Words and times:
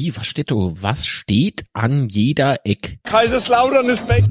Wie, 0.00 0.16
was 0.16 0.28
steht 0.28 0.52
da? 0.52 0.54
Was 0.54 1.08
steht 1.08 1.64
an 1.72 2.08
jeder 2.08 2.60
Eck? 2.64 2.98
Kaiserslautern 3.02 3.86
ist 3.86 4.08
weg. 4.08 4.22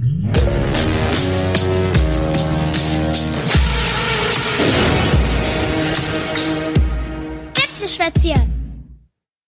Betzeschwätzchen. 7.53 8.41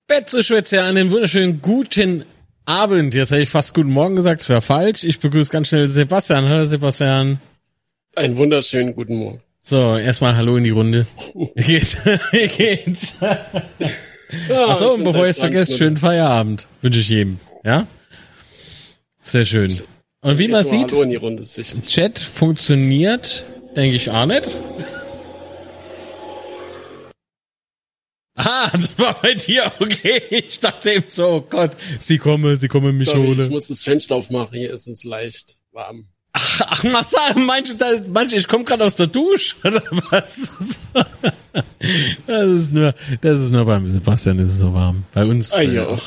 Betzeschwätze, 0.07 0.83
einen 0.83 1.09
wunderschönen 1.09 1.61
guten 1.61 2.25
Abend. 2.65 3.15
Jetzt 3.15 3.31
hätte 3.31 3.43
ich 3.43 3.49
fast 3.49 3.73
guten 3.73 3.93
Morgen 3.93 4.17
gesagt, 4.17 4.41
es 4.41 4.49
wäre 4.49 4.61
falsch. 4.61 5.05
Ich 5.05 5.21
begrüße 5.21 5.49
ganz 5.49 5.69
schnell 5.69 5.87
Sebastian. 5.87 6.49
Hallo 6.49 6.65
Sebastian. 6.65 7.39
Einen 8.17 8.35
wunderschönen 8.35 8.93
guten 8.93 9.15
Morgen. 9.15 9.41
So, 9.61 9.95
erstmal 9.97 10.35
Hallo 10.35 10.57
in 10.57 10.65
die 10.65 10.71
Runde. 10.71 11.07
Wie 11.55 11.63
geht's? 11.63 11.97
Wie 12.33 12.47
geht's? 12.49 13.15
Achso, 14.49 14.93
und 14.93 15.03
bevor 15.03 15.25
ich 15.25 15.31
es 15.31 15.39
vergesse, 15.39 15.77
schönen 15.77 15.97
Feierabend 15.97 16.67
wünsche 16.81 16.99
ich 16.99 17.09
jedem. 17.09 17.39
Ja? 17.63 17.87
Sehr 19.21 19.45
schön. 19.45 19.81
Und 20.21 20.37
wie 20.37 20.47
man 20.47 20.63
sieht, 20.63 20.93
Runde. 20.93 21.43
Chat 21.87 22.19
funktioniert, 22.19 23.45
denke 23.75 23.95
ich 23.95 24.09
auch 24.09 24.25
nicht. 24.25 24.49
Ah, 28.41 28.69
das 28.71 28.97
war 28.97 29.21
bei 29.21 29.33
dir 29.33 29.69
okay. 29.81 30.21
Ich 30.29 30.61
dachte 30.61 30.93
eben 30.93 31.09
so, 31.09 31.27
oh 31.27 31.41
Gott, 31.41 31.71
sie 31.99 32.17
komme, 32.17 32.55
sie 32.55 32.69
komme 32.69 32.93
mich 32.93 33.09
Sorry, 33.09 33.31
ich 33.33 33.37
holen. 33.37 33.49
muss 33.49 33.67
das 33.67 33.83
Fenster 33.83 34.15
aufmachen, 34.15 34.57
hier 34.57 34.73
ist 34.73 34.87
es 34.87 35.03
leicht 35.03 35.57
warm. 35.73 36.07
Ach, 36.39 36.61
ach 36.69 36.83
Massa, 36.83 37.17
manche, 37.35 37.75
manche, 38.07 38.37
ich 38.37 38.47
komme 38.47 38.63
gerade 38.63 38.85
aus 38.85 38.95
der 38.95 39.07
Dusche, 39.07 39.55
oder 39.63 39.81
was? 40.09 40.79
Das 42.27 42.45
ist 42.47 42.73
nur, 42.73 42.93
das 43.21 43.39
ist 43.39 43.51
nur 43.51 43.65
beim 43.65 43.87
Sebastian, 43.89 44.39
ist 44.39 44.51
es 44.51 44.59
so 44.59 44.73
warm. 44.73 45.03
Bei 45.13 45.25
uns 45.25 45.53
Ah 45.53 45.61
äh, 45.61 45.73
ja. 45.75 45.97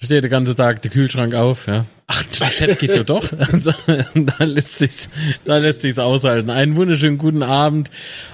steht 0.00 0.22
der 0.22 0.30
ganze 0.30 0.54
Tag 0.54 0.80
der 0.82 0.90
Kühlschrank 0.90 1.34
auf, 1.34 1.66
ja. 1.66 1.84
Ach, 2.06 2.22
der 2.22 2.50
Chat 2.50 2.78
geht 2.78 2.94
ja 2.94 3.02
doch. 3.02 3.24
Also, 3.38 3.72
da 4.14 4.44
lässt 4.44 4.78
sich's, 4.78 5.08
da 5.44 5.58
lässt 5.58 5.82
sich's 5.82 5.98
aushalten. 5.98 6.50
Einen 6.50 6.76
wunderschönen 6.76 7.18
guten 7.18 7.42
Abend 7.42 7.90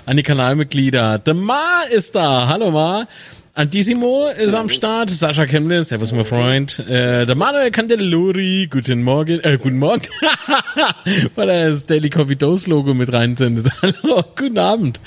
an 0.07 0.17
die 0.17 0.23
Kanalmitglieder. 0.23 1.19
Der 1.19 1.35
Ma 1.35 1.83
ist 1.93 2.15
da. 2.15 2.49
Hallo 2.49 2.71
Ma. 2.71 3.07
Antissimo 3.55 4.29
ist 4.29 4.55
am 4.55 4.69
Start, 4.69 5.11
Sascha 5.11 5.45
Kemble, 5.45 5.83
servus 5.83 6.13
mein 6.13 6.25
Freund, 6.25 6.79
äh, 6.89 7.27
der 7.27 7.35
Manuel 7.35 7.73
Candelori, 7.73 8.69
guten 8.71 9.03
Morgen, 9.03 9.41
äh, 9.41 9.59
guten 9.61 9.79
Morgen, 9.79 10.07
weil 11.35 11.49
er 11.49 11.71
das 11.71 11.85
Daily 11.85 12.11
Coffee 12.11 12.37
Dose 12.37 12.71
Logo 12.71 12.95
mit 12.95 13.13
reinsendet. 13.13 13.67
Hallo, 13.83 14.23
guten 14.37 14.57
Abend. 14.57 15.01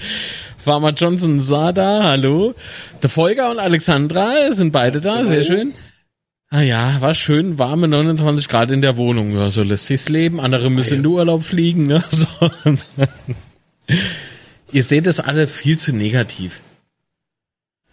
Farmer 0.57 0.91
Johnson 0.91 1.39
Sada, 1.41 2.03
hallo. 2.03 2.53
Der 3.01 3.09
Folger 3.09 3.49
und 3.51 3.59
Alexandra 3.59 4.51
sind 4.51 4.71
beide 4.71 5.01
da, 5.01 5.25
sehr 5.25 5.43
schön. 5.43 5.73
Ah 6.49 6.61
ja, 6.61 7.01
war 7.01 7.15
schön, 7.15 7.59
warme 7.59 7.87
29 7.87 8.47
Grad 8.47 8.71
in 8.71 8.81
der 8.81 8.95
Wohnung. 8.95 9.35
Ja, 9.35 9.51
so 9.51 9.63
lässt 9.63 9.87
sich's 9.87 10.07
leben. 10.07 10.39
Andere 10.39 10.69
müssen 10.69 10.97
in 10.97 11.03
den 11.03 11.11
Urlaub 11.11 11.43
fliegen. 11.43 11.87
Ne? 11.87 12.03
So. 12.11 12.27
Ihr 14.71 14.83
seht 14.83 15.07
es 15.07 15.19
alle 15.19 15.47
viel 15.47 15.77
zu 15.77 15.93
negativ. 15.93 16.61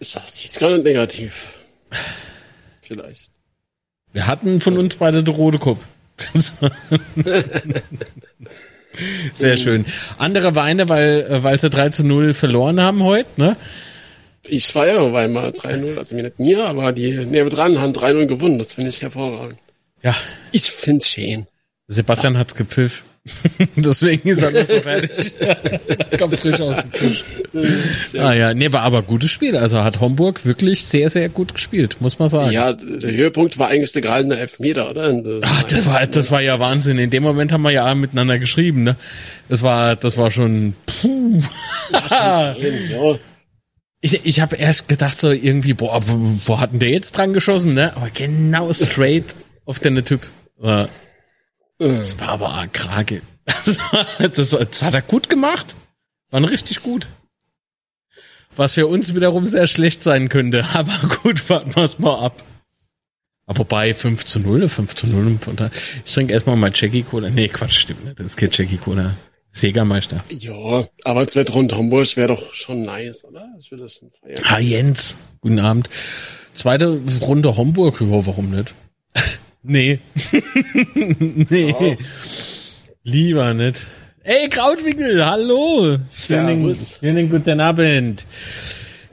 Ich 0.01 0.09
sag's 0.09 0.43
jetzt 0.43 0.59
gar 0.59 0.71
nicht 0.71 0.83
negativ. 0.83 1.53
Vielleicht. 2.81 3.29
Wir 4.11 4.25
hatten 4.25 4.59
von 4.59 4.75
uns 4.79 4.95
beide 4.95 5.23
den 5.23 5.33
rote 5.35 5.59
Kopf. 5.59 5.79
Sehr 9.33 9.57
schön. 9.57 9.85
Andere 10.17 10.55
Weine, 10.55 10.89
weil, 10.89 11.21
äh, 11.29 11.43
weil 11.43 11.59
sie 11.59 11.69
3 11.69 11.89
zu 11.89 12.03
0 12.03 12.33
verloren 12.33 12.81
haben 12.81 13.03
heute, 13.03 13.29
ne? 13.37 13.55
Ich 14.47 14.67
feiere 14.67 15.13
Weimar 15.13 15.49
3-0, 15.49 15.97
also 15.99 16.15
mir 16.15 16.23
nicht 16.23 16.39
mir, 16.39 16.65
aber 16.65 16.91
die 16.93 17.23
nebendran 17.23 17.79
haben 17.79 17.93
3-0 17.93 18.25
gewonnen. 18.25 18.57
Das 18.57 18.73
finde 18.73 18.89
ich 18.89 19.03
hervorragend. 19.03 19.59
Ja, 20.01 20.15
Ich 20.51 20.71
find's 20.71 21.09
schön. 21.09 21.45
Sebastian 21.87 22.39
hat's 22.39 22.55
gepfiff. 22.55 23.03
Deswegen 23.75 24.29
ist 24.29 24.41
er 24.41 24.51
nicht 24.51 24.67
so 24.67 24.79
fertig. 24.79 25.33
Kommt 26.17 26.39
frisch 26.39 26.59
aus 26.59 26.81
dem 26.81 26.91
Tisch. 26.91 27.23
Ah 28.17 28.33
ja, 28.33 28.53
nee, 28.55 28.71
war 28.73 28.81
aber 28.81 29.03
gutes 29.03 29.29
Spiel. 29.29 29.55
Also 29.55 29.83
hat 29.83 29.99
Homburg 29.99 30.43
wirklich 30.43 30.85
sehr, 30.85 31.09
sehr 31.11 31.29
gut 31.29 31.53
gespielt, 31.53 31.97
muss 31.99 32.17
man 32.17 32.29
sagen. 32.29 32.51
Ja, 32.51 32.73
der 32.73 33.11
Höhepunkt 33.11 33.59
war 33.59 33.67
eigentlich 33.67 33.91
der 33.91 34.01
gehaltene 34.01 34.37
Elfmeter, 34.37 34.89
oder? 34.89 35.41
Ach, 35.43 35.63
das 35.63 35.85
war, 35.85 36.07
das 36.07 36.31
war 36.31 36.41
ja 36.41 36.59
Wahnsinn. 36.59 36.97
In 36.97 37.11
dem 37.11 37.21
Moment 37.21 37.51
haben 37.51 37.61
wir 37.61 37.71
ja 37.71 37.93
miteinander 37.93 38.39
geschrieben, 38.39 38.83
ne? 38.83 38.95
Das 39.49 39.61
war, 39.61 39.95
das 39.95 40.17
war 40.17 40.31
schon, 40.31 40.73
puh. 40.87 41.39
Ja, 41.91 42.55
schon 42.55 42.63
schön, 42.63 42.89
ja. 42.89 43.19
Ich, 44.03 44.25
ich 44.25 44.39
habe 44.39 44.55
erst 44.55 44.87
gedacht 44.87 45.19
so 45.19 45.29
irgendwie, 45.29 45.73
boah, 45.73 46.01
wo, 46.07 46.39
wo 46.47 46.59
hat 46.59 46.71
denn 46.71 46.79
der 46.79 46.89
jetzt 46.89 47.11
dran 47.15 47.33
geschossen, 47.33 47.75
ne? 47.75 47.95
Aber 47.95 48.09
genau 48.09 48.73
straight 48.73 49.35
auf 49.65 49.77
den 49.77 50.03
Typ. 50.03 50.21
Äh, 50.63 50.87
Das 51.89 52.19
war 52.19 52.29
aber 52.29 52.53
ein 52.55 52.71
Krage. 52.71 53.21
Das, 53.45 53.77
war- 53.91 54.29
das, 54.29 54.49
das 54.51 54.83
hat 54.83 54.93
er 54.93 55.01
gut 55.01 55.29
gemacht. 55.29 55.75
War 56.29 56.41
richtig 56.49 56.81
gut. 56.83 57.07
Was 58.55 58.73
für 58.75 58.87
uns 58.87 59.15
wiederum 59.15 59.45
sehr 59.45 59.65
schlecht 59.67 60.03
sein 60.03 60.29
könnte. 60.29 60.65
Aber 60.73 60.93
gut, 61.23 61.49
warten 61.49 61.75
wir 61.75 61.83
es 61.83 61.99
mal 61.99 62.19
ab. 62.19 62.43
Aber 63.47 63.59
wobei 63.59 63.93
5 63.93 64.25
zu 64.25 64.39
0, 64.39 64.67
5 64.69 64.95
zu 64.95 65.07
0. 65.07 65.39
und 65.45 65.59
da- 65.59 65.71
Ich 66.05 66.13
trinke 66.13 66.33
erstmal 66.33 66.55
mal 66.57 66.71
Jackie 66.73 67.03
Cola. 67.03 67.29
Nee, 67.29 67.47
Quatsch, 67.47 67.79
stimmt 67.79 68.03
nicht. 68.05 68.19
Das 68.19 68.25
ist 68.27 68.37
kein 68.37 68.49
Jackie 68.51 68.77
Cola. 68.77 69.15
Segermeister. 69.51 70.23
Ja, 70.29 70.87
aber 71.03 71.27
zweite 71.27 71.51
Runde 71.53 71.75
Hamburg 71.77 72.15
wäre 72.15 72.29
doch 72.29 72.53
schon 72.53 72.83
nice, 72.83 73.25
oder? 73.25 73.47
Ich 73.59 73.71
will 73.71 73.79
das 73.79 73.95
schon 73.95 74.11
feiern. 74.21 74.45
Ah, 74.47 74.59
Jens. 74.59 75.17
Guten 75.41 75.59
Abend. 75.59 75.89
Zweite 76.53 77.01
Runde 77.21 77.55
Homburg. 77.57 77.99
Ja, 77.99 78.25
warum 78.25 78.51
nicht? 78.51 78.73
Nee. 79.63 79.99
nee. 80.93 81.97
Lieber 83.03 83.53
nicht. 83.53 83.87
Ey, 84.23 84.49
Krautwinkel, 84.49 85.25
hallo. 85.25 85.97
Schönen, 86.11 86.75
schönen 86.75 87.29
guten 87.29 87.59
Abend. 87.59 88.27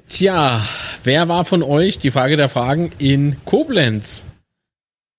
Tja, 0.07 0.63
wer 1.05 1.29
war 1.29 1.45
von 1.45 1.63
euch, 1.63 1.99
die 1.99 2.11
Frage 2.11 2.37
der 2.37 2.49
Fragen, 2.49 2.91
in 2.99 3.37
Koblenz? 3.45 4.25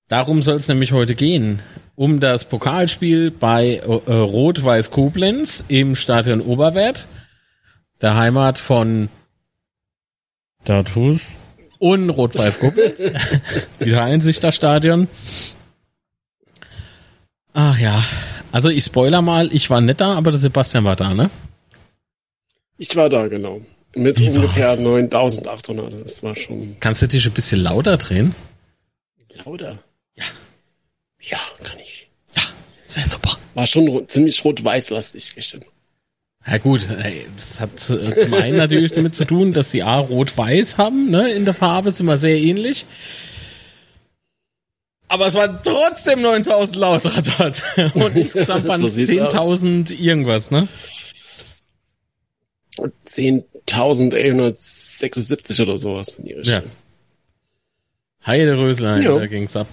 Darum 0.07 0.41
soll 0.41 0.57
es 0.57 0.67
nämlich 0.67 0.91
heute 0.91 1.15
gehen. 1.15 1.61
Um 1.95 2.19
das 2.19 2.45
Pokalspiel 2.45 3.31
bei 3.31 3.77
äh, 3.77 3.83
Rot-Weiß 3.85 4.91
Koblenz 4.91 5.63
im 5.67 5.95
Stadion 5.95 6.41
Oberwert, 6.41 7.07
der 8.01 8.15
Heimat 8.15 8.57
von 8.57 9.09
Datus 10.63 11.21
und 11.79 12.09
Rot-Weiß 12.09 12.59
Koblenz. 12.59 12.99
Wieder 13.79 14.03
Einsicht 14.03 14.43
das 14.43 14.55
Stadion. 14.55 15.07
Ach 17.53 17.77
ja, 17.79 18.03
also 18.51 18.69
ich 18.69 18.83
spoiler 18.85 19.21
mal, 19.21 19.53
ich 19.53 19.69
war 19.69 19.81
nicht 19.81 19.99
da, 19.99 20.13
aber 20.13 20.31
der 20.31 20.39
Sebastian 20.39 20.83
war 20.83 20.95
da, 20.95 21.13
ne? 21.13 21.29
Ich 22.77 22.95
war 22.95 23.09
da, 23.09 23.27
genau. 23.27 23.61
Mit 23.95 24.19
Wie 24.19 24.29
ungefähr 24.29 24.69
war's? 24.69 24.79
9800. 24.79 26.03
Das 26.05 26.23
war 26.23 26.35
schon 26.35 26.75
Kannst 26.79 27.01
du 27.01 27.07
dich 27.07 27.25
ein 27.25 27.31
bisschen 27.31 27.61
lauter 27.61 27.97
drehen? 27.97 28.35
lauter. 29.45 29.79
Ja. 30.15 30.25
Ja, 31.21 31.37
kann 31.63 31.79
ich. 31.79 32.07
Ja, 32.35 32.43
das 32.83 32.95
wäre 32.95 33.09
super. 33.09 33.37
War 33.55 33.65
schon 33.65 34.07
ziemlich 34.07 34.43
rot-weiß-lastig 34.43 35.35
gestern. 35.35 35.61
Ja 36.49 36.57
gut, 36.57 36.87
es 37.37 37.59
hat 37.59 37.69
äh, 37.89 38.17
zum 38.17 38.33
einen 38.33 38.57
natürlich 38.57 38.91
damit 38.91 39.13
zu 39.15 39.25
tun, 39.25 39.53
dass 39.53 39.69
sie 39.69 39.83
A 39.83 39.99
rot-weiß 39.99 40.77
haben, 40.77 41.11
ne? 41.11 41.31
In 41.31 41.45
der 41.45 41.53
Farbe 41.53 41.91
sind 41.91 42.07
wir 42.07 42.17
sehr 42.17 42.37
ähnlich. 42.37 42.85
Aber 45.09 45.27
es 45.27 45.35
waren 45.35 45.59
trotzdem 45.63 46.21
9000 46.21 46.77
lauter 46.77 47.21
dort. 47.37 47.61
Und 47.95 48.15
insgesamt 48.15 48.67
waren 48.67 48.83
es 48.83 48.95
sieht's 48.95 49.35
aus. 49.35 49.63
10.000 49.63 49.93
irgendwas, 49.93 50.49
ne? 50.49 50.67
10.176 53.07 55.61
oder 55.61 55.77
sowas 55.77 56.15
in 56.15 56.25
die 56.25 56.33
Richtung. 56.33 56.63
Ja. 56.63 56.69
Heide 58.25 58.57
Röslein, 58.57 59.03
Jo. 59.03 59.19
da 59.19 59.27
ging's 59.27 59.55
ab. 59.55 59.67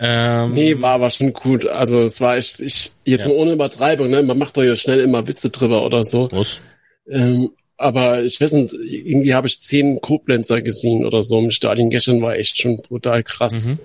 Ähm, 0.00 0.52
Nee, 0.54 0.80
war 0.80 0.92
aber 0.92 1.10
schon 1.10 1.32
gut. 1.32 1.66
Also 1.66 2.02
es 2.02 2.20
war 2.20 2.36
echt, 2.36 2.60
ich, 2.60 2.92
jetzt 3.04 3.26
Ja. 3.26 3.32
ohne 3.32 3.52
Übertreibung, 3.52 4.08
ne? 4.10 4.22
Man 4.22 4.38
macht 4.38 4.56
doch 4.56 4.62
ja 4.62 4.76
schnell 4.76 5.00
immer 5.00 5.26
Witze 5.28 5.50
drüber 5.50 5.84
oder 5.86 6.04
so. 6.04 6.28
was? 6.32 6.60
Ähm, 7.08 7.50
aber 7.76 8.22
ich 8.22 8.40
weiß 8.40 8.52
nicht, 8.52 8.72
irgendwie 8.74 9.34
habe 9.34 9.46
ich 9.46 9.60
zehn 9.60 10.00
Koblenzer 10.00 10.62
gesehen 10.62 11.04
oder 11.06 11.22
so 11.22 11.38
im 11.38 11.50
Stadion. 11.50 11.90
Gestern 11.90 12.22
war 12.22 12.36
echt 12.36 12.60
schon 12.60 12.78
brutal 12.78 13.22
krass. 13.22 13.76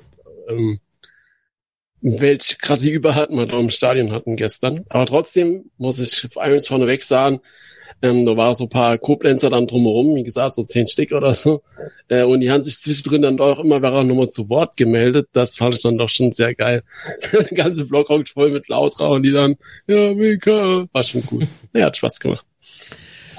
Ähm, 0.50 0.80
welch 2.02 2.58
krasse 2.60 2.90
Überhalt 2.90 3.30
wir 3.32 3.46
da 3.46 3.60
im 3.60 3.70
Stadion 3.70 4.12
hatten 4.12 4.36
gestern. 4.36 4.86
Aber 4.90 5.06
trotzdem 5.06 5.70
muss 5.78 6.00
ich 6.00 6.28
eins 6.38 6.68
vorneweg 6.68 7.04
sagen, 7.04 7.42
ähm, 8.02 8.26
da 8.26 8.38
war 8.38 8.54
so 8.54 8.66
ein 8.66 8.70
paar 8.70 8.98
Koblenzer 8.98 9.50
dann 9.50 9.68
drumherum, 9.68 10.16
wie 10.16 10.24
gesagt, 10.24 10.56
so 10.56 10.64
zehn 10.64 10.88
Stück 10.88 11.12
oder 11.12 11.34
so. 11.34 11.62
Äh, 12.08 12.24
und 12.24 12.42
die 12.42 12.50
haben 12.52 12.64
sich 12.64 12.80
zwischendrin 12.80 13.22
dann 13.22 13.38
doch 13.38 13.60
immer 13.60 13.82
während 13.82 14.10
nochmal 14.10 14.30
zu 14.30 14.50
Wort 14.50 14.78
gemeldet. 14.78 15.28
Das 15.34 15.58
fand 15.58 15.76
ich 15.76 15.82
dann 15.82 15.98
doch 15.98 16.10
schon 16.10 16.32
sehr 16.32 16.56
geil. 16.56 16.84
Der 17.34 17.44
ganze 17.46 17.86
Block 17.86 18.10
hockt 18.10 18.30
voll 18.30 18.52
mit 18.52 18.68
Lautra 18.68 19.08
und 19.08 19.24
die 19.24 19.32
dann, 19.32 19.56
ja, 19.88 20.14
Mika, 20.14 20.86
war 20.92 21.04
schon 21.04 21.26
gut. 21.26 21.48
Ja, 21.74 21.86
hat 21.86 21.98
Spaß 21.98 22.20
gemacht. 22.20 22.46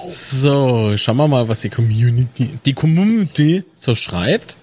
So, 0.07 0.97
schauen 0.97 1.17
wir 1.17 1.27
mal, 1.27 1.47
was 1.47 1.61
die 1.61 1.69
Community, 1.69 2.57
die 2.65 2.73
Community 2.73 3.63
so 3.73 3.93
schreibt. 3.93 4.57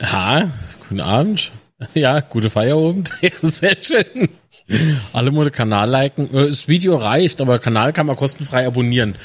Ja, 0.00 0.50
guten 0.80 1.00
Abend. 1.00 1.52
Ja, 1.94 2.20
gute 2.20 2.50
Feierabend. 2.50 3.10
Sehr 3.42 3.76
schön. 3.82 4.28
Alle 5.12 5.30
mal 5.32 5.50
Kanal 5.50 5.90
liken. 5.90 6.32
Äh, 6.34 6.48
das 6.48 6.68
Video 6.68 6.96
reicht, 6.96 7.40
aber 7.40 7.58
Kanal 7.58 7.92
kann 7.92 8.06
man 8.06 8.16
kostenfrei 8.16 8.66
abonnieren. 8.66 9.16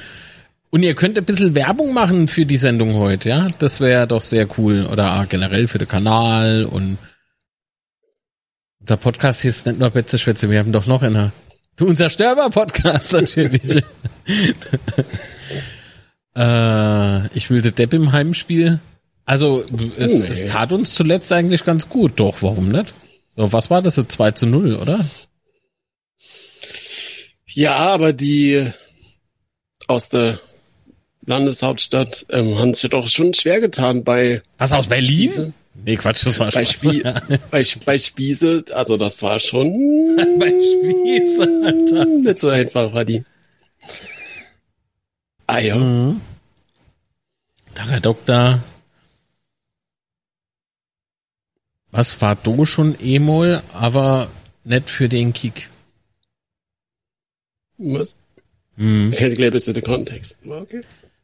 Und 0.70 0.84
ihr 0.84 0.96
könnt 0.96 1.18
ein 1.18 1.26
bisschen 1.26 1.56
Werbung 1.56 1.94
machen 1.94 2.28
für 2.28 2.46
die 2.46 2.58
Sendung 2.58 2.96
heute, 2.96 3.30
ja? 3.30 3.48
Das 3.60 3.80
wäre 3.80 4.08
doch 4.08 4.22
sehr 4.22 4.48
cool. 4.58 4.88
Oder 4.92 5.26
generell 5.30 5.68
für 5.68 5.78
den 5.78 5.88
Kanal 5.88 6.66
und 6.66 6.98
unser 8.82 8.98
Podcast 8.98 9.42
hier 9.42 9.50
ist 9.50 9.66
nicht 9.66 9.80
nur 9.80 9.90
Betze 9.90 10.20
Schwätze, 10.20 10.50
wir 10.50 10.60
haben 10.60 10.72
doch 10.72 10.86
noch 10.86 11.02
einer. 11.02 11.32
Du 11.76 11.88
unzerstörbar 11.88 12.50
Podcast 12.50 13.14
natürlich. 13.14 13.78
äh, 16.36 17.28
ich 17.28 17.50
will 17.50 17.62
den 17.62 17.76
Depp 17.76 17.94
im 17.94 18.12
Heimspiel. 18.12 18.80
Also 19.26 19.64
es, 19.98 20.20
nee. 20.20 20.28
es 20.28 20.46
tat 20.46 20.72
uns 20.72 20.94
zuletzt 20.94 21.32
eigentlich 21.32 21.64
ganz 21.64 21.90
gut. 21.90 22.20
Doch, 22.20 22.42
warum 22.42 22.70
nicht? 22.70 22.94
So, 23.36 23.52
was 23.52 23.70
war 23.70 23.82
das? 23.82 23.96
2 23.96 24.32
zu 24.32 24.46
0, 24.46 24.76
oder? 24.76 25.00
Ja, 27.56 27.78
aber 27.78 28.12
die 28.12 28.70
aus 29.88 30.10
der 30.10 30.42
Landeshauptstadt 31.26 32.26
ähm, 32.30 32.60
haben 32.60 32.74
sich 32.74 32.90
doch 32.90 33.08
schon 33.08 33.34
schwer 33.34 33.62
getan 33.62 34.04
bei. 34.04 34.42
Was 34.58 34.74
aus 34.74 34.90
Berlin? 34.90 35.30
Spiese. 35.32 35.54
Nee, 35.74 35.96
Quatsch, 35.96 36.26
das 36.26 36.38
war 36.38 36.52
bei, 36.52 36.66
Spie 36.66 37.02
bei, 37.52 37.66
bei 37.86 37.98
Spiese, 37.98 38.66
also 38.74 38.98
das 38.98 39.22
war 39.24 39.40
schon 39.40 40.16
bei 40.40 40.50
Spiese, 40.50 41.62
Alter. 41.64 42.06
nicht 42.24 42.40
so 42.40 42.50
einfach 42.50 42.94
war 42.94 43.06
die. 43.06 43.24
Ah 45.48 45.60
ja. 45.60 45.78
Mhm. 45.78 46.20
Da 47.74 47.88
Herr 47.88 48.02
Doktor 48.02 48.62
Was 51.92 52.22
war 52.22 52.36
do 52.36 52.66
schon 52.66 52.98
E-Moll, 53.02 53.62
aber 53.72 54.30
nicht 54.66 54.90
für 54.90 55.08
den 55.08 55.32
Kick? 55.32 55.70
Was? 57.78 58.16
Hm. 58.78 59.12
Gleich 59.12 59.52
bisschen 59.52 59.74
der 59.74 59.84
Kontext. 59.84 60.38
Okay. 60.48 60.82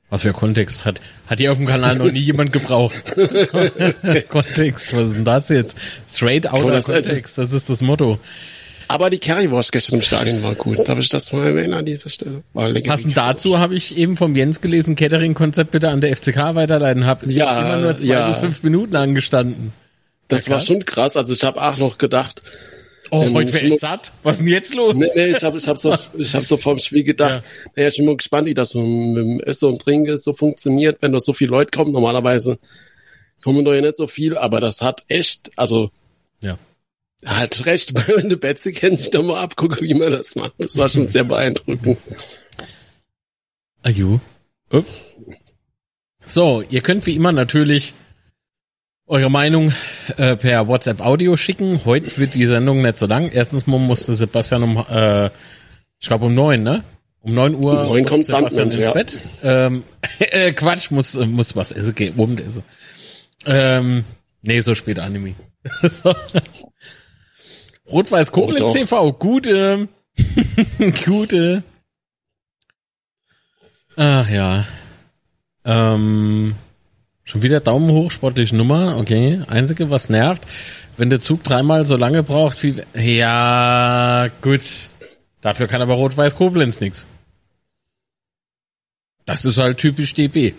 Was 0.10 0.24
für 0.24 0.34
Kontext 0.34 0.86
hat? 0.86 1.00
Hat 1.28 1.40
hier 1.40 1.52
auf 1.54 1.58
dem 1.58 1.68
Kanal 1.68 1.96
noch 1.96 2.12
nie 2.12 2.20
jemand 2.20 2.52
gebraucht. 2.52 3.04
Kontext, 4.30 4.94
was 4.94 5.08
ist 5.08 5.16
denn 5.16 5.24
das 5.24 5.48
jetzt? 5.48 5.78
Straight 6.08 6.48
out 6.48 6.66
of 6.66 6.86
Kontext, 6.86 7.38
das 7.38 7.54
ist 7.54 7.70
das 7.70 7.82
Motto. 7.82 8.20
Aber 8.90 9.10
die 9.10 9.20
Currywurst 9.20 9.72
gestern 9.72 9.96
im 9.96 10.02
Stadion 10.02 10.44
war 10.44 10.54
gut. 10.54 10.86
Darf 10.86 11.00
ich 11.00 11.08
das 11.08 11.32
mal 11.32 11.48
erwähnen 11.48 11.74
an 11.74 11.86
dieser 11.86 12.10
Stelle? 12.10 12.44
Passend 12.54 13.16
dazu 13.16 13.58
habe 13.58 13.74
ich 13.74 13.98
eben 13.98 14.18
vom 14.18 14.36
Jens 14.36 14.60
gelesen, 14.60 14.98
Catering-Konzept 14.98 15.72
bitte 15.72 15.88
an 15.88 16.02
der 16.02 16.14
FCK 16.14 16.56
weiterleiten. 16.56 17.06
Hab 17.06 17.26
ja, 17.26 17.62
immer 17.62 17.78
nur 17.78 17.98
zwei 17.98 18.08
ja. 18.08 18.28
bis 18.28 18.38
fünf 18.38 18.64
Minuten 18.64 18.98
angestanden. 18.98 19.72
Das 20.28 20.50
war 20.50 20.60
schon 20.60 20.84
krass. 20.84 21.16
Also 21.16 21.32
ich 21.32 21.44
habe 21.46 21.62
auch 21.62 21.78
noch 21.78 21.98
gedacht. 21.98 22.42
Oh, 23.14 23.24
ähm, 23.24 23.34
heute 23.34 23.54
wäre 23.54 23.68
ich 23.68 23.80
satt. 23.80 24.14
Was 24.24 24.38
ist 24.38 24.46
denn 24.46 24.48
jetzt 24.48 24.74
los? 24.74 24.96
Nee, 24.96 25.06
nee 25.16 25.32
ich 25.32 25.44
habe 25.44 25.58
ich 25.58 25.68
hab 25.68 25.78
so, 25.78 25.94
ich 26.18 26.34
hab 26.34 26.46
so 26.46 26.56
vom 26.56 26.80
Spiel 26.80 27.04
gedacht, 27.04 27.44
ja. 27.44 27.72
naja, 27.76 27.90
ich 27.90 27.98
bin 27.98 28.06
mal 28.06 28.16
gespannt, 28.16 28.48
wie 28.48 28.54
das 28.54 28.74
mit, 28.74 28.86
mit 28.86 29.18
dem 29.18 29.40
Essen 29.42 29.66
und 29.66 29.82
Trinken 29.82 30.18
so 30.18 30.34
funktioniert, 30.34 31.02
wenn 31.02 31.12
da 31.12 31.20
so 31.20 31.34
viele 31.34 31.52
Leute 31.52 31.78
kommen. 31.78 31.92
Normalerweise 31.92 32.58
kommen 33.44 33.66
da 33.66 33.74
ja 33.76 33.82
nicht 33.82 33.98
so 33.98 34.08
viel, 34.08 34.38
aber 34.38 34.62
das 34.62 34.82
hat 34.82 35.04
echt, 35.10 35.52
also 35.58 35.92
ja. 36.42 36.58
halt 37.26 37.66
recht, 37.66 37.94
wenn 38.08 38.30
du 38.30 38.38
Betsy 38.38 38.72
kennt 38.72 38.98
sich 38.98 39.10
da 39.10 39.22
mal 39.22 39.42
abgucken, 39.42 39.86
wie 39.86 39.94
man 39.94 40.12
das 40.12 40.36
macht. 40.38 40.54
Das 40.58 40.78
war 40.78 40.88
schon 40.88 41.10
sehr 41.10 41.26
beeindruckend. 41.26 41.98
Oh. 44.72 44.86
So, 46.26 46.64
ihr 46.70 46.80
könnt 46.80 47.06
wie 47.08 47.16
immer 47.16 47.34
natürlich 47.34 47.94
eure 49.12 49.30
Meinung 49.30 49.72
äh, 50.18 50.36
per 50.38 50.68
WhatsApp 50.70 51.02
Audio 51.02 51.36
schicken. 51.36 51.82
Heute 51.84 52.18
wird 52.18 52.34
die 52.34 52.46
Sendung 52.46 52.82
nicht 52.82 52.98
so 52.98 53.06
lang. 53.08 53.30
Erstens 53.30 53.68
musste 53.68 54.14
Sebastian 54.14 54.64
um, 54.64 54.78
äh, 54.90 55.26
ich 56.00 56.08
glaube 56.08 56.26
um 56.26 56.34
neun, 56.34 56.64
ne? 56.64 56.86
Um 57.20 57.34
neun 57.34 57.56
Uhr 57.56 57.82
um 57.82 57.88
neun 57.88 58.06
kommt 58.06 58.26
Sebastian 58.26 58.72
ins 58.72 58.86
ja. 58.86 58.94
Bett. 58.94 59.22
Ähm, 59.44 59.84
äh, 60.20 60.54
Quatsch, 60.54 60.92
muss 60.92 61.14
muss 61.16 61.58
was 61.58 61.74
essen, 61.74 61.92
okay, 61.92 62.14
um 62.16 62.38
essen. 62.38 62.64
Ähm, 63.46 64.06
nee, 64.42 64.62
so 64.62 64.76
spät 64.76 64.98
Anime. 64.98 65.36
Rot-Weiß 67.92 68.32
Koblenz 68.32 68.70
oh, 68.70 68.74
TV, 68.74 69.12
gute, 69.12 69.90
gute. 71.06 71.64
Ach 73.98 74.30
ja. 74.30 74.66
Ähm, 75.66 76.56
Schon 77.32 77.44
wieder 77.44 77.62
Daumen 77.62 77.90
hoch, 77.92 78.12
sportliche 78.12 78.58
Nummer, 78.58 78.98
okay. 78.98 79.40
Einzige, 79.48 79.90
was 79.90 80.10
nervt, 80.10 80.44
wenn 80.98 81.10
der 81.10 81.22
Zug 81.22 81.46
dreimal 81.46 81.86
so 81.86 81.96
lange 81.96 82.24
braucht 82.24 82.62
wie, 82.62 82.76
ja, 82.94 84.28
gut. 84.42 84.62
Dafür 85.40 85.68
kann 85.68 85.82
aber 85.82 85.94
Rot-Weiß 85.94 86.36
Koblenz 86.36 86.82
nix. 86.82 87.08
Das 89.26 89.46
ist 89.46 89.58
halt 89.60 89.78
typisch 89.78 90.14
DB. 90.14 90.56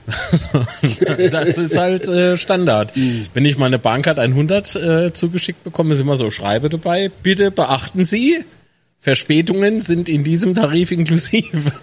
das 1.31 1.59
ist 1.59 1.77
halt 1.77 2.09
äh, 2.09 2.39
Standard. 2.39 2.95
Wenn 3.35 3.45
ich 3.45 3.59
meine 3.59 3.79
Bahncard 3.79 4.19
100 4.19 4.75
äh, 4.75 5.13
zugeschickt 5.13 5.65
bekomme, 5.65 5.93
ist 5.93 6.01
immer 6.01 6.17
so 6.17 6.31
Schreibe 6.31 6.71
dabei. 6.71 7.11
Bitte 7.23 7.51
beachten 7.51 8.07
Sie, 8.07 8.47
Verspätungen 8.99 9.79
sind 9.79 10.09
in 10.09 10.25
diesem 10.25 10.55
Tarif 10.55 10.91
inklusiv. 10.91 11.53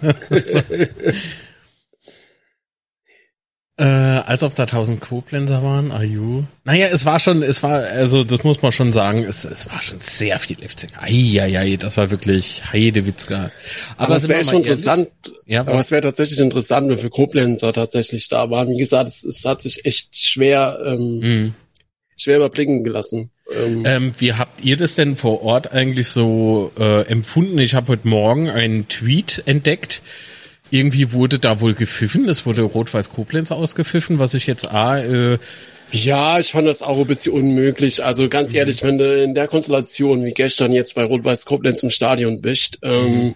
Äh, 3.80 3.84
als 3.84 4.42
ob 4.42 4.54
da 4.54 4.66
tausend 4.66 5.00
Koblenzer 5.00 5.62
waren, 5.62 5.90
Ayu. 5.90 6.44
Naja, 6.64 6.88
es 6.92 7.06
war 7.06 7.18
schon, 7.18 7.42
es 7.42 7.62
war, 7.62 7.82
also 7.82 8.24
das 8.24 8.44
muss 8.44 8.60
man 8.60 8.72
schon 8.72 8.92
sagen, 8.92 9.24
es, 9.24 9.46
es 9.46 9.70
war 9.70 9.80
schon 9.80 9.98
sehr 10.00 10.38
viel 10.38 10.58
FCK. 10.58 10.98
Eieiei, 11.00 11.76
das 11.76 11.96
war 11.96 12.10
wirklich 12.10 12.62
Heidewitzka. 12.70 13.50
Aber, 13.96 14.08
aber 14.08 14.16
es 14.16 14.28
wäre 14.28 14.44
schon 14.44 14.56
interessant, 14.56 15.08
ja, 15.46 15.62
aber 15.62 15.76
es 15.76 15.90
wäre 15.90 16.02
tatsächlich 16.02 16.40
interessant, 16.40 16.90
wenn 16.90 16.98
für 16.98 17.08
Koblenzer 17.08 17.72
tatsächlich 17.72 18.28
da 18.28 18.50
waren. 18.50 18.68
Wie 18.68 18.76
gesagt, 18.76 19.08
es, 19.08 19.24
es 19.24 19.46
hat 19.46 19.62
sich 19.62 19.86
echt 19.86 20.14
schwer, 20.14 20.78
ähm, 20.84 21.20
mhm. 21.20 21.54
schwer 22.18 22.36
überblicken 22.36 22.84
gelassen. 22.84 23.30
Ähm, 23.64 23.82
ähm, 23.86 24.12
wie 24.18 24.34
habt 24.34 24.62
ihr 24.62 24.76
das 24.76 24.94
denn 24.94 25.16
vor 25.16 25.42
Ort 25.42 25.72
eigentlich 25.72 26.08
so 26.08 26.70
äh, 26.78 27.06
empfunden? 27.06 27.58
Ich 27.58 27.74
habe 27.74 27.88
heute 27.88 28.06
Morgen 28.06 28.50
einen 28.50 28.88
Tweet 28.88 29.42
entdeckt, 29.46 30.02
irgendwie 30.70 31.12
wurde 31.12 31.38
da 31.38 31.60
wohl 31.60 31.74
gepfiffen. 31.74 32.28
Es 32.28 32.46
wurde 32.46 32.62
Rot-Weiß 32.62 33.10
Koblenz 33.10 33.50
ausgepfiffen, 33.50 34.18
was 34.18 34.34
ich 34.34 34.46
jetzt 34.46 34.70
A, 34.70 34.98
äh, 34.98 35.38
ja, 35.92 36.38
ich 36.38 36.52
fand 36.52 36.68
das 36.68 36.82
auch 36.82 36.98
ein 36.98 37.06
bisschen 37.06 37.32
unmöglich. 37.32 38.04
Also 38.04 38.28
ganz 38.28 38.52
mhm. 38.52 38.58
ehrlich, 38.58 38.82
wenn 38.82 38.98
du 38.98 39.22
in 39.22 39.34
der 39.34 39.48
Konstellation 39.48 40.24
wie 40.24 40.32
gestern 40.32 40.72
jetzt 40.72 40.94
bei 40.94 41.04
Rot-Weiß 41.04 41.46
Koblenz 41.46 41.82
im 41.82 41.90
Stadion 41.90 42.40
bist, 42.40 42.78
ähm, 42.82 43.14
mhm. 43.14 43.34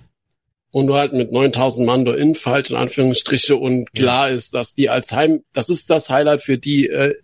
und 0.71 0.87
du 0.87 0.95
halt 0.95 1.13
mit 1.13 1.33
9000 1.33 1.87
Mann 1.87 2.05
da 2.05 2.15
in 2.15 2.35
falsch 2.35 2.71
in 2.71 2.77
Anführungsstriche 2.77 3.57
und 3.57 3.93
klar 3.93 4.29
ja. 4.29 4.35
ist, 4.35 4.55
dass 4.55 4.75
die 4.75 4.89
als 4.89 5.13
Heim, 5.13 5.43
das 5.53 5.69
ist 5.69 5.91
das 5.91 6.11
Highlight 6.11 6.43
für 6.43 6.59
die 6.59 6.89
äh, 6.89 7.15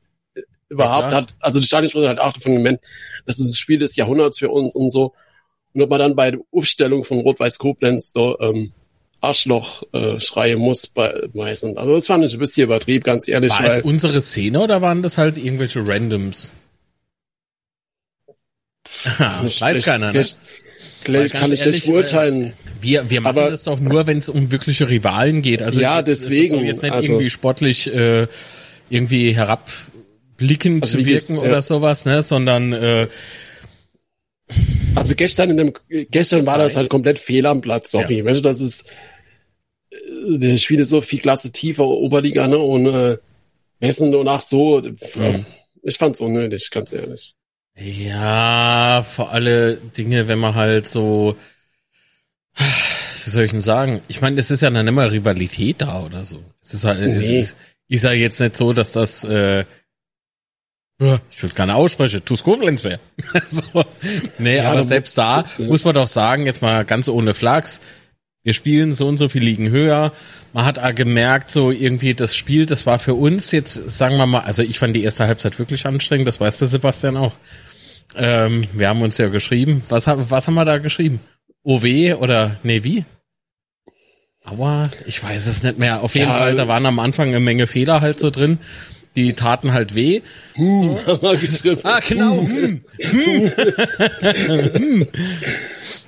überhaupt 0.69 1.13
ja, 1.13 1.19
hat, 1.19 1.37
also 1.41 1.61
die 1.61 1.67
Stadion 1.67 2.09
halt 2.09 2.19
auch 2.19 2.33
davon 2.33 2.55
gemeint, 2.55 2.81
das 3.27 3.39
ist 3.39 3.51
das 3.51 3.59
Spiel 3.59 3.79
des 3.79 3.97
Jahrhunderts 3.97 4.39
für 4.39 4.51
uns 4.51 4.75
und 4.75 4.91
so. 4.91 5.15
Und 5.73 5.83
ob 5.83 5.91
man 5.91 6.01
dann 6.01 6.17
bei 6.17 6.33
der 6.33 6.41
Aufstellung 6.51 7.05
von 7.05 7.21
Rot-Weiß 7.21 7.59
Koblenz 7.59 8.13
da 8.13 8.35
ähm, 8.41 8.73
Arschloch 9.21 9.83
äh, 9.93 10.19
schreien 10.19 10.59
muss 10.59 10.87
bei 10.87 11.29
meisten. 11.35 11.77
Also 11.77 11.95
das 11.95 12.07
fand 12.07 12.25
ich 12.25 12.33
ein 12.33 12.39
bisschen 12.39 12.65
übertrieben, 12.65 13.03
ganz 13.05 13.29
ehrlich. 13.29 13.53
War 13.53 13.67
es 13.67 13.83
unsere 13.83 14.21
Szene 14.21 14.61
oder 14.61 14.81
waren 14.81 15.03
das 15.03 15.19
halt 15.19 15.37
irgendwelche 15.37 15.87
Randoms? 15.87 16.53
Aha, 19.05 19.45
ich, 19.47 19.61
weiß 19.61 19.79
ich, 19.79 19.85
keiner, 19.85 20.13
ne? 20.13 20.21
Ich, 20.21 21.33
kann 21.33 21.53
ich 21.53 21.65
nicht 21.65 21.87
beurteilen. 21.87 22.47
Äh, 22.47 22.53
wir, 22.81 23.11
wir 23.11 23.21
machen 23.21 23.39
aber, 23.39 23.51
das 23.51 23.65
doch 23.65 23.81
nur, 23.81 24.07
wenn 24.07 24.19
es 24.19 24.29
um 24.29 24.51
wirkliche 24.51 24.89
Rivalen 24.89 25.43
geht. 25.43 25.63
Also 25.63 25.81
ja, 25.81 25.99
jetzt, 25.99 26.09
deswegen. 26.09 26.65
jetzt 26.65 26.83
nicht 26.83 26.93
also, 26.93 27.13
irgendwie 27.13 27.31
sportlich 27.31 27.93
äh, 27.93 28.27
irgendwie 28.89 29.35
herabblickend 29.35 30.85
also 30.85 30.99
zu 30.99 31.05
wirken 31.05 31.37
das, 31.37 31.45
oder 31.45 31.53
ja. 31.53 31.61
sowas, 31.61 32.05
ne? 32.05 32.23
Sondern 32.23 32.73
äh, 32.73 33.09
also 34.95 35.15
gestern 35.15 35.51
in 35.51 35.57
dem 35.57 35.73
gestern 36.11 36.47
war 36.47 36.59
das 36.59 36.77
halt 36.77 36.89
komplett 36.89 37.19
fehl 37.19 37.47
am 37.47 37.61
Platz, 37.61 37.91
sorry. 37.91 38.19
Ja. 38.19 38.25
Weißt 38.25 38.39
du, 38.39 38.43
das 38.43 38.61
ist 38.61 38.91
der 40.27 40.57
Spiel 40.57 40.81
ist 40.81 40.91
so 40.91 41.01
viel 41.01 41.21
Klasse 41.21 41.53
tiefer, 41.53 41.85
Oberliga, 41.85 42.47
ne? 42.47 42.59
Und 42.59 42.87
äh, 42.87 43.19
Hessen 43.81 44.11
nur 44.11 44.25
nach 44.25 44.43
so, 44.43 44.81
mhm. 44.81 45.47
ich 45.83 45.97
fand's 45.97 46.21
unnötig, 46.21 46.71
ganz 46.71 46.93
ehrlich. 46.93 47.35
Ja, 47.77 49.03
vor 49.03 49.31
alle 49.33 49.77
Dinge, 49.77 50.29
wenn 50.29 50.39
man 50.39 50.55
halt 50.55 50.87
so, 50.87 51.37
wie 52.57 53.31
soll 53.31 53.45
ich 53.45 53.53
denn 53.53 53.63
sagen? 53.63 54.03
Ich 54.09 54.21
meine, 54.21 54.39
es 54.39 54.51
ist 54.51 54.61
ja 54.61 54.71
dann 54.71 54.87
immer 54.87 55.11
Rivalität 55.11 55.81
da 55.81 56.05
oder 56.05 56.25
so. 56.25 56.43
Es 56.63 56.75
ist 56.75 56.85
halt, 56.85 57.01
nee. 57.01 57.17
es 57.17 57.31
ist, 57.31 57.57
ist 57.89 58.05
ja 58.05 58.13
jetzt 58.13 58.41
nicht 58.41 58.57
so, 58.57 58.73
dass 58.73 58.93
das, 58.93 59.25
äh, 59.25 59.65
ich 61.01 61.43
will 61.43 61.49
es 61.49 61.55
gerne 61.55 61.75
aussprechen, 61.77 62.23
Tus 62.25 62.43
Koblenz 62.43 62.85
wäre. 62.85 63.01
so. 63.49 63.85
Nee, 64.39 64.59
ja, 64.59 64.71
aber 64.71 64.83
selbst 64.83 65.17
da 65.17 65.45
muss 65.59 65.85
man 65.85 65.95
doch 65.95 66.07
sagen, 66.07 66.45
jetzt 66.45 66.61
mal 66.61 66.85
ganz 66.85 67.09
ohne 67.09 67.33
Flachs, 67.33 67.81
Wir 68.43 68.53
spielen 68.53 68.93
so 68.93 69.07
und 69.07 69.17
so 69.17 69.29
viel 69.29 69.43
Ligen 69.43 69.71
höher. 69.71 70.13
Man 70.53 70.65
hat 70.65 70.79
auch 70.79 70.95
gemerkt, 70.95 71.51
so 71.51 71.71
irgendwie 71.71 72.15
das 72.15 72.37
Spiel, 72.37 72.67
das 72.67 72.87
war 72.87 72.99
für 72.99 73.15
uns 73.15 73.51
jetzt, 73.51 73.75
sagen 73.91 74.17
wir 74.17 74.27
mal, 74.27 74.41
also 74.41 74.63
ich 74.63 74.79
fand 74.79 74.95
die 74.95 75.03
erste 75.03 75.27
Halbzeit 75.27 75.59
wirklich 75.59 75.87
anstrengend, 75.87 76.29
das 76.29 76.41
weiß 76.41 76.59
der 76.59 76.69
Sebastian 76.69 77.17
auch. 77.17 77.33
Ähm, 78.17 78.67
wir 78.73 78.89
haben 78.89 79.03
uns 79.03 79.19
ja 79.19 79.29
geschrieben. 79.29 79.83
Was, 79.89 80.07
was 80.07 80.47
haben 80.47 80.55
wir 80.55 80.65
da 80.65 80.79
geschrieben? 80.79 81.21
OW 81.63 82.17
oder, 82.19 82.57
nee, 82.63 82.83
wie? 82.83 83.05
Aua, 84.45 84.89
ich 85.07 85.23
weiß 85.23 85.47
es 85.47 85.63
nicht 85.63 85.79
mehr. 85.79 86.03
Auf 86.03 86.15
jeden 86.15 86.29
ja, 86.29 86.39
Fall, 86.39 86.55
da 86.55 86.67
waren 86.67 86.87
am 86.87 86.99
Anfang 86.99 87.29
eine 87.29 87.41
Menge 87.41 87.67
Fehler 87.67 88.01
halt 88.01 88.19
so 88.19 88.31
drin. 88.31 88.59
Die 89.17 89.33
taten 89.33 89.73
halt 89.73 89.95
weh. 89.95 90.23
Hm, 90.55 90.81
so. 90.81 91.01
ah, 91.83 92.01
genau. 92.07 92.43
Hm. 92.43 92.81
Hm. 92.99 93.51
hm. 94.75 95.09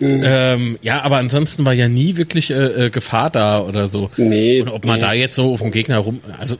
ähm, 0.00 0.78
ja, 0.82 1.02
aber 1.02 1.16
ansonsten 1.16 1.66
war 1.66 1.72
ja 1.72 1.88
nie 1.88 2.16
wirklich 2.16 2.50
äh, 2.50 2.86
äh, 2.86 2.90
Gefahr 2.90 3.30
da 3.30 3.62
oder 3.62 3.88
so. 3.88 4.10
Nee. 4.16 4.62
Und 4.62 4.68
ob 4.68 4.84
man 4.84 4.96
nee. 4.96 5.00
da 5.00 5.12
jetzt 5.12 5.34
so 5.34 5.52
auf 5.52 5.60
dem 5.60 5.72
Gegner 5.72 5.98
rum, 5.98 6.20
also 6.38 6.56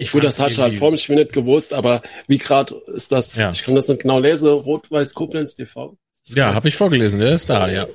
ich 0.00 0.12
Gut, 0.12 0.24
das 0.24 0.40
hat 0.40 0.52
schon 0.52 0.64
halt 0.64 0.78
vor 0.78 0.96
Spiel 0.96 1.16
nicht 1.16 1.34
gewusst, 1.34 1.74
aber 1.74 2.00
wie 2.26 2.38
gerade 2.38 2.74
ist 2.94 3.12
das, 3.12 3.36
ja. 3.36 3.50
ich 3.50 3.62
kann 3.62 3.74
das 3.74 3.86
nicht 3.86 4.00
genau 4.00 4.18
lesen, 4.18 4.48
Rot-Weiß 4.48 5.12
Koblenz 5.12 5.56
TV. 5.56 5.98
Ja, 6.28 6.54
habe 6.54 6.68
ich 6.68 6.76
vorgelesen, 6.76 7.20
der 7.20 7.32
ist 7.32 7.50
da, 7.50 7.70
ja. 7.70 7.86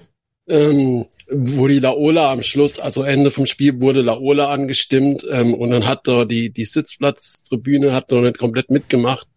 Ähm, 0.48 1.06
wo 1.28 1.68
die 1.68 1.80
Laola 1.80 2.32
am 2.32 2.44
Schluss, 2.44 2.80
also 2.80 3.02
Ende 3.02 3.32
vom 3.32 3.48
Spiel 3.48 3.82
wurde 3.82 4.02
Laola 4.02 4.52
angestimmt 4.52 5.26
ähm, 5.28 5.56
und 5.56 5.72
dann 5.72 5.88
hat 5.88 6.08
da 6.08 6.26
die, 6.26 6.52
die 6.52 6.66
Sitzplatztribüne 6.66 7.94
hat 7.94 8.12
da 8.12 8.22
nicht 8.22 8.38
komplett 8.38 8.70
mitgemacht. 8.70 9.28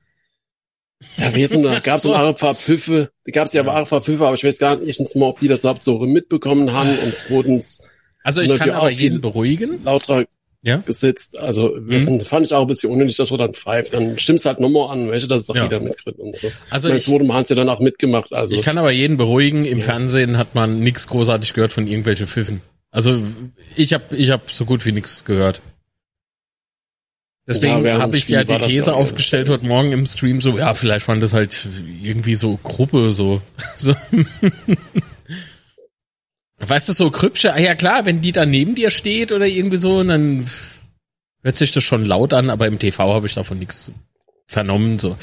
Ja, 1.17 1.35
wir 1.35 1.49
sind, 1.49 1.63
da 1.63 1.79
gab 1.81 1.97
es 1.97 2.03
so. 2.03 2.13
ein 2.13 2.35
paar 2.35 2.55
Pfiffe, 2.55 3.11
da 3.25 3.33
gab 3.33 3.47
es 3.47 3.55
ja, 3.55 3.65
ja. 3.65 3.75
ein 3.75 3.87
paar 3.87 4.03
Pfiffe, 4.03 4.27
aber 4.27 4.35
ich 4.35 4.45
weiß 4.45 4.59
gar 4.59 4.77
nicht 4.77 5.17
mal, 5.17 5.27
ob 5.27 5.41
die 5.41 5.49
das 5.49 5.61
überhaupt 5.61 5.83
so 5.83 5.99
mitbekommen 6.01 6.73
haben 6.73 6.91
und 7.05 7.15
zweitens. 7.15 7.83
Also 8.23 8.43
ich 8.43 8.55
kann 8.57 8.71
aber 8.71 8.91
jeden 8.91 9.23
beruhigen. 9.23 9.83
Lauter 9.85 10.27
ja? 10.69 10.77
gesetzt. 10.79 11.39
Also 11.39 11.73
wissen, 11.77 12.15
mhm. 12.15 12.21
fand 12.21 12.47
ich 12.47 12.55
auch 12.55 12.63
ein 12.63 12.67
bisschen 12.67 12.91
unnötig, 12.91 13.17
dass 13.17 13.31
man 13.31 13.39
dann 13.39 13.55
pfeift. 13.55 13.95
Dann 13.95 14.19
stimmt's 14.19 14.45
halt 14.45 14.61
nochmal 14.61 14.91
an, 14.91 15.11
welche 15.11 15.27
das 15.27 15.49
auch 15.51 15.57
ja. 15.57 15.65
jeder 15.65 15.81
mitkriegt 15.81 16.19
und 16.19 16.37
so. 16.37 16.51
Also 16.71 16.89
es 16.89 17.09
wurde 17.09 17.27
Hans 17.33 17.49
ja 17.49 17.57
dann 17.57 17.69
auch 17.69 17.81
mitgemacht. 17.81 18.33
Also 18.33 18.55
ich 18.55 18.63
kann 18.63 18.79
aber 18.79 18.91
jeden 18.91 19.17
beruhigen. 19.17 19.65
Im 19.65 19.79
ja. 19.79 19.85
Fernsehen 19.85 20.37
hat 20.37 20.55
man 20.55 20.81
nichts 20.81 21.09
großartig 21.09 21.55
gehört 21.55 21.73
von 21.73 21.87
irgendwelchen 21.87 22.27
Pfiffen. 22.27 22.61
Also 22.91 23.21
ich 23.77 23.93
habe 23.93 24.17
ich 24.17 24.31
hab 24.31 24.51
so 24.51 24.65
gut 24.65 24.87
wie 24.87 24.93
nichts 24.93 25.25
gehört. 25.25 25.61
Deswegen 27.49 27.83
ja, 27.85 27.99
habe 27.99 28.15
ich 28.17 28.29
ja 28.29 28.45
die 28.45 28.59
These 28.59 28.95
aufgestellt 28.95 29.49
heute 29.49 29.65
Morgen 29.65 29.91
im 29.93 30.05
Stream 30.05 30.43
so, 30.43 30.59
ja, 30.59 30.75
vielleicht 30.75 31.09
waren 31.09 31.21
das 31.21 31.33
halt 31.33 31.67
irgendwie 32.03 32.35
so 32.35 32.59
Gruppe, 32.63 33.13
so. 33.13 33.41
so. 33.77 33.95
Weißt 36.59 36.89
du, 36.89 36.93
so 36.93 37.11
Krüppsche, 37.11 37.53
ah 37.53 37.59
ja 37.59 37.75
klar, 37.75 38.05
wenn 38.05 38.21
die 38.21 38.33
da 38.33 38.45
neben 38.45 38.75
dir 38.75 38.91
steht 38.91 39.33
oder 39.33 39.47
irgendwie 39.47 39.77
so, 39.77 40.03
dann 40.03 40.47
hört 41.43 41.57
sich 41.57 41.71
das 41.71 41.85
schon 41.85 42.05
laut 42.05 42.33
an, 42.33 42.51
aber 42.51 42.67
im 42.67 42.79
TV 42.79 43.15
habe 43.15 43.27
ich 43.27 43.35
davon 43.35 43.59
nichts 43.59 43.93
vernommen, 44.47 44.99
so. 44.99 45.17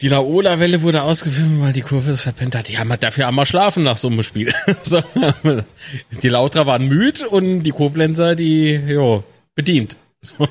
Die 0.00 0.08
Laola-Welle 0.08 0.80
wurde 0.80 1.02
ausgefilmt, 1.02 1.60
weil 1.60 1.74
die 1.74 1.82
Kurve 1.82 2.12
es 2.12 2.22
verpennt 2.22 2.54
hat. 2.54 2.68
Die 2.68 2.78
haben 2.78 2.88
halt 2.88 3.02
dafür 3.02 3.28
einmal 3.28 3.44
schlafen 3.44 3.82
nach 3.82 3.98
so 3.98 4.08
einem 4.08 4.22
Spiel. 4.22 4.50
so. 4.82 5.02
Die 6.22 6.28
Lautra 6.28 6.64
waren 6.64 6.86
müde 6.86 7.28
und 7.28 7.64
die 7.64 7.70
Koblenzer, 7.70 8.34
die, 8.34 8.76
jo, 8.76 9.24
bedient. 9.54 9.98
So. 10.22 10.48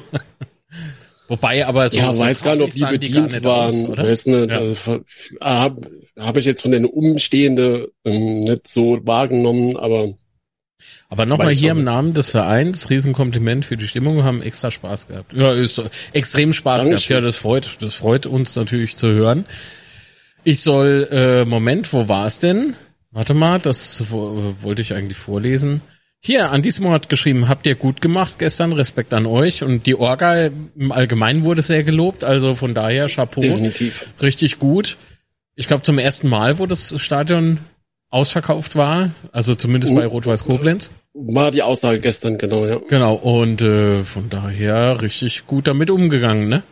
Wobei 1.29 1.65
aber 1.65 1.87
so. 1.87 1.97
Ja, 1.97 2.11
so 2.11 2.21
weiß 2.21 2.43
gar 2.43 2.55
nicht, 2.55 2.65
ob 2.65 2.71
die 2.71 2.97
bedient 2.97 3.33
die 3.33 3.43
waren. 3.43 3.69
Aus, 3.69 3.85
oder? 3.85 4.03
Weiß 4.03 4.25
nicht, 4.25 4.51
ja. 4.51 4.57
also, 4.57 5.01
habe 5.39 5.91
hab 6.17 6.37
ich 6.37 6.45
jetzt 6.45 6.63
von 6.63 6.71
den 6.71 6.85
Umstehenden 6.85 7.85
ähm, 8.03 8.41
nicht 8.41 8.67
so 8.67 8.99
wahrgenommen, 9.03 9.77
aber. 9.77 10.15
Aber 11.07 11.25
nochmal 11.25 11.53
hier 11.53 11.71
im 11.71 11.83
Namen 11.83 12.13
des 12.13 12.29
Vereins, 12.29 12.89
Riesenkompliment 12.89 13.65
für 13.65 13.77
die 13.77 13.87
Stimmung, 13.87 14.17
wir 14.17 14.23
haben 14.23 14.41
extra 14.41 14.71
Spaß 14.71 15.07
gehabt. 15.07 15.33
Ja, 15.33 15.53
ist 15.53 15.81
extrem 16.13 16.51
Spaß 16.53 16.83
Dankeschön. 16.83 17.07
gehabt. 17.07 17.23
Ja, 17.23 17.27
das 17.27 17.35
freut, 17.35 17.77
das 17.81 17.95
freut 17.95 18.25
uns 18.25 18.55
natürlich 18.55 18.95
zu 18.95 19.07
hören. 19.07 19.45
Ich 20.43 20.61
soll, 20.61 21.07
äh, 21.11 21.45
Moment, 21.45 21.93
wo 21.93 22.07
war 22.07 22.25
es 22.25 22.39
denn? 22.39 22.75
Warte 23.11 23.33
mal, 23.33 23.59
das 23.59 24.05
wollte 24.09 24.81
ich 24.81 24.93
eigentlich 24.93 25.17
vorlesen. 25.17 25.81
Hier, 26.21 26.51
an 26.51 26.61
diesem 26.61 26.85
Ort 26.85 27.07
geschrieben, 27.07 27.47
habt 27.47 27.65
ihr 27.65 27.75
gut 27.75 28.01
gemacht 28.01 28.39
gestern, 28.39 28.73
Respekt 28.73 29.13
an 29.13 29.25
euch. 29.25 29.63
Und 29.63 29.85
die 29.85 29.95
Orga 29.95 30.47
im 30.47 30.91
Allgemeinen 30.91 31.43
wurde 31.43 31.61
sehr 31.61 31.83
gelobt, 31.83 32.23
also 32.23 32.55
von 32.55 32.73
daher 32.73 33.07
Chapeau. 33.07 33.41
Definitiv. 33.41 34.07
Richtig 34.21 34.59
gut. 34.59 34.97
Ich 35.55 35.67
glaube 35.67 35.83
zum 35.83 35.97
ersten 35.97 36.27
Mal, 36.27 36.59
wo 36.59 36.65
das 36.65 37.01
Stadion 37.01 37.59
ausverkauft 38.09 38.75
war, 38.75 39.11
also 39.31 39.55
zumindest 39.55 39.93
bei 39.93 40.05
Rot-Weiß 40.05 40.43
Koblenz. 40.43 40.91
War 41.13 41.51
die 41.51 41.63
Aussage 41.63 41.99
gestern, 41.99 42.37
genau, 42.37 42.65
ja. 42.65 42.79
Genau, 42.89 43.15
und 43.15 43.61
äh, 43.61 44.03
von 44.03 44.29
daher 44.29 45.01
richtig 45.01 45.45
gut 45.47 45.67
damit 45.67 45.89
umgegangen, 45.89 46.49
ne? 46.49 46.63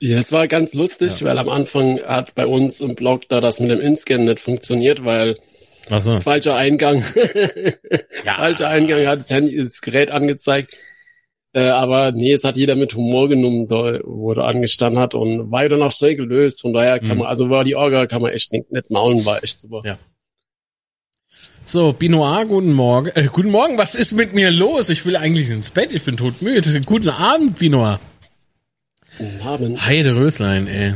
Ja, 0.00 0.18
es 0.18 0.32
war 0.32 0.48
ganz 0.48 0.74
lustig, 0.74 1.20
ja. 1.20 1.26
weil 1.26 1.38
am 1.38 1.48
Anfang 1.48 2.00
hat 2.00 2.34
bei 2.34 2.46
uns 2.46 2.80
im 2.80 2.94
Blog 2.94 3.28
da 3.28 3.40
das 3.40 3.60
mit 3.60 3.70
dem 3.70 3.80
Inscan 3.80 4.24
nicht 4.24 4.40
funktioniert, 4.40 5.04
weil 5.04 5.36
Ach 5.90 6.00
so. 6.00 6.20
Falscher 6.20 6.56
Eingang. 6.56 7.04
ja. 8.24 8.34
Falscher 8.34 8.68
Eingang 8.68 9.06
hat 9.06 9.20
das 9.20 9.30
Handy, 9.30 9.56
das 9.56 9.80
Gerät 9.80 10.10
angezeigt. 10.10 10.74
Äh, 11.54 11.64
aber 11.64 12.12
nee, 12.12 12.32
es 12.32 12.44
hat 12.44 12.56
jeder 12.56 12.76
mit 12.76 12.94
Humor 12.94 13.28
genommen, 13.28 13.68
wo 13.68 14.32
er 14.32 14.44
angestanden 14.44 14.98
hat 14.98 15.14
und 15.14 15.50
war 15.50 15.64
ja 15.64 15.68
dann 15.68 15.82
auch 15.82 15.92
schnell 15.92 16.16
gelöst. 16.16 16.62
Von 16.62 16.72
daher 16.72 16.98
kann 16.98 17.12
mhm. 17.12 17.18
man, 17.18 17.26
also 17.28 17.50
war 17.50 17.64
die 17.64 17.76
Orga, 17.76 18.06
kann 18.06 18.22
man 18.22 18.32
echt 18.32 18.52
nicht, 18.52 18.72
nicht 18.72 18.90
maulen, 18.90 19.24
war 19.24 19.42
echt 19.42 19.60
super. 19.60 19.82
Ja. 19.84 19.98
So, 21.64 21.92
Binoir, 21.92 22.46
guten 22.46 22.72
Morgen. 22.72 23.10
Äh, 23.14 23.28
guten 23.30 23.50
Morgen, 23.50 23.76
was 23.78 23.94
ist 23.94 24.12
mit 24.12 24.32
mir 24.32 24.50
los? 24.50 24.88
Ich 24.88 25.04
will 25.04 25.16
eigentlich 25.16 25.50
ins 25.50 25.70
Bett, 25.70 25.92
ich 25.92 26.02
bin 26.02 26.16
todmüde. 26.16 26.80
Guten 26.80 27.10
Abend, 27.10 27.58
Binoir. 27.58 28.00
Guten 29.18 29.46
Abend. 29.46 29.86
Heide 29.86 30.16
Röslein, 30.16 30.66
ey. 30.66 30.94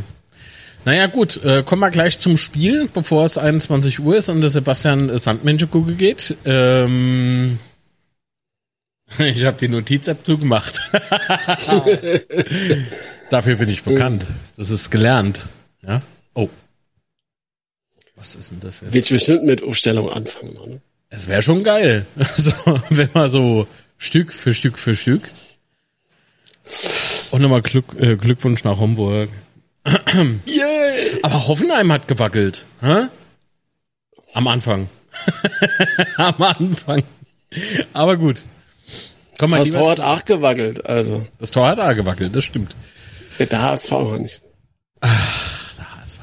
Naja 0.86 1.06
gut, 1.08 1.44
äh, 1.44 1.64
kommen 1.64 1.80
wir 1.80 1.90
gleich 1.90 2.20
zum 2.20 2.36
Spiel, 2.36 2.88
bevor 2.88 3.24
es 3.24 3.38
21 3.38 3.98
Uhr 3.98 4.18
ist 4.18 4.28
und 4.28 4.40
der 4.40 4.50
Sebastian 4.50 5.18
Sandmenschekuge 5.18 5.94
geht. 5.94 6.36
Ähm, 6.44 7.58
ich 9.18 9.44
habe 9.44 9.58
die 9.58 9.66
Notiz-App 9.66 10.24
zugemacht. 10.24 10.80
Dafür 13.30 13.56
bin 13.56 13.68
ich 13.68 13.82
bekannt. 13.82 14.26
Das 14.56 14.70
ist 14.70 14.90
gelernt. 14.90 15.48
Ja. 15.84 16.02
Oh. 16.34 16.48
Was 18.14 18.36
ist 18.36 18.52
denn 18.52 18.60
das 18.60 18.80
jetzt? 18.80 18.92
Willst 18.92 19.10
du 19.10 19.14
bestimmt 19.14 19.42
mit 19.42 19.64
Aufstellung 19.64 20.08
anfangen, 20.08 20.54
Mann? 20.54 20.80
Es 21.08 21.26
wäre 21.26 21.42
schon 21.42 21.64
geil. 21.64 22.06
So, 22.36 22.52
wenn 22.90 23.10
man 23.12 23.28
so 23.28 23.66
Stück 23.98 24.32
für 24.32 24.54
Stück 24.54 24.78
für 24.78 24.94
Stück. 24.94 25.28
Und 27.32 27.42
nochmal 27.42 27.62
Glück, 27.62 27.86
äh, 27.98 28.14
Glückwunsch 28.14 28.62
nach 28.62 28.78
Homburg. 28.78 29.30
Yay! 30.46 30.75
Aber 31.26 31.48
Hoffenheim 31.48 31.90
hat 31.90 32.06
gewackelt. 32.06 32.66
Hä? 32.80 33.08
Am 34.32 34.46
Anfang. 34.46 34.88
Am 36.18 36.40
Anfang. 36.40 37.02
Aber 37.92 38.16
gut. 38.16 38.44
Komm 39.36 39.50
mal, 39.50 39.58
das 39.58 39.72
Tor 39.72 39.90
hat 39.90 39.98
auch 40.00 40.24
gewackelt, 40.24 40.86
also. 40.86 41.26
Das 41.40 41.50
Tor 41.50 41.66
hat 41.66 41.80
auch 41.80 41.96
gewackelt, 41.96 42.36
das 42.36 42.44
stimmt. 42.44 42.76
Der 43.40 43.60
HSV 43.60 43.90
war 43.90 44.18
nicht. 44.18 44.40
Ach, 45.00 45.74
der 45.74 45.96
HSV. 45.96 46.18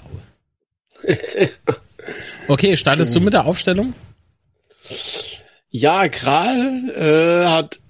okay, 2.47 2.77
startest 2.77 3.13
du 3.13 3.19
mit 3.19 3.33
der 3.33 3.45
Aufstellung? 3.45 3.93
Ja, 5.69 6.07
Kral 6.07 6.89
äh, 6.95 7.45
hat 7.49 7.81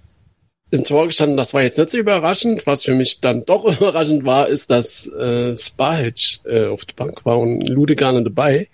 im 0.74 0.84
Tor 0.84 1.06
gestanden. 1.06 1.38
Das 1.38 1.54
war 1.54 1.62
jetzt 1.62 1.78
nicht 1.78 1.92
so 1.92 1.98
überraschend. 2.00 2.66
Was 2.66 2.84
für 2.84 2.96
mich 2.96 3.22
dann 3.22 3.46
doch 3.46 3.64
überraschend 3.80 4.26
war, 4.26 4.48
ist, 4.48 4.72
dass 4.72 5.06
äh, 5.08 5.56
Spahic 5.56 6.40
äh, 6.46 6.66
auf 6.66 6.84
der 6.86 6.96
Bank 6.96 7.24
war 7.26 7.38
und 7.40 7.62
Ludegan 7.62 8.24
dabei. 8.24 8.68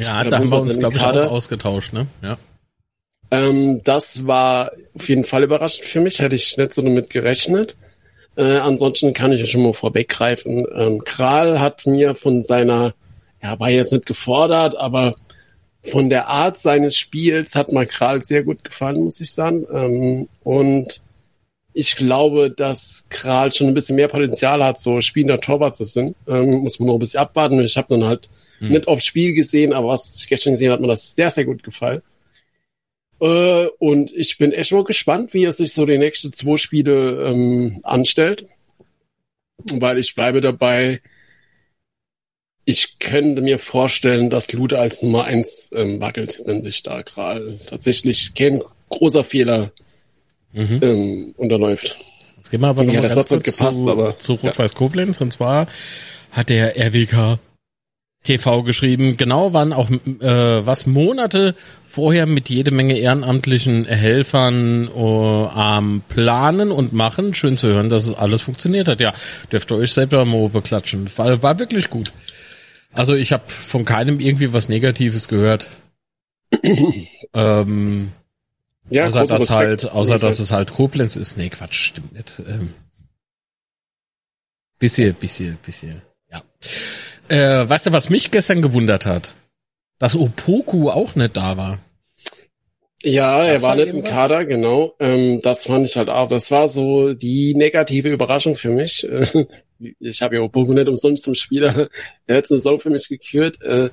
Ja, 0.00 0.22
da 0.22 0.38
haben 0.38 0.48
wir 0.48 0.62
uns, 0.62 0.78
glaube 0.78 0.96
ich, 0.96 1.02
auch 1.02 1.30
ausgetauscht, 1.30 1.92
ne? 1.92 2.06
Ja. 2.22 2.38
Ähm, 3.32 3.80
das 3.82 4.26
war 4.26 4.72
auf 4.94 5.08
jeden 5.08 5.24
Fall 5.24 5.42
überraschend 5.42 5.84
für 5.84 6.00
mich. 6.00 6.20
Hätte 6.20 6.36
ich 6.36 6.56
nicht 6.56 6.72
so 6.72 6.82
damit 6.82 7.10
gerechnet. 7.10 7.76
Äh, 8.36 8.58
ansonsten 8.58 9.12
kann 9.12 9.32
ich 9.32 9.40
ja 9.40 9.46
schon 9.46 9.64
mal 9.64 9.72
vorweggreifen. 9.72 10.64
Ähm, 10.72 11.02
Kral 11.04 11.58
hat 11.58 11.84
mir 11.84 12.14
von 12.14 12.44
seiner, 12.44 12.94
ja, 13.42 13.58
war 13.58 13.70
jetzt 13.70 13.92
nicht 13.92 14.06
gefordert, 14.06 14.76
aber 14.76 15.16
von 15.82 16.10
der 16.10 16.28
Art 16.28 16.58
seines 16.58 16.96
Spiels 16.96 17.56
hat 17.56 17.72
mir 17.72 17.86
Kral 17.86 18.22
sehr 18.22 18.44
gut 18.44 18.62
gefallen, 18.62 19.02
muss 19.02 19.20
ich 19.20 19.32
sagen. 19.32 19.66
Ähm, 19.72 20.28
und 20.44 21.02
ich 21.76 21.96
glaube, 21.96 22.52
dass 22.52 23.04
Kral 23.10 23.52
schon 23.52 23.66
ein 23.66 23.74
bisschen 23.74 23.96
mehr 23.96 24.06
Potenzial 24.06 24.62
hat, 24.62 24.80
so 24.80 25.00
spielender 25.00 25.40
Torwart 25.40 25.74
zu 25.76 25.84
sind. 25.84 26.16
Ähm, 26.28 26.60
muss 26.60 26.78
man 26.78 26.86
noch 26.86 26.94
ein 26.94 27.00
bisschen 27.00 27.20
abwarten. 27.20 27.60
Ich 27.60 27.76
habe 27.76 27.88
dann 27.90 28.04
halt 28.04 28.28
hm. 28.60 28.70
nicht 28.70 28.86
aufs 28.86 29.04
Spiel 29.04 29.34
gesehen, 29.34 29.72
aber 29.72 29.88
was 29.88 30.16
ich 30.16 30.28
gestern 30.28 30.52
gesehen 30.52 30.68
habe, 30.68 30.74
hat 30.74 30.80
mir 30.80 30.86
das 30.86 31.16
sehr, 31.16 31.30
sehr 31.30 31.44
gut 31.44 31.64
gefallen. 31.64 32.00
Äh, 33.20 33.66
und 33.78 34.12
ich 34.12 34.38
bin 34.38 34.52
echt 34.52 34.70
mal 34.70 34.84
gespannt, 34.84 35.34
wie 35.34 35.44
er 35.44 35.52
sich 35.52 35.72
so 35.72 35.84
die 35.84 35.98
nächsten 35.98 36.32
zwei 36.32 36.56
Spiele 36.58 37.28
ähm, 37.28 37.80
anstellt. 37.82 38.46
Weil 39.72 39.98
ich 39.98 40.14
bleibe 40.14 40.40
dabei, 40.40 41.00
ich 42.64 43.00
könnte 43.00 43.42
mir 43.42 43.58
vorstellen, 43.58 44.30
dass 44.30 44.52
Lude 44.52 44.78
als 44.78 45.02
Nummer 45.02 45.24
eins 45.24 45.72
ähm, 45.74 46.00
wackelt, 46.00 46.40
wenn 46.44 46.62
sich 46.62 46.84
da 46.84 47.02
gerade 47.02 47.58
tatsächlich 47.66 48.34
kein 48.34 48.62
großer 48.90 49.24
Fehler 49.24 49.72
mhm. 50.54 50.80
ähm, 50.82 51.34
unterläuft. 51.36 51.96
Jetzt 52.36 52.50
gehen 52.50 52.60
wir 52.60 52.68
aber 52.68 52.84
nochmal 52.84 53.02
ja, 53.02 53.08
das 53.08 53.16
hat 53.16 53.28
kurz 53.28 53.42
gepasst, 53.42 53.78
zu, 53.80 53.90
aber, 53.90 54.18
zu 54.18 54.34
Rot-Weiß 54.34 54.74
Koblenz. 54.74 55.20
Und 55.20 55.32
zwar 55.32 55.66
hat 56.30 56.48
der 56.48 56.76
RWK 56.76 57.38
TV 58.22 58.62
geschrieben, 58.62 59.16
genau 59.16 59.52
wann 59.52 59.72
auch 59.72 59.90
äh, 59.90 60.66
was 60.66 60.86
Monate 60.86 61.54
vorher 61.86 62.26
mit 62.26 62.48
jede 62.48 62.70
Menge 62.70 62.98
ehrenamtlichen 62.98 63.84
Helfern 63.84 64.88
äh, 64.88 64.98
am 64.98 66.02
Planen 66.08 66.70
und 66.70 66.92
Machen. 66.92 67.34
Schön 67.34 67.56
zu 67.56 67.68
hören, 67.68 67.88
dass 67.88 68.06
es 68.06 68.14
alles 68.14 68.42
funktioniert 68.42 68.88
hat. 68.88 69.00
Ja, 69.00 69.12
dürft 69.52 69.70
ihr 69.70 69.76
euch 69.76 69.92
selber 69.92 70.24
mal 70.24 70.48
beklatschen. 70.48 71.08
War, 71.16 71.42
war 71.42 71.58
wirklich 71.58 71.90
gut. 71.90 72.12
Also 72.92 73.14
ich 73.14 73.32
habe 73.32 73.44
von 73.46 73.84
keinem 73.84 74.20
irgendwie 74.20 74.52
was 74.52 74.68
Negatives 74.68 75.28
gehört. 75.28 75.68
ähm, 77.34 78.12
ja, 78.90 79.06
außer 79.06 79.26
dass 79.26 79.50
halt, 79.50 79.90
außer 79.90 80.18
dass 80.18 80.38
es 80.38 80.50
halt 80.50 80.72
Koblenz 80.72 81.16
ist. 81.16 81.36
Nee, 81.36 81.48
Quatsch, 81.48 81.74
stimmt 81.74 82.12
nicht. 82.12 82.42
Ähm, 82.46 82.74
bisschen, 84.78 85.14
bisschen, 85.14 85.58
bisschen, 85.64 86.02
ja. 86.30 86.42
Äh, 87.28 87.68
weißt 87.68 87.86
du, 87.86 87.92
was 87.92 88.10
mich 88.10 88.30
gestern 88.30 88.62
gewundert 88.62 89.06
hat? 89.06 89.34
Dass 89.98 90.14
Opoku 90.14 90.90
auch 90.90 91.14
nicht 91.14 91.36
da 91.36 91.56
war. 91.56 91.78
Ja, 93.02 93.44
er 93.44 93.60
war 93.60 93.76
nicht 93.76 93.88
im 93.88 94.02
Kader, 94.02 94.46
genau. 94.46 94.94
Ähm, 94.98 95.40
das 95.42 95.64
fand 95.64 95.86
ich 95.86 95.96
halt 95.96 96.08
auch. 96.08 96.28
Das 96.28 96.50
war 96.50 96.68
so 96.68 97.12
die 97.12 97.54
negative 97.54 98.10
Überraschung 98.10 98.56
für 98.56 98.70
mich. 98.70 99.06
ich 100.00 100.22
habe 100.22 100.36
ja 100.36 100.40
Opoku 100.40 100.72
nicht 100.72 100.88
umsonst 100.88 101.24
zum 101.24 101.34
Spieler 101.34 101.90
der 102.28 102.36
letzten 102.36 102.56
Saison 102.56 102.80
für 102.80 102.88
mich 102.88 103.08
gekürt. 103.08 103.60
Äh, 103.60 103.90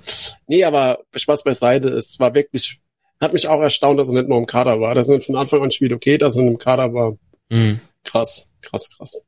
nee, 0.48 0.64
aber 0.64 1.00
Spaß 1.14 1.44
beiseite. 1.44 1.90
Es 1.90 2.20
war 2.20 2.34
wirklich, 2.34 2.80
hat 3.22 3.34
mich 3.34 3.48
auch 3.48 3.62
erstaunt, 3.62 4.00
dass 4.00 4.10
er 4.10 4.16
nicht 4.16 4.28
nur 4.28 4.40
im 4.40 4.48
Kader 4.48 4.82
war. 4.82 4.96
Das 4.96 5.08
ist 5.08 5.26
von 5.26 5.36
Anfang 5.36 5.62
an 5.62 5.72
spielt 5.72 5.94
okay, 5.94 6.18
dass 6.18 6.36
er 6.36 6.44
im 6.44 6.58
Kader 6.58 6.94
war. 6.94 7.18
Mhm. 7.50 7.80
Krass, 8.04 8.52
krass, 8.62 8.90
krass. 8.98 9.26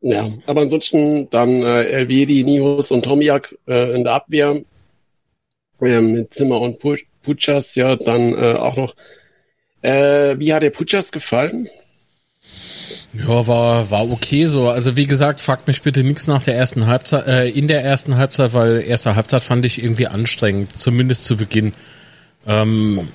Ja, 0.00 0.30
aber 0.46 0.62
ansonsten 0.62 1.30
dann 1.30 1.62
äh, 1.62 1.84
Elvedi, 1.84 2.44
Nihus 2.44 2.90
und 2.90 3.04
Tomiak 3.04 3.56
äh, 3.66 3.94
in 3.94 4.04
der 4.04 4.14
Abwehr 4.14 4.62
äh, 5.80 6.00
mit 6.00 6.34
Zimmer 6.34 6.60
und 6.60 6.78
Puchas, 6.78 7.74
ja, 7.74 7.96
dann 7.96 8.34
äh, 8.34 8.54
auch 8.54 8.76
noch. 8.76 8.94
Äh, 9.80 10.38
wie 10.38 10.52
hat 10.52 10.62
der 10.62 10.70
Puchas 10.70 11.12
gefallen? 11.12 11.68
Ja, 13.16 13.46
war, 13.46 13.90
war 13.90 14.10
okay 14.10 14.46
so. 14.46 14.68
Also 14.68 14.96
wie 14.96 15.06
gesagt, 15.06 15.40
fragt 15.40 15.68
mich 15.68 15.82
bitte 15.82 16.02
nichts 16.02 16.26
nach 16.26 16.42
der 16.42 16.56
ersten 16.56 16.86
Halbzeit, 16.86 17.26
äh, 17.28 17.48
in 17.48 17.68
der 17.68 17.84
ersten 17.84 18.16
Halbzeit, 18.16 18.52
weil 18.54 18.82
erste 18.82 19.14
Halbzeit 19.14 19.44
fand 19.44 19.64
ich 19.64 19.82
irgendwie 19.82 20.08
anstrengend, 20.08 20.76
zumindest 20.76 21.24
zu 21.24 21.36
Beginn. 21.36 21.74
Ähm, 22.46 23.08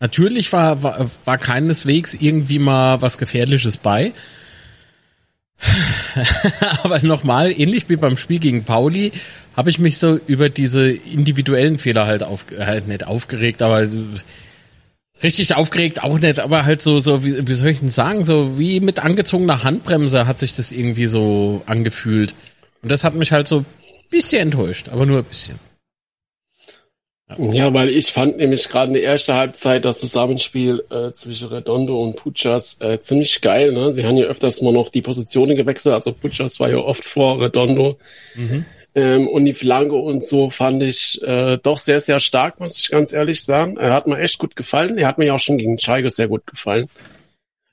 natürlich 0.00 0.52
war, 0.52 0.82
war, 0.82 1.10
war 1.26 1.38
keineswegs 1.38 2.14
irgendwie 2.14 2.58
mal 2.58 3.02
was 3.02 3.18
Gefährliches 3.18 3.76
bei. 3.76 4.12
aber 6.82 7.00
nochmal, 7.02 7.52
ähnlich 7.52 7.88
wie 7.88 7.96
beim 7.96 8.16
Spiel 8.16 8.38
gegen 8.38 8.64
Pauli, 8.64 9.12
habe 9.54 9.68
ich 9.68 9.78
mich 9.78 9.98
so 9.98 10.16
über 10.26 10.48
diese 10.48 10.90
individuellen 10.90 11.78
Fehler 11.78 12.06
halt, 12.06 12.22
auf, 12.22 12.46
halt 12.58 12.88
nicht 12.88 13.06
aufgeregt, 13.06 13.60
aber 13.60 13.86
richtig 15.22 15.54
aufgeregt 15.54 16.02
auch 16.02 16.18
nicht, 16.18 16.40
aber 16.40 16.64
halt 16.64 16.82
so, 16.82 16.98
so 16.98 17.24
wie, 17.24 17.46
wie 17.46 17.54
soll 17.54 17.68
ich 17.68 17.80
denn 17.80 17.88
sagen, 17.88 18.24
so 18.24 18.58
wie 18.58 18.80
mit 18.80 19.00
angezogener 19.00 19.62
Handbremse 19.62 20.26
hat 20.26 20.38
sich 20.38 20.54
das 20.54 20.72
irgendwie 20.72 21.06
so 21.06 21.62
angefühlt. 21.66 22.34
Und 22.82 22.90
das 22.90 23.04
hat 23.04 23.14
mich 23.14 23.32
halt 23.32 23.48
so 23.48 23.58
ein 23.58 23.66
bisschen 24.10 24.42
enttäuscht, 24.42 24.88
aber 24.88 25.06
nur 25.06 25.18
ein 25.18 25.24
bisschen. 25.24 25.58
Ja, 27.38 27.72
weil 27.72 27.88
ich 27.88 28.08
fand 28.08 28.36
nämlich 28.36 28.68
gerade 28.68 28.88
in 28.88 28.94
der 28.94 29.04
ersten 29.04 29.32
Halbzeit 29.32 29.84
das 29.84 30.00
Zusammenspiel 30.00 30.84
äh, 30.90 31.12
zwischen 31.12 31.48
Redondo 31.48 32.02
und 32.02 32.16
Puchas 32.16 32.78
äh, 32.80 32.98
ziemlich 32.98 33.40
geil. 33.40 33.72
Ne? 33.72 33.94
Sie 33.94 34.04
haben 34.04 34.16
ja 34.16 34.26
öfters 34.26 34.60
mal 34.62 34.72
noch 34.72 34.90
die 34.90 35.02
Positionen 35.02 35.56
gewechselt. 35.56 35.94
Also 35.94 36.12
Puchas 36.12 36.60
war 36.60 36.70
ja 36.70 36.76
oft 36.76 37.04
vor 37.04 37.40
Redondo. 37.40 37.98
Mhm. 38.34 38.64
Ähm, 38.94 39.26
und 39.26 39.46
die 39.46 39.54
Flanke 39.54 39.94
und 39.94 40.22
so 40.22 40.50
fand 40.50 40.82
ich 40.82 41.22
äh, 41.22 41.56
doch 41.62 41.78
sehr, 41.78 42.00
sehr 42.00 42.20
stark, 42.20 42.60
muss 42.60 42.78
ich 42.78 42.90
ganz 42.90 43.12
ehrlich 43.12 43.42
sagen. 43.42 43.78
Er 43.78 43.92
hat 43.92 44.06
mir 44.06 44.18
echt 44.18 44.38
gut 44.38 44.54
gefallen. 44.54 44.98
Er 44.98 45.08
hat 45.08 45.18
mir 45.18 45.26
ja 45.26 45.34
auch 45.34 45.40
schon 45.40 45.56
gegen 45.56 45.78
Scheige 45.78 46.10
sehr 46.10 46.28
gut 46.28 46.46
gefallen. 46.46 46.88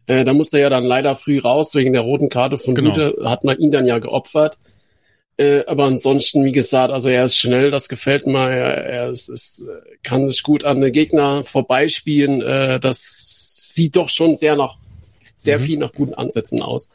Äh, 0.08 0.23
da 0.23 0.34
musste 0.34 0.58
er 0.58 0.63
ja 0.63 0.69
dann 0.69 0.86
leider 0.86 1.15
früh 1.15 1.39
raus 1.39 1.75
wegen 1.75 1.93
der 1.93 2.01
roten 2.01 2.29
Karte 2.29 2.58
von 2.58 2.73
genau. 2.73 2.95
Lüde. 2.95 3.29
Hat 3.29 3.43
man 3.43 3.60
ihn 3.60 3.71
dann 3.71 3.86
ja 3.86 3.99
geopfert. 3.99 4.58
Äh, 5.39 5.65
aber 5.67 5.86
ansonsten, 5.86 6.43
wie 6.45 6.51
gesagt, 6.51 6.91
also 6.91 7.10
er 7.10 7.25
ist 7.25 7.38
schnell, 7.38 7.69
das 7.69 7.89
gefällt 7.89 8.25
mir. 8.25 8.49
Er, 8.49 8.86
er 8.86 9.10
ist, 9.10 9.29
ist, 9.29 9.65
kann 10.03 10.27
sich 10.27 10.43
gut 10.43 10.63
an 10.63 10.82
den 10.82 10.91
Gegner 10.91 11.43
vorbeispielen. 11.43 12.41
Äh, 12.41 12.79
das 12.79 13.62
sieht 13.65 13.95
doch 13.95 14.10
schon 14.10 14.36
sehr 14.36 14.55
nach, 14.55 14.77
sehr 15.36 15.60
mhm. 15.60 15.63
viel 15.63 15.77
nach 15.79 15.93
guten 15.93 16.13
Ansätzen 16.13 16.62
aus. 16.62 16.89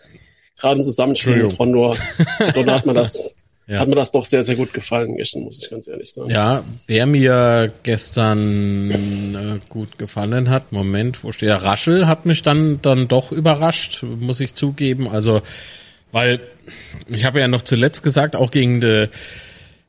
Gerade 0.58 0.80
im 0.80 0.84
Zusammenspiel 0.84 1.44
mit 1.44 1.58
Rondor. 1.58 1.96
Dort 2.54 2.66
hat 2.68 2.84
man 2.84 2.94
das, 2.94 3.34
ja. 3.66 3.80
hat 3.80 3.88
mir 3.88 3.94
das 3.94 4.12
doch 4.12 4.24
sehr, 4.24 4.42
sehr 4.42 4.56
gut 4.56 4.72
gefallen, 4.72 5.16
gestern, 5.16 5.42
muss 5.42 5.62
ich 5.62 5.70
ganz 5.70 5.88
ehrlich 5.88 6.12
sagen. 6.12 6.30
Ja, 6.30 6.64
wer 6.86 7.06
mir 7.06 7.72
gestern 7.82 8.90
äh, 8.90 9.60
gut 9.68 9.98
gefallen 9.98 10.50
hat, 10.50 10.72
Moment, 10.72 11.24
wo 11.24 11.32
steht 11.32 11.48
er? 11.48 11.62
Raschel 11.62 12.06
hat 12.06 12.26
mich 12.26 12.42
dann, 12.42 12.80
dann 12.82 13.08
doch 13.08 13.32
überrascht, 13.32 14.02
muss 14.02 14.40
ich 14.40 14.54
zugeben. 14.54 15.08
Also, 15.08 15.40
weil 16.12 16.40
ich 17.08 17.24
habe 17.24 17.40
ja 17.40 17.48
noch 17.48 17.62
zuletzt 17.62 18.02
gesagt, 18.02 18.36
auch 18.36 18.50
gegen 18.50 18.80
die 18.80 19.08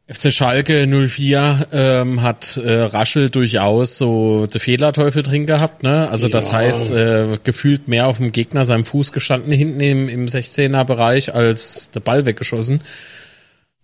FC 0.08 0.32
Schalke 0.32 0.86
04 0.86 1.68
ähm, 1.72 2.22
hat 2.22 2.58
äh, 2.58 2.84
Raschel 2.84 3.32
durchaus 3.32 3.98
so 3.98 4.46
den 4.46 4.62
Fehlerteufel 4.62 5.24
drin 5.24 5.48
gehabt, 5.48 5.82
ne? 5.82 6.08
Also 6.10 6.28
das 6.28 6.54
heißt, 6.54 6.92
äh, 6.92 7.40
gefühlt 7.44 7.88
mehr 7.88 8.06
auf 8.06 8.18
dem 8.18 8.32
Gegner 8.32 8.66
seinem 8.66 8.86
Fuß 8.86 9.14
gestanden 9.14 9.52
hinten 9.52 9.80
im, 9.80 10.08
im 10.08 10.28
16er 10.28 10.84
Bereich 10.84 11.34
als 11.34 11.90
der 11.90 12.02
Ball 12.02 12.28
weggeschossen. 12.28 12.82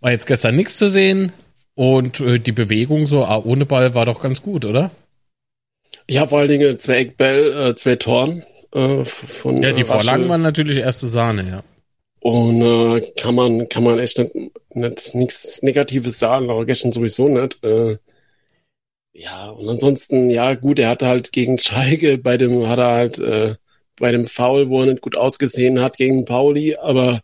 War 0.01 0.11
jetzt 0.11 0.27
gestern 0.27 0.55
nichts 0.55 0.77
zu 0.77 0.89
sehen 0.89 1.31
und 1.75 2.19
äh, 2.19 2.39
die 2.39 2.51
Bewegung 2.51 3.07
so 3.07 3.23
ah, 3.23 3.41
ohne 3.43 3.65
Ball 3.65 3.95
war 3.95 4.05
doch 4.05 4.21
ganz 4.21 4.41
gut, 4.41 4.65
oder? 4.65 4.91
Ja, 6.09 6.27
vor 6.27 6.39
allen 6.39 6.49
Dingen 6.49 6.79
zwei 6.79 6.97
Eckbell, 6.97 7.69
äh, 7.69 7.75
zwei 7.75 7.95
Toren. 7.95 8.43
Äh, 8.73 9.05
von, 9.05 9.61
ja, 9.61 9.71
die 9.71 9.83
Vorlagen 9.83 10.27
waren 10.27 10.41
natürlich 10.41 10.77
erste 10.77 11.07
Sahne, 11.07 11.47
ja. 11.47 11.63
Und 12.19 12.61
äh, 12.61 13.11
kann 13.17 13.35
man 13.35 13.67
kann 13.69 13.83
man 13.83 13.99
echt 13.99 14.19
nicht, 14.19 14.35
nicht 14.75 15.15
nichts 15.15 15.63
Negatives 15.63 16.19
sagen, 16.19 16.49
aber 16.49 16.65
gestern 16.65 16.91
sowieso 16.91 17.27
nicht. 17.27 17.63
Äh, 17.63 17.97
ja, 19.13 19.49
und 19.49 19.67
ansonsten, 19.67 20.29
ja 20.29 20.53
gut, 20.53 20.79
er 20.79 20.89
hatte 20.89 21.07
halt 21.07 21.31
gegen 21.31 21.57
Schalke, 21.57 22.17
bei 22.17 22.37
dem 22.37 22.67
hat 22.67 22.79
er 22.79 22.91
halt 22.91 23.19
äh, 23.19 23.55
bei 23.99 24.11
dem 24.11 24.25
Foul, 24.25 24.69
wo 24.69 24.81
er 24.81 24.87
nicht 24.87 25.01
gut 25.01 25.17
ausgesehen 25.17 25.81
hat 25.81 25.97
gegen 25.97 26.25
Pauli, 26.25 26.75
aber 26.75 27.21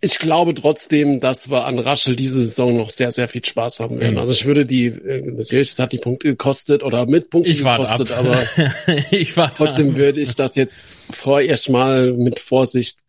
ich 0.00 0.18
glaube 0.18 0.54
trotzdem, 0.54 1.20
dass 1.20 1.50
wir 1.50 1.64
an 1.64 1.78
Raschel 1.78 2.16
diese 2.16 2.42
Saison 2.42 2.76
noch 2.76 2.90
sehr, 2.90 3.10
sehr 3.10 3.28
viel 3.28 3.44
Spaß 3.44 3.80
haben 3.80 4.00
werden. 4.00 4.14
Mhm. 4.14 4.20
Also 4.20 4.32
ich 4.32 4.44
würde 4.44 4.66
die, 4.66 4.86
äh, 4.86 5.22
natürlich, 5.22 5.70
es 5.70 5.78
hat 5.78 5.92
die 5.92 5.98
Punkte 5.98 6.28
gekostet 6.28 6.82
oder 6.82 7.06
mit 7.06 7.30
Punkten 7.30 7.50
ich 7.50 7.58
gekostet, 7.58 8.12
ab. 8.12 8.18
aber 8.18 8.42
ich 9.10 9.34
trotzdem 9.34 9.90
ab. 9.90 9.96
würde 9.96 10.20
ich 10.20 10.34
das 10.34 10.56
jetzt 10.56 10.82
vorerst 11.10 11.68
mal 11.68 12.12
mit 12.12 12.40
Vorsicht 12.40 13.00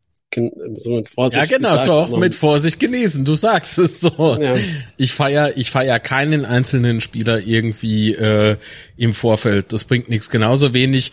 so 0.77 0.91
mit 0.91 1.09
Vorsicht 1.09 1.49
ja, 1.49 1.57
genau, 1.57 1.85
doch, 1.85 2.09
und 2.11 2.19
mit 2.19 2.35
Vorsicht 2.35 2.79
genießen. 2.79 3.23
Du 3.25 3.35
sagst 3.35 3.77
es 3.77 4.01
so. 4.01 4.37
Ja. 4.39 4.55
Ich 4.97 5.13
feier, 5.13 5.53
ich 5.55 5.71
feier 5.71 5.99
keinen 5.99 6.45
einzelnen 6.45 7.01
Spieler 7.01 7.39
irgendwie 7.39 8.13
äh, 8.13 8.57
im 8.97 9.13
Vorfeld. 9.13 9.71
Das 9.71 9.85
bringt 9.85 10.09
nichts. 10.09 10.29
Genauso 10.29 10.73
wenig 10.73 11.11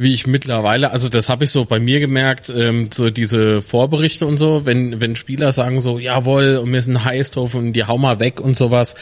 wie 0.00 0.14
ich 0.14 0.26
mittlerweile, 0.26 0.92
also 0.92 1.10
das 1.10 1.28
habe 1.28 1.44
ich 1.44 1.50
so 1.50 1.66
bei 1.66 1.78
mir 1.78 2.00
gemerkt, 2.00 2.48
ähm, 2.48 2.88
so 2.90 3.10
diese 3.10 3.60
Vorberichte 3.60 4.24
und 4.24 4.38
so, 4.38 4.64
wenn, 4.64 5.02
wenn 5.02 5.14
Spieler 5.14 5.52
sagen 5.52 5.82
so, 5.82 5.98
jawohl, 5.98 6.56
und 6.56 6.72
wir 6.72 6.80
sind 6.80 7.04
heiß 7.04 7.32
drauf 7.32 7.54
und 7.54 7.74
die 7.74 7.84
hau 7.84 7.98
mal 7.98 8.18
weg 8.18 8.40
und 8.40 8.56
sowas, 8.56 8.94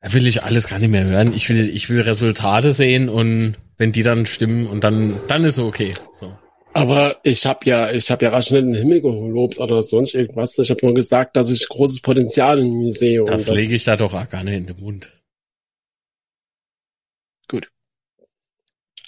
da 0.00 0.12
will 0.12 0.26
ich 0.26 0.42
alles 0.42 0.66
gar 0.66 0.80
nicht 0.80 0.90
mehr 0.90 1.04
hören. 1.04 1.32
Ich 1.36 1.48
will, 1.48 1.70
ich 1.72 1.88
will 1.88 2.00
Resultate 2.00 2.72
sehen 2.72 3.08
und 3.08 3.54
wenn 3.76 3.92
die 3.92 4.02
dann 4.02 4.26
stimmen 4.26 4.66
und 4.66 4.82
dann, 4.82 5.14
dann 5.28 5.44
ist 5.44 5.60
okay. 5.60 5.92
So. 6.12 6.36
Aber 6.72 7.18
ich 7.22 7.46
habe 7.46 7.60
ja, 7.66 7.92
ich 7.92 8.10
habe 8.10 8.24
ja 8.24 8.32
rasch 8.32 8.50
nicht 8.50 8.64
den 8.64 8.74
Himmel 8.74 9.00
gelobt 9.00 9.60
oder 9.60 9.84
sonst 9.84 10.16
irgendwas. 10.16 10.58
Ich 10.58 10.70
habe 10.70 10.84
nur 10.84 10.94
gesagt, 10.96 11.36
dass 11.36 11.48
ich 11.48 11.68
großes 11.68 12.00
Potenzial 12.00 12.58
in 12.58 12.76
mir 12.76 12.90
sehe. 12.90 13.22
Das, 13.22 13.44
das 13.44 13.56
lege 13.56 13.76
ich 13.76 13.84
da 13.84 13.96
doch 13.96 14.14
auch 14.14 14.28
gar 14.28 14.42
nicht 14.42 14.56
in 14.56 14.66
den 14.66 14.80
Mund. 14.80 15.12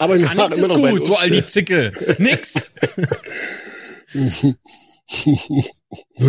Aber 0.00 0.18
wir 0.18 0.30
fahren 0.30 0.52
immer 0.52 0.68
noch 0.68 0.76
gut, 0.76 1.06
du 1.06 1.14
all 1.14 1.28
die 1.28 1.44
Zicke. 1.44 1.92
Nix. 2.18 2.74
0 4.14 4.56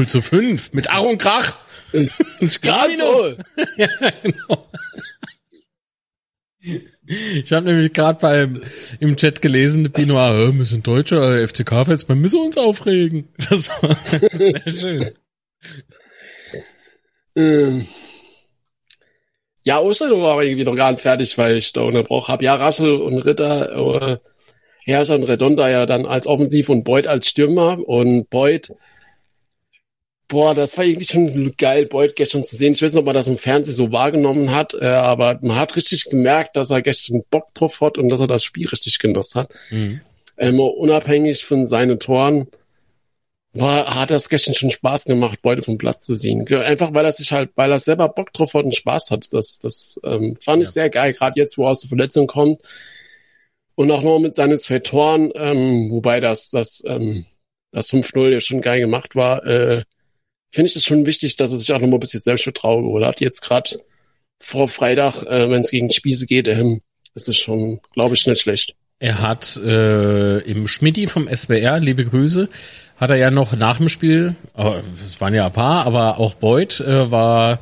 zu 0.08 0.22
5 0.22 0.74
mit 0.74 0.90
Ach 0.90 1.04
und 1.04 1.18
Krach. 1.18 1.58
Gerade 1.92 2.98
so. 2.98 3.34
ja, 3.78 3.88
genau. 4.24 4.68
Ich 7.06 7.54
habe 7.54 7.66
nämlich 7.66 7.94
gerade 7.94 8.20
beim 8.20 8.62
im 9.00 9.16
Chat 9.16 9.42
gelesen, 9.42 9.90
Pino, 9.94 10.16
äh, 10.16 10.54
wir 10.54 10.66
sind 10.66 10.86
Deutsche, 10.86 11.16
äh, 11.16 11.48
FCK-Fans, 11.48 12.10
wir 12.10 12.16
müssen 12.16 12.42
uns 12.42 12.58
aufregen. 12.58 13.30
Das 13.50 13.70
war 13.70 13.98
sehr 14.38 14.62
schön. 14.70 15.10
Ähm. 17.38 17.88
Ja, 19.64 19.80
Ostern 19.80 20.20
war 20.22 20.42
irgendwie 20.42 20.66
noch 20.66 20.76
gar 20.76 20.92
nicht 20.92 21.02
fertig, 21.02 21.38
weil 21.38 21.58
ich 21.58 21.72
da 21.74 21.82
unterbrochen 21.82 22.32
habe. 22.32 22.44
Ja, 22.44 22.56
Raschel 22.56 22.96
und 22.96 23.20
Ritter, 23.20 23.72
äh, 24.12 24.18
Herrscher 24.84 25.16
und 25.16 25.24
Redonda 25.24 25.70
ja 25.70 25.86
dann 25.86 26.06
als 26.06 26.26
Offensiv 26.26 26.70
und 26.70 26.84
Beuth 26.84 27.08
als 27.08 27.28
Stürmer 27.28 27.78
und 27.88 28.30
Beuth 28.30 28.72
Boah, 30.32 30.56
das 30.56 30.78
war 30.78 30.86
irgendwie 30.86 31.06
schon 31.06 31.54
geil, 31.58 31.88
Beuth 31.88 32.16
gestern 32.16 32.46
zu 32.46 32.56
sehen. 32.56 32.72
Ich 32.72 32.82
weiß 32.82 32.94
nicht, 32.94 33.00
ob 33.00 33.06
man 33.06 33.14
das 33.14 33.28
im 33.28 33.38
Fernsehen 33.38 33.76
so 33.76 33.92
wahrgenommen 33.92 34.56
hat, 34.56 34.74
äh, 34.74 34.86
aber 34.86 35.38
man 35.42 35.58
hat 35.58 35.76
richtig 35.76 36.06
gemerkt, 36.06 36.56
dass 36.56 36.70
er 36.70 36.82
gestern 36.82 37.22
Bock 37.30 37.54
drauf 37.54 37.82
hat 37.82 37.98
und 37.98 38.08
dass 38.08 38.22
er 38.22 38.28
das 38.28 38.42
Spiel 38.46 38.66
richtig 38.70 38.98
genossen 39.00 39.42
hat. 39.42 39.54
Mhm. 39.72 40.00
Ähm, 40.38 40.62
unabhängig 40.62 41.44
von 41.44 41.66
seinen 41.66 42.00
Toren 42.00 42.48
war, 43.54 43.96
hat 43.96 44.12
das 44.12 44.30
gestern 44.30 44.54
schon 44.54 44.72
Spaß 44.72 45.06
gemacht, 45.06 45.42
Beute 45.42 45.62
vom 45.62 45.78
Platz 45.78 46.06
zu 46.06 46.16
sehen. 46.16 46.48
Einfach 46.54 46.94
weil 46.94 47.06
er 47.06 47.12
sich 47.12 47.32
halt, 47.32 47.52
weil 47.56 47.72
er 47.72 47.80
selber 47.80 48.08
Bock 48.10 48.32
drauf 48.34 48.54
hat 48.54 48.66
und 48.66 48.76
Spaß 48.76 49.12
hat. 49.12 49.28
Das, 49.32 49.60
das 49.60 50.00
ähm, 50.04 50.36
fand 50.38 50.62
ja. 50.62 50.68
ich 50.68 50.70
sehr 50.70 50.90
geil, 50.90 51.14
gerade 51.14 51.40
jetzt, 51.40 51.58
wo 51.58 51.66
er 51.66 51.72
aus 51.72 51.82
der 51.82 51.90
Verletzung 51.90 52.28
kommt. 52.28 52.62
Und 53.76 53.92
auch 53.92 54.04
noch 54.04 54.20
mit 54.20 54.36
seinen 54.36 54.58
zwei 54.58 54.80
Toren, 54.80 55.32
ähm, 55.36 55.90
wobei 55.92 56.20
das, 56.20 56.50
das, 56.52 56.84
ähm, 56.86 57.26
das 57.72 57.92
5-0 57.92 58.30
ja 58.30 58.42
schon 58.42 58.62
geil 58.62 58.80
gemacht 58.80 59.16
war, 59.16 59.46
äh, 59.46 59.84
finde 60.52 60.70
ich 60.70 60.76
es 60.76 60.84
schon 60.84 61.06
wichtig, 61.06 61.36
dass 61.38 61.52
er 61.52 61.58
sich 61.58 61.72
auch 61.74 61.80
noch 61.80 61.88
mal 61.88 61.98
ein 61.98 62.02
bisschen 62.02 62.22
Selbstvertrauen 62.22 62.84
geholt 62.84 63.06
hat. 63.06 63.22
Jetzt 63.22 63.42
gerade 63.42 63.80
vor 64.40 64.68
Freitag, 64.68 65.24
äh, 65.24 65.50
wenn 65.50 65.62
es 65.62 65.72
gegen 65.72 65.92
Spieße 65.92 66.26
geht, 66.26 66.48
ähm, 66.48 66.82
ist 67.16 67.28
es 67.28 67.38
schon, 67.38 67.80
glaube 67.94 68.16
ich, 68.16 68.28
nicht 68.28 68.42
schlecht. 68.42 68.76
Er 69.00 69.20
hat 69.20 69.58
äh, 69.58 70.40
im 70.42 70.68
Schmidti 70.68 71.08
vom 71.08 71.28
SWR, 71.28 71.80
liebe 71.80 72.06
Grüße, 72.06 72.50
hat 73.02 73.10
er 73.10 73.16
ja 73.18 73.32
noch 73.32 73.54
nach 73.54 73.78
dem 73.78 73.90
Spiel, 73.90 74.36
es 75.04 75.20
waren 75.20 75.34
ja 75.34 75.48
ein 75.48 75.52
paar, 75.52 75.88
aber 75.88 76.20
auch 76.20 76.36
Beuth 76.36 76.80
äh, 76.82 77.10
war 77.10 77.60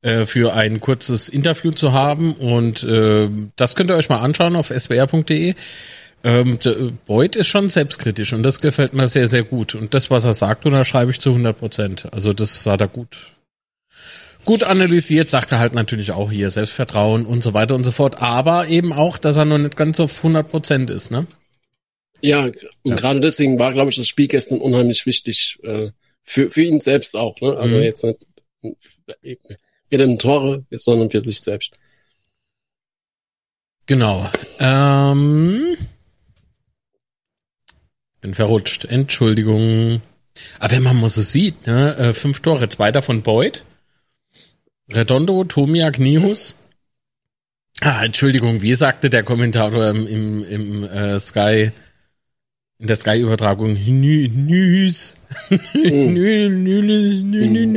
äh, 0.00 0.26
für 0.26 0.54
ein 0.54 0.80
kurzes 0.80 1.28
Interview 1.28 1.72
zu 1.72 1.92
haben 1.92 2.34
und 2.34 2.84
äh, 2.84 3.28
das 3.56 3.74
könnt 3.74 3.90
ihr 3.90 3.96
euch 3.96 4.08
mal 4.08 4.20
anschauen 4.20 4.54
auf 4.54 4.68
swr.de. 4.68 5.56
Ähm, 6.22 6.58
Boyd 7.06 7.34
ist 7.34 7.48
schon 7.48 7.68
selbstkritisch 7.68 8.32
und 8.32 8.44
das 8.44 8.60
gefällt 8.60 8.94
mir 8.94 9.08
sehr, 9.08 9.26
sehr 9.26 9.42
gut. 9.42 9.74
Und 9.74 9.92
das, 9.92 10.10
was 10.10 10.24
er 10.24 10.34
sagt, 10.34 10.66
unterschreibe 10.66 11.10
ich 11.10 11.20
zu 11.20 11.30
100 11.30 11.58
Prozent. 11.58 12.06
Also 12.12 12.32
das 12.32 12.64
hat 12.66 12.80
er 12.80 12.88
gut, 12.88 13.32
gut 14.44 14.64
analysiert, 14.64 15.30
sagt 15.30 15.50
er 15.50 15.58
halt 15.58 15.74
natürlich 15.74 16.12
auch 16.12 16.30
hier 16.30 16.50
Selbstvertrauen 16.50 17.26
und 17.26 17.42
so 17.42 17.54
weiter 17.54 17.74
und 17.74 17.82
so 17.82 17.92
fort. 17.92 18.22
Aber 18.22 18.68
eben 18.68 18.92
auch, 18.92 19.18
dass 19.18 19.36
er 19.36 19.44
noch 19.44 19.58
nicht 19.58 19.76
ganz 19.76 19.98
auf 19.98 20.16
100 20.18 20.48
Prozent 20.48 20.90
ist, 20.90 21.10
ne? 21.10 21.26
Ja, 22.20 22.44
und 22.44 22.54
ja. 22.84 22.96
gerade 22.96 23.20
deswegen 23.20 23.58
war, 23.58 23.72
glaube 23.72 23.90
ich, 23.90 23.96
das 23.96 24.08
Spiel 24.08 24.28
gestern 24.28 24.60
unheimlich 24.60 25.06
wichtig 25.06 25.58
äh, 25.62 25.90
für, 26.22 26.50
für 26.50 26.62
ihn 26.62 26.80
selbst 26.80 27.16
auch. 27.16 27.40
Ne? 27.40 27.56
Also 27.56 27.76
mhm. 27.76 27.82
jetzt 27.82 28.04
nicht 28.04 28.18
weder 29.88 30.04
in 30.04 30.18
Tore, 30.18 30.64
sondern 30.70 31.10
für 31.10 31.20
sich 31.20 31.40
selbst. 31.40 31.72
Genau. 33.86 34.28
Ähm 34.58 35.76
bin 38.20 38.34
verrutscht. 38.34 38.84
Entschuldigung. 38.86 40.02
Aber 40.58 40.72
wenn 40.72 40.82
man 40.82 41.00
mal 41.00 41.08
so 41.08 41.22
sieht, 41.22 41.66
ne, 41.66 41.96
äh, 41.96 42.12
fünf 42.12 42.40
Tore, 42.40 42.68
zwei 42.68 42.90
davon 42.90 43.22
Boyd, 43.22 43.62
Redondo, 44.88 45.44
Tomiak, 45.44 45.98
Nihus. 45.98 46.56
Ah, 47.80 48.04
Entschuldigung, 48.04 48.62
wie 48.62 48.74
sagte 48.74 49.10
der 49.10 49.22
Kommentator 49.22 49.88
im, 49.88 50.06
im, 50.06 50.44
im 50.44 50.84
äh, 50.84 51.18
Sky, 51.20 51.70
in 52.78 52.86
der 52.86 52.96
Sky-Übertragung? 52.96 53.72
Nüs. 53.74 55.16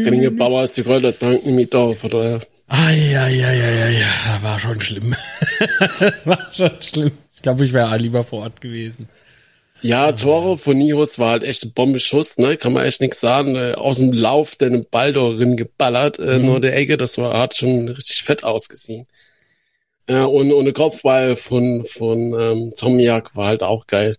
Renige 0.05 0.31
Bauer 0.31 0.63
ist 0.63 0.77
die 0.77 0.81
Rolle, 0.81 1.01
das 1.01 1.19
danken 1.19 1.55
mit 1.55 1.73
auf, 1.75 2.03
oder? 2.03 2.41
Ja, 3.89 4.43
war 4.43 4.59
schon 4.59 4.79
schlimm. 4.81 5.15
war 6.25 6.53
schon 6.53 6.71
schlimm. 6.81 7.11
Ich 7.33 7.41
glaube, 7.41 7.65
ich 7.65 7.73
wäre 7.73 7.97
lieber 7.97 8.23
vor 8.23 8.43
Ort 8.43 8.61
gewesen. 8.61 9.07
Ja, 9.81 10.11
Tore 10.11 10.57
von 10.57 10.77
Nihus 10.77 11.19
war 11.19 11.31
halt 11.31 11.43
echt 11.43 11.63
ein 11.63 11.71
Bombenschuss, 11.71 12.37
ne? 12.37 12.57
Kann 12.57 12.73
man 12.73 12.85
echt 12.85 12.99
nichts 12.99 13.21
sagen. 13.21 13.55
Äh, 13.55 13.75
aus 13.75 13.97
dem 13.97 14.11
Lauf 14.11 14.55
der 14.57 14.67
einen 14.67 14.85
Ball 14.89 15.13
drin 15.13 15.55
geballert, 15.55 16.19
äh, 16.19 16.37
mhm. 16.37 16.45
nur 16.45 16.59
der 16.59 16.75
Ecke, 16.75 16.97
das 16.97 17.17
war, 17.17 17.37
hat 17.37 17.55
schon 17.55 17.87
richtig 17.87 18.23
fett 18.23 18.43
ausgesehen. 18.43 19.07
Äh, 20.07 20.19
und 20.19 20.51
ohne 20.51 20.73
Kopfball 20.73 21.37
von, 21.37 21.85
von 21.85 22.33
ähm, 22.37 22.73
Tomiak 22.75 23.35
war 23.35 23.47
halt 23.47 23.63
auch 23.63 23.87
geil. 23.87 24.17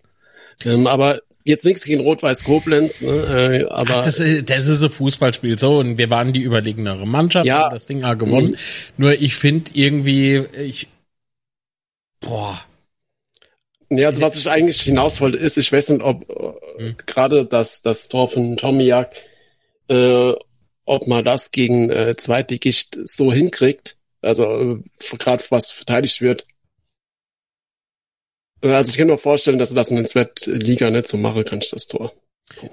Ähm, 0.65 0.87
aber 0.87 1.23
jetzt 1.45 1.65
nichts 1.65 1.85
gegen 1.85 2.03
Rot-Weiß 2.03 2.45
Koblenz, 2.45 3.01
ne? 3.03 3.11
Äh, 3.11 3.71
aber 3.71 3.99
Ach, 3.99 4.05
das, 4.05 4.21
ist, 4.21 4.49
das 4.49 4.69
ist 4.69 4.83
ein 4.83 4.91
Fußballspiel 4.91 5.59
so 5.59 5.79
und 5.79 5.99
wir 5.99 6.11
waren 6.11 6.33
die 6.33 6.43
überlegenere 6.43 7.07
Mannschaft, 7.07 7.47
ja. 7.47 7.65
haben 7.65 7.73
das 7.73 7.87
Ding 7.87 8.05
auch 8.05 8.17
gewonnen. 8.17 8.51
Mhm. 8.51 8.57
Nur 8.97 9.13
ich 9.13 9.37
finde 9.37 9.71
irgendwie, 9.75 10.45
ich 10.59 10.89
boah 12.21 12.61
ja, 13.91 14.07
also 14.07 14.23
was 14.23 14.37
ich 14.37 14.49
eigentlich 14.49 14.81
hinaus 14.81 15.21
wollte, 15.21 15.39
ist, 15.39 15.57
ich 15.57 15.73
weiß 15.73 15.91
nicht, 15.91 16.03
ob 16.03 16.29
mhm. 16.79 16.97
gerade 17.07 17.45
das, 17.45 17.83
das 17.83 18.09
Tor 18.09 18.29
von 18.29 18.57
Tomiak, 18.57 19.13
äh, 19.89 20.33
ob 20.85 21.07
man 21.09 21.25
das 21.25 21.51
gegen 21.51 21.91
äh, 21.91 22.15
Zweitligicht 22.17 22.97
so 23.03 23.33
hinkriegt, 23.33 23.97
also 24.23 24.45
äh, 24.45 25.17
gerade 25.19 25.43
was 25.51 25.73
verteidigt 25.73 26.21
wird. 26.21 26.47
Äh, 28.63 28.69
also 28.69 28.91
ich 28.91 28.99
kann 28.99 29.09
mir 29.09 29.19
vorstellen, 29.19 29.59
dass 29.59 29.71
du 29.71 29.75
das 29.75 29.91
in 29.91 29.97
der 29.97 30.07
Zweitliga 30.07 30.91
nicht 30.91 31.09
so 31.09 31.17
machen 31.17 31.45
kannst, 31.45 31.73
das 31.73 31.87
Tor. 31.87 32.13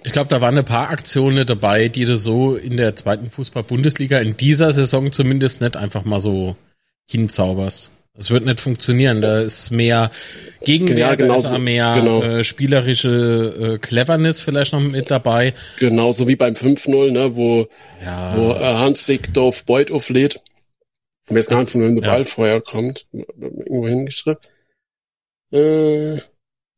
Ich 0.03 0.11
glaube, 0.11 0.29
da 0.29 0.41
waren 0.41 0.57
ein 0.57 0.65
paar 0.65 0.89
Aktionen 0.89 1.45
dabei, 1.45 1.87
die 1.87 2.05
du 2.05 2.17
so 2.17 2.55
in 2.55 2.77
der 2.77 2.95
zweiten 2.95 3.29
Fußball-Bundesliga 3.29 4.17
in 4.19 4.35
dieser 4.35 4.73
Saison 4.73 5.11
zumindest 5.11 5.61
nicht 5.61 5.77
einfach 5.77 6.03
mal 6.03 6.19
so 6.19 6.55
hinzauberst. 7.05 7.91
Das 8.15 8.31
wird 8.31 8.45
nicht 8.45 8.59
funktionieren. 8.59 9.21
Da 9.21 9.41
ist 9.41 9.69
mehr 9.69 10.09
Gegenwehr, 10.63 10.97
ja, 10.97 11.15
genau 11.15 11.39
da 11.39 11.55
ist 11.55 11.59
mehr 11.59 11.93
genau. 11.93 12.23
äh, 12.23 12.43
spielerische 12.43 13.75
äh, 13.75 13.77
Cleverness 13.77 14.41
vielleicht 14.41 14.73
noch 14.73 14.79
mit 14.79 15.11
dabei. 15.11 15.53
Genauso 15.79 16.27
wie 16.27 16.35
beim 16.35 16.55
5-0, 16.55 17.11
ne, 17.11 17.35
wo, 17.35 17.67
ja. 18.03 18.35
wo 18.35 18.53
äh, 18.53 18.73
Hans 18.73 19.05
Dickdorf 19.05 19.65
Beuth 19.65 19.91
auflädt. 19.91 20.41
Am 21.29 21.35
besten 21.35 21.55
Hand 21.55 21.69
von 21.69 21.81
wenn 21.83 21.95
der 21.95 22.07
Ball 22.09 22.25
vorher 22.25 22.61
kommt. 22.61 23.05
Irgendwo 23.13 23.87
hingeschrieben. 23.87 24.39
Äh, 25.51 26.17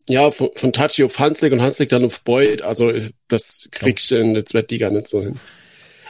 ja, 0.07 0.31
von, 0.31 0.49
von 0.55 0.73
Tachi 0.73 1.03
auf 1.03 1.19
Hanslik 1.19 1.53
und 1.53 1.61
Hanslik 1.61 1.89
dann 1.89 2.05
auf 2.05 2.21
Beuth. 2.21 2.61
Also 2.61 2.91
das 3.27 3.69
krieg 3.71 3.99
ich 3.99 4.11
in 4.11 4.33
der 4.33 4.45
Zweitliga 4.45 4.89
nicht 4.89 5.07
so 5.07 5.21
hin. 5.21 5.39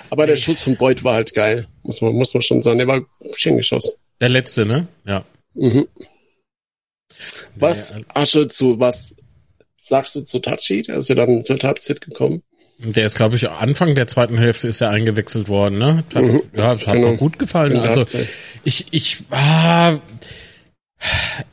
Aber 0.09 0.25
der 0.25 0.37
Schuss 0.37 0.61
von 0.61 0.75
Beuth 0.75 1.03
war 1.03 1.15
halt 1.15 1.33
geil. 1.33 1.67
Muss 1.83 2.01
man, 2.01 2.13
muss 2.13 2.33
man 2.33 2.41
schon 2.41 2.61
sagen. 2.61 2.79
Der 2.79 2.87
war 2.87 3.01
schön 3.35 3.57
geschossen. 3.57 3.97
Der 4.21 4.29
letzte, 4.29 4.65
ne? 4.65 4.87
Ja. 5.05 5.25
Mhm. 5.53 5.87
Was, 7.55 7.95
Asche, 8.07 8.47
zu, 8.47 8.79
was 8.79 9.17
sagst 9.77 10.15
du 10.15 10.21
zu 10.21 10.39
Tachi? 10.39 10.83
Der 10.83 10.97
ist 10.97 11.09
ja 11.09 11.15
dann 11.15 11.41
zur 11.41 11.57
Halbzeit 11.57 12.01
gekommen. 12.01 12.43
Der 12.79 13.05
ist, 13.05 13.15
glaube 13.15 13.35
ich, 13.35 13.49
Anfang 13.49 13.93
der 13.93 14.07
zweiten 14.07 14.37
Hälfte 14.37 14.69
ist 14.69 14.79
er 14.79 14.89
eingewechselt 14.89 15.49
worden, 15.49 15.77
ne? 15.77 15.97
Hat, 15.97 16.15
mhm. 16.15 16.41
Ja, 16.55 16.69
hat 16.69 16.85
genau. 16.85 17.11
mir 17.11 17.17
gut 17.17 17.37
gefallen. 17.37 17.75
Also 17.77 18.05
ich, 18.63 18.85
ich, 18.91 19.17
ah, 19.31 19.99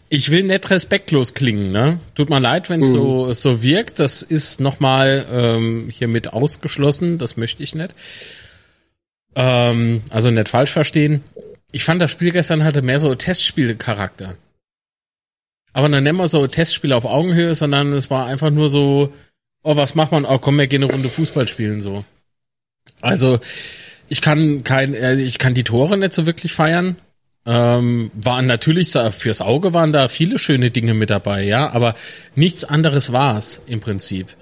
ich 0.08 0.30
will 0.30 0.44
nicht 0.44 0.70
respektlos 0.70 1.34
klingen, 1.34 1.72
ne? 1.72 2.00
Tut 2.14 2.30
mir 2.30 2.40
leid, 2.40 2.70
wenn 2.70 2.82
es 2.82 2.90
mhm. 2.90 2.94
so, 2.94 3.32
so 3.32 3.62
wirkt. 3.62 3.98
Das 3.98 4.22
ist 4.22 4.60
nochmal 4.60 5.26
ähm, 5.30 5.88
hiermit 5.90 6.32
ausgeschlossen. 6.32 7.18
Das 7.18 7.36
möchte 7.36 7.62
ich 7.62 7.74
nicht. 7.74 7.94
Ähm, 9.34 10.02
also 10.10 10.30
nicht 10.30 10.48
falsch 10.48 10.72
verstehen 10.72 11.22
ich 11.72 11.84
fand 11.84 12.00
das 12.00 12.10
Spiel 12.10 12.32
gestern 12.32 12.64
hatte 12.64 12.82
mehr 12.82 13.00
so 13.00 13.14
Testspielcharakter. 13.14 14.36
Aber 15.72 15.88
dann 15.90 16.04
nennen 16.04 16.18
wir 16.18 16.28
so 16.28 16.46
Testspiele 16.46 16.96
auf 16.96 17.04
Augenhöhe, 17.04 17.54
sondern 17.54 17.92
es 17.92 18.08
war 18.08 18.26
einfach 18.26 18.50
nur 18.50 18.70
so, 18.70 19.12
oh, 19.62 19.76
was 19.76 19.94
macht 19.94 20.12
man? 20.12 20.24
Oh, 20.24 20.38
komm, 20.38 20.56
wir 20.58 20.68
gehen 20.68 20.82
eine 20.82 20.90
Runde 20.90 21.10
Fußball 21.10 21.46
spielen, 21.48 21.82
so. 21.82 22.04
Also, 23.02 23.40
ich 24.08 24.22
kann 24.22 24.64
kein, 24.64 24.94
äh, 24.94 25.16
ich 25.16 25.38
kann 25.38 25.52
die 25.52 25.64
Tore 25.64 25.98
nicht 25.98 26.14
so 26.14 26.24
wirklich 26.24 26.54
feiern. 26.54 26.96
Ähm, 27.48 28.10
waren 28.14 28.46
natürlich 28.46 28.90
fürs 28.90 29.40
Auge 29.40 29.72
waren 29.72 29.92
da 29.92 30.08
viele 30.08 30.38
schöne 30.38 30.72
Dinge 30.72 30.94
mit 30.94 31.10
dabei, 31.10 31.44
ja, 31.44 31.72
aber 31.72 31.94
nichts 32.34 32.64
anderes 32.64 33.12
war's 33.12 33.60
im 33.66 33.78
Prinzip. 33.78 34.34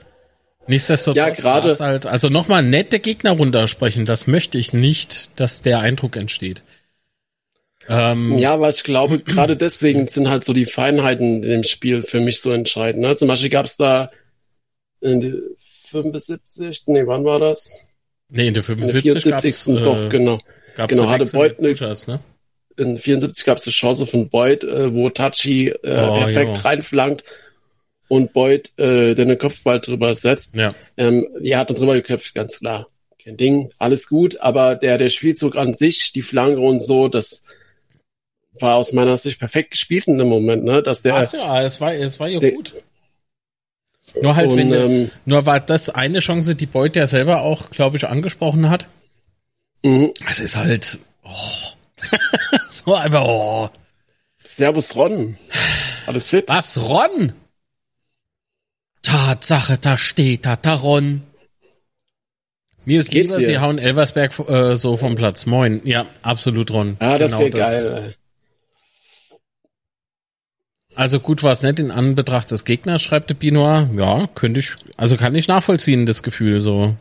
Nichtsdestotrotz 0.66 1.16
ja, 1.16 1.28
gerade 1.28 1.76
halt, 1.78 2.06
also 2.06 2.30
nochmal 2.30 2.62
nette 2.62 3.00
Gegner 3.00 3.32
runtersprechen, 3.32 4.06
das 4.06 4.26
möchte 4.26 4.56
ich 4.56 4.72
nicht, 4.72 5.38
dass 5.38 5.60
der 5.60 5.80
Eindruck 5.80 6.16
entsteht. 6.16 6.62
Ähm, 7.88 8.38
ja, 8.38 8.54
aber 8.54 8.70
ich 8.70 8.82
glaube, 8.84 9.18
gerade 9.24 9.56
deswegen 9.56 10.06
sind 10.06 10.30
halt 10.30 10.44
so 10.44 10.54
die 10.54 10.64
Feinheiten 10.64 11.42
in 11.42 11.50
dem 11.50 11.64
Spiel 11.64 12.02
für 12.02 12.20
mich 12.20 12.40
so 12.40 12.52
entscheidend. 12.52 13.02
Ne? 13.02 13.14
Zum 13.16 13.28
Beispiel 13.28 13.50
gab 13.50 13.66
es 13.66 13.76
da 13.76 14.10
in 15.02 15.20
der 15.20 15.34
75, 15.90 16.84
nee, 16.86 17.06
wann 17.06 17.24
war 17.26 17.38
das? 17.38 17.86
Nee, 18.30 18.48
in 18.48 18.54
der 18.54 18.62
75. 18.62 19.04
In 19.04 19.12
der 19.12 19.20
74. 19.20 19.74
Gab's, 19.74 19.84
doch, 19.84 20.04
äh, 20.04 20.08
genau. 20.08 20.38
Gab's 20.76 20.94
genau, 20.94 21.10
hatte 21.10 21.26
Beut 21.26 21.58
eine, 21.58 21.72
ne? 21.72 22.20
In 22.76 22.98
74 22.98 23.44
gab 23.44 23.58
es 23.58 23.66
eine 23.66 23.72
Chance 23.72 24.06
von 24.06 24.28
Boyd, 24.28 24.64
äh, 24.64 24.92
wo 24.92 25.08
Tachi 25.10 25.68
äh, 25.68 25.76
oh, 25.82 26.14
perfekt 26.14 26.56
jo. 26.56 26.62
reinflankt 26.62 27.24
und 28.08 28.32
Boyd 28.32 28.72
äh, 28.78 29.14
den 29.14 29.36
Kopfball 29.38 29.80
drüber 29.80 30.14
setzt. 30.14 30.56
Ja. 30.56 30.74
Ähm, 30.96 31.26
er 31.42 31.60
hat 31.60 31.70
drüber 31.70 31.94
geköpft, 31.94 32.34
ganz 32.34 32.58
klar. 32.58 32.88
Kein 33.22 33.36
Ding, 33.36 33.70
alles 33.78 34.08
gut, 34.08 34.40
aber 34.40 34.74
der, 34.76 34.98
der 34.98 35.08
Spielzug 35.08 35.56
an 35.56 35.74
sich, 35.74 36.12
die 36.12 36.22
Flanke 36.22 36.60
und 36.60 36.80
so, 36.80 37.08
das 37.08 37.44
war 38.60 38.76
aus 38.76 38.92
meiner 38.92 39.16
Sicht 39.16 39.38
perfekt 39.38 39.72
gespielt 39.72 40.06
in 40.06 40.18
dem 40.18 40.28
Moment, 40.28 40.64
ne? 40.64 40.82
Dass 40.82 41.02
der. 41.02 41.14
War's 41.14 41.32
ja, 41.32 41.62
es 41.62 41.80
war, 41.80 41.94
es 41.94 42.20
war 42.20 42.28
ja 42.28 42.38
der, 42.38 42.52
gut. 42.52 42.72
Nur 44.20 44.36
halt, 44.36 44.52
und, 44.52 44.58
wenn, 44.58 44.72
ähm, 44.72 45.10
nur 45.24 45.46
war 45.46 45.60
das 45.60 45.90
eine 45.90 46.20
Chance, 46.20 46.54
die 46.54 46.66
Boyd 46.66 46.96
ja 46.96 47.06
selber 47.06 47.42
auch, 47.42 47.70
glaube 47.70 47.96
ich, 47.96 48.06
angesprochen 48.06 48.70
hat. 48.70 48.88
Mhm. 49.82 50.12
Es 50.28 50.40
ist 50.40 50.56
halt, 50.56 50.98
oh. 51.24 51.30
so 52.68 52.94
einfach, 52.94 53.24
oh. 53.24 53.70
Servus 54.42 54.94
Ron. 54.96 55.36
Alles 56.06 56.26
fit? 56.26 56.48
Was, 56.48 56.88
Ron? 56.88 57.32
Tatsache, 59.02 59.78
da 59.78 59.98
steht 59.98 60.46
da, 60.46 60.74
Ron. 60.74 61.22
Mir 62.84 63.00
ist 63.00 63.10
Geht's 63.10 63.28
lieber, 63.28 63.38
dir? 63.38 63.46
sie 63.46 63.58
hauen 63.58 63.78
Elversberg 63.78 64.38
äh, 64.48 64.76
so 64.76 64.96
vom 64.96 65.14
Platz. 65.14 65.46
Moin. 65.46 65.80
Ja, 65.84 66.06
absolut, 66.22 66.70
Ron. 66.70 66.96
Ah, 66.98 67.16
das 67.16 67.32
genau 67.32 67.40
wäre 67.40 67.50
geil. 67.50 68.14
Also 70.94 71.18
gut 71.18 71.42
war 71.42 71.52
es 71.52 71.62
nicht 71.62 71.80
in 71.80 71.90
Anbetracht 71.90 72.50
des 72.50 72.64
Gegners, 72.64 73.02
schreibt 73.02 73.30
der 73.30 73.34
Binoir. 73.34 73.90
Ja, 73.96 74.28
könnte 74.34 74.60
ich, 74.60 74.76
also 74.96 75.16
kann 75.16 75.34
ich 75.34 75.48
nachvollziehen, 75.48 76.06
das 76.06 76.22
Gefühl 76.22 76.60
so. 76.60 76.96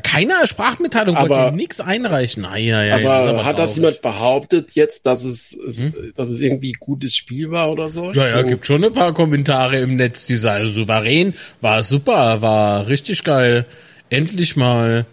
Keiner 0.00 0.46
Sprachmitteilung 0.46 1.16
aber, 1.16 1.28
wollte 1.28 1.56
nichts 1.56 1.80
einreichen. 1.80 2.42
Nein, 2.42 2.64
ja, 2.64 2.82
ja, 2.82 2.96
aber, 2.96 3.28
aber 3.28 3.44
hat 3.44 3.58
das 3.58 3.76
jemand 3.76 4.02
behauptet 4.02 4.72
jetzt, 4.72 5.06
dass 5.06 5.24
es, 5.24 5.58
hm? 5.76 6.12
dass 6.14 6.30
es 6.30 6.40
irgendwie 6.40 6.72
gutes 6.72 7.16
Spiel 7.16 7.50
war 7.50 7.70
oder 7.70 7.88
so? 7.88 8.12
Ja, 8.12 8.28
ja, 8.28 8.42
gibt 8.42 8.66
schon 8.66 8.84
ein 8.84 8.92
paar 8.92 9.14
Kommentare 9.14 9.78
im 9.78 9.96
Netz, 9.96 10.26
die 10.26 10.36
sagen, 10.36 10.66
souverän, 10.66 11.34
war 11.60 11.82
super, 11.82 12.42
war 12.42 12.88
richtig 12.88 13.24
geil. 13.24 13.66
Endlich 14.10 14.56
mal. 14.56 15.06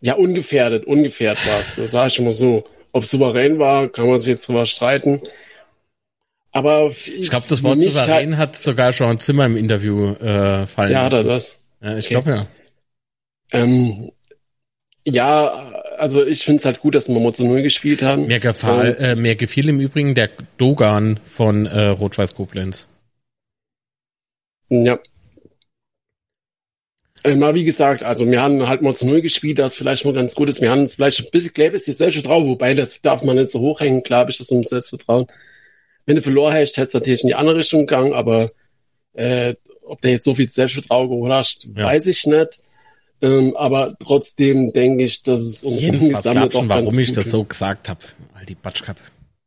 Ja, 0.00 0.14
ungefährdet, 0.14 0.84
ungefährdet 0.86 1.46
war 1.46 1.60
es. 1.60 1.76
Das 1.76 1.92
sage 1.92 2.08
ich 2.08 2.20
mal 2.20 2.32
so. 2.32 2.64
Ob 2.92 3.06
souverän 3.06 3.58
war, 3.58 3.88
kann 3.88 4.06
man 4.06 4.18
sich 4.18 4.28
jetzt 4.28 4.48
drüber 4.48 4.66
streiten. 4.66 5.22
Aber 6.50 6.90
ich 7.18 7.30
glaube, 7.30 7.46
das 7.48 7.62
Wort 7.62 7.80
souverän 7.80 8.36
hat 8.36 8.56
sogar 8.56 8.92
schon 8.92 9.18
Zimmer 9.18 9.46
im 9.46 9.56
Interview 9.56 10.12
äh, 10.14 10.66
fallen. 10.66 10.92
Ja, 10.92 11.04
hat 11.04 11.14
er 11.14 11.24
das? 11.24 11.56
Ja, 11.80 11.96
ich 11.96 12.06
okay. 12.06 12.14
glaube 12.14 12.30
ja. 12.30 12.46
Ähm, 13.52 14.12
ja, 15.04 15.72
also 15.98 16.24
ich 16.24 16.44
finde 16.44 16.60
es 16.60 16.64
halt 16.64 16.80
gut, 16.80 16.94
dass 16.94 17.08
wir 17.08 17.18
mal 17.18 17.32
zu 17.32 17.46
Null 17.46 17.62
gespielt 17.62 18.02
haben. 18.02 18.26
Mir, 18.26 18.40
gefahl, 18.40 18.96
äh, 18.98 19.16
mir 19.16 19.34
gefiel 19.34 19.68
im 19.68 19.80
Übrigen 19.80 20.14
der 20.14 20.30
Dogan 20.58 21.18
von 21.24 21.66
äh, 21.66 21.88
Rot-Weiß 21.88 22.34
Koblenz. 22.34 22.88
Ja. 24.68 24.98
Äh, 27.24 27.36
mal 27.36 27.54
wie 27.54 27.64
gesagt, 27.64 28.02
also 28.02 28.28
wir 28.28 28.40
haben 28.40 28.66
halt 28.68 28.82
mal 28.82 28.96
zu 28.96 29.06
Null 29.06 29.22
gespielt, 29.22 29.58
das 29.58 29.76
vielleicht 29.76 30.04
mal 30.04 30.14
ganz 30.14 30.34
gut 30.34 30.48
ist. 30.48 30.60
Wir 30.60 30.70
haben 30.70 30.82
es 30.82 30.94
vielleicht 30.94 31.20
ein 31.20 31.30
bisschen 31.30 31.52
Klebes 31.52 31.86
jetzt 31.86 31.98
Selbstvertrauen, 31.98 32.46
wobei 32.46 32.74
das 32.74 33.00
darf 33.00 33.22
man 33.22 33.36
nicht 33.36 33.50
so 33.50 33.60
hochhängen, 33.60 34.02
klar 34.02 34.28
ich 34.28 34.38
das 34.38 34.50
um 34.50 34.62
Selbstvertrauen. 34.62 35.26
Wenn 36.06 36.16
du 36.16 36.22
verloren 36.22 36.54
hast, 36.54 36.76
hättest 36.76 36.94
du 36.94 36.98
natürlich 36.98 37.22
in 37.22 37.28
die 37.28 37.34
andere 37.34 37.58
Richtung 37.58 37.86
gegangen, 37.86 38.12
aber 38.12 38.50
äh, 39.14 39.54
ob 39.82 40.00
der 40.00 40.12
jetzt 40.12 40.24
so 40.24 40.34
viel 40.34 40.48
Selbstvertrauen 40.48 41.08
geholt 41.08 41.32
hast, 41.32 41.68
ja. 41.76 41.84
weiß 41.84 42.06
ich 42.06 42.26
nicht. 42.26 42.58
Ähm, 43.22 43.56
aber 43.56 43.96
trotzdem 44.00 44.72
denke 44.72 45.04
ich, 45.04 45.22
dass 45.22 45.40
es 45.40 45.62
uns 45.62 45.84
insgesamt 45.84 46.54
doch 46.54 46.68
warum 46.68 46.98
ich 46.98 47.12
das 47.12 47.30
so 47.30 47.44
gesagt 47.44 47.88
habe. 47.88 48.00
All 48.34 48.44
die 48.44 48.56
Batschkap. 48.56 48.96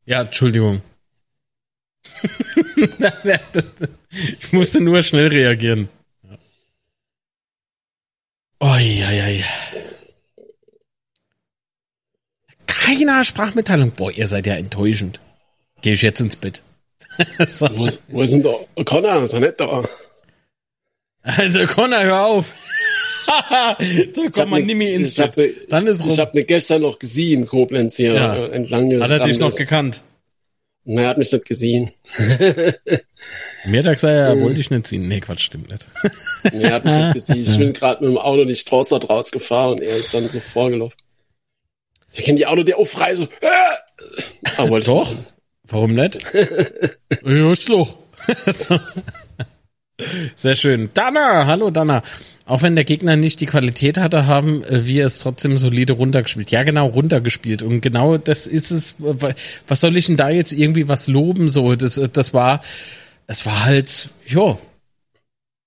Ja, 0.05 0.21
Entschuldigung. 0.21 0.81
ich 4.39 4.53
musste 4.53 4.79
nur 4.79 5.03
schnell 5.03 5.27
reagieren. 5.27 5.89
Oi, 8.61 9.03
oi, 9.09 9.21
oi. 9.21 9.43
Keiner 12.65 13.23
Sprachmitteilung. 13.25 13.91
Boah, 13.91 14.11
ihr 14.11 14.27
seid 14.27 14.47
ja 14.47 14.53
enttäuschend. 14.53 15.19
Gehe 15.81 15.93
ich 15.93 16.01
jetzt 16.01 16.21
ins 16.21 16.38
Bett. 16.38 16.63
so. 17.49 17.67
wo, 17.77 17.88
ist, 17.88 18.01
wo 18.07 18.21
ist 18.21 18.31
denn 18.31 18.43
der 18.43 18.85
Connor? 18.85 19.23
Ist 19.23 19.33
er 19.33 19.41
nicht 19.41 19.59
da? 19.59 19.83
Also 21.23 21.65
Connor, 21.65 22.03
hör 22.03 22.25
auf. 22.25 22.53
Da 23.25 24.29
kommt 24.31 24.51
man 24.51 24.61
ne, 24.61 24.65
nicht 24.67 24.75
mehr 24.75 24.93
ins 24.93 25.15
Bett. 25.15 25.38
Ne, 25.38 25.53
Dann 25.69 25.88
ist 25.88 26.03
rum. 26.03 26.11
Ich 26.11 26.19
habe 26.19 26.38
ne 26.38 26.43
gestern 26.43 26.81
noch 26.81 26.99
gesehen, 26.99 27.47
Koblenz 27.47 27.95
hier 27.95 28.13
ja. 28.13 28.35
äh, 28.35 28.49
entlang. 28.51 29.01
Hat 29.01 29.11
er 29.11 29.19
dich 29.19 29.39
noch 29.39 29.55
gekannt? 29.55 30.03
Nein, 30.88 31.05
er 31.05 31.09
hat 31.09 31.17
mich 31.17 31.31
nicht 31.31 31.45
gesehen. 31.45 31.91
Mir 33.65 33.83
hat 33.83 34.03
er 34.03 34.09
er 34.11 34.39
wollte 34.39 34.59
ich 34.59 34.69
nicht 34.69 34.85
ziehen. 34.85 35.07
Nee, 35.07 35.19
Quatsch, 35.19 35.41
stimmt 35.41 35.71
nicht. 35.71 35.89
nee, 36.53 36.63
er 36.63 36.73
hat 36.73 36.85
mich 36.85 36.95
nicht 36.95 37.13
gesehen. 37.15 37.41
Ich 37.41 37.57
bin 37.57 37.73
gerade 37.73 38.03
mit 38.03 38.13
dem 38.13 38.19
Auto 38.19 38.43
nicht 38.43 38.69
draußen 38.69 38.97
raus 38.97 39.31
gefahren 39.31 39.73
und 39.73 39.81
er 39.81 39.97
ist 39.97 40.13
dann 40.13 40.29
so 40.29 40.39
vorgelaufen. 40.39 40.97
Ich 42.13 42.23
kenne 42.23 42.38
die 42.38 42.45
Auto, 42.45 42.61
der 42.61 42.77
auch 42.77 42.85
frei 42.85 43.15
so. 43.15 43.23
Äh! 43.23 44.57
Aber 44.57 44.79
Doch. 44.79 45.15
Warum 45.67 45.95
nicht? 45.95 46.19
ja, 47.25 47.51
ist 47.51 47.69
doch. 47.69 47.97
Sehr 50.35 50.55
schön. 50.55 50.91
Dana, 50.93 51.47
hallo 51.47 51.69
Dana. 51.71 52.03
Auch 52.47 52.62
wenn 52.62 52.75
der 52.75 52.86
Gegner 52.86 53.15
nicht 53.15 53.41
die 53.41 53.47
Qualität 53.47 53.97
hatte, 53.97 54.27
haben 54.27 54.63
wir 54.69 55.08
es 55.08 55.17
trotzdem 55.17 55.58
solide 55.58 55.93
runtergespielt. 55.93 56.51
Ja, 56.51 56.62
genau, 56.62 56.86
runtergespielt. 56.86 57.63
Und 57.63 57.81
genau 57.81 58.17
das 58.17 58.45
ist 58.45 58.69
es. 58.69 58.95
Was 59.67 59.81
soll 59.81 59.97
ich 59.97 60.05
denn 60.05 60.15
da 60.15 60.29
jetzt 60.29 60.53
irgendwie 60.53 60.88
was 60.88 61.08
loben? 61.08 61.49
So, 61.49 61.75
das, 61.75 61.99
das 62.13 62.36
war, 62.36 62.62
es 63.25 63.47
war 63.47 63.65
halt, 63.65 64.10
jo. 64.27 64.60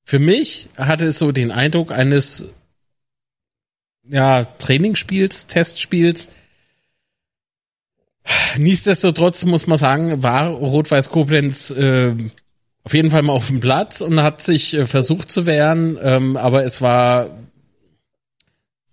Für 0.05 0.21
mich 0.21 0.69
hatte 0.77 1.07
es 1.07 1.19
so 1.19 1.33
den 1.33 1.51
Eindruck 1.51 1.91
eines, 1.91 2.49
ja, 4.09 4.45
Trainingsspiels, 4.45 5.49
Testspiels. 5.49 6.31
Nichtsdestotrotz 8.57 9.45
muss 9.45 9.67
man 9.67 9.79
sagen, 9.79 10.23
war 10.23 10.49
Rot-Weiß 10.49 11.11
Koblenz 11.11 11.71
äh, 11.71 12.15
auf 12.89 12.95
jeden 12.95 13.11
Fall 13.11 13.21
mal 13.21 13.35
auf 13.35 13.49
dem 13.49 13.61
Platz 13.61 14.01
und 14.01 14.23
hat 14.23 14.41
sich 14.41 14.73
äh, 14.73 14.87
versucht 14.87 15.31
zu 15.31 15.45
wehren, 15.45 15.99
ähm, 16.03 16.39
aber 16.39 16.65
es 16.65 16.81
war, 16.81 17.37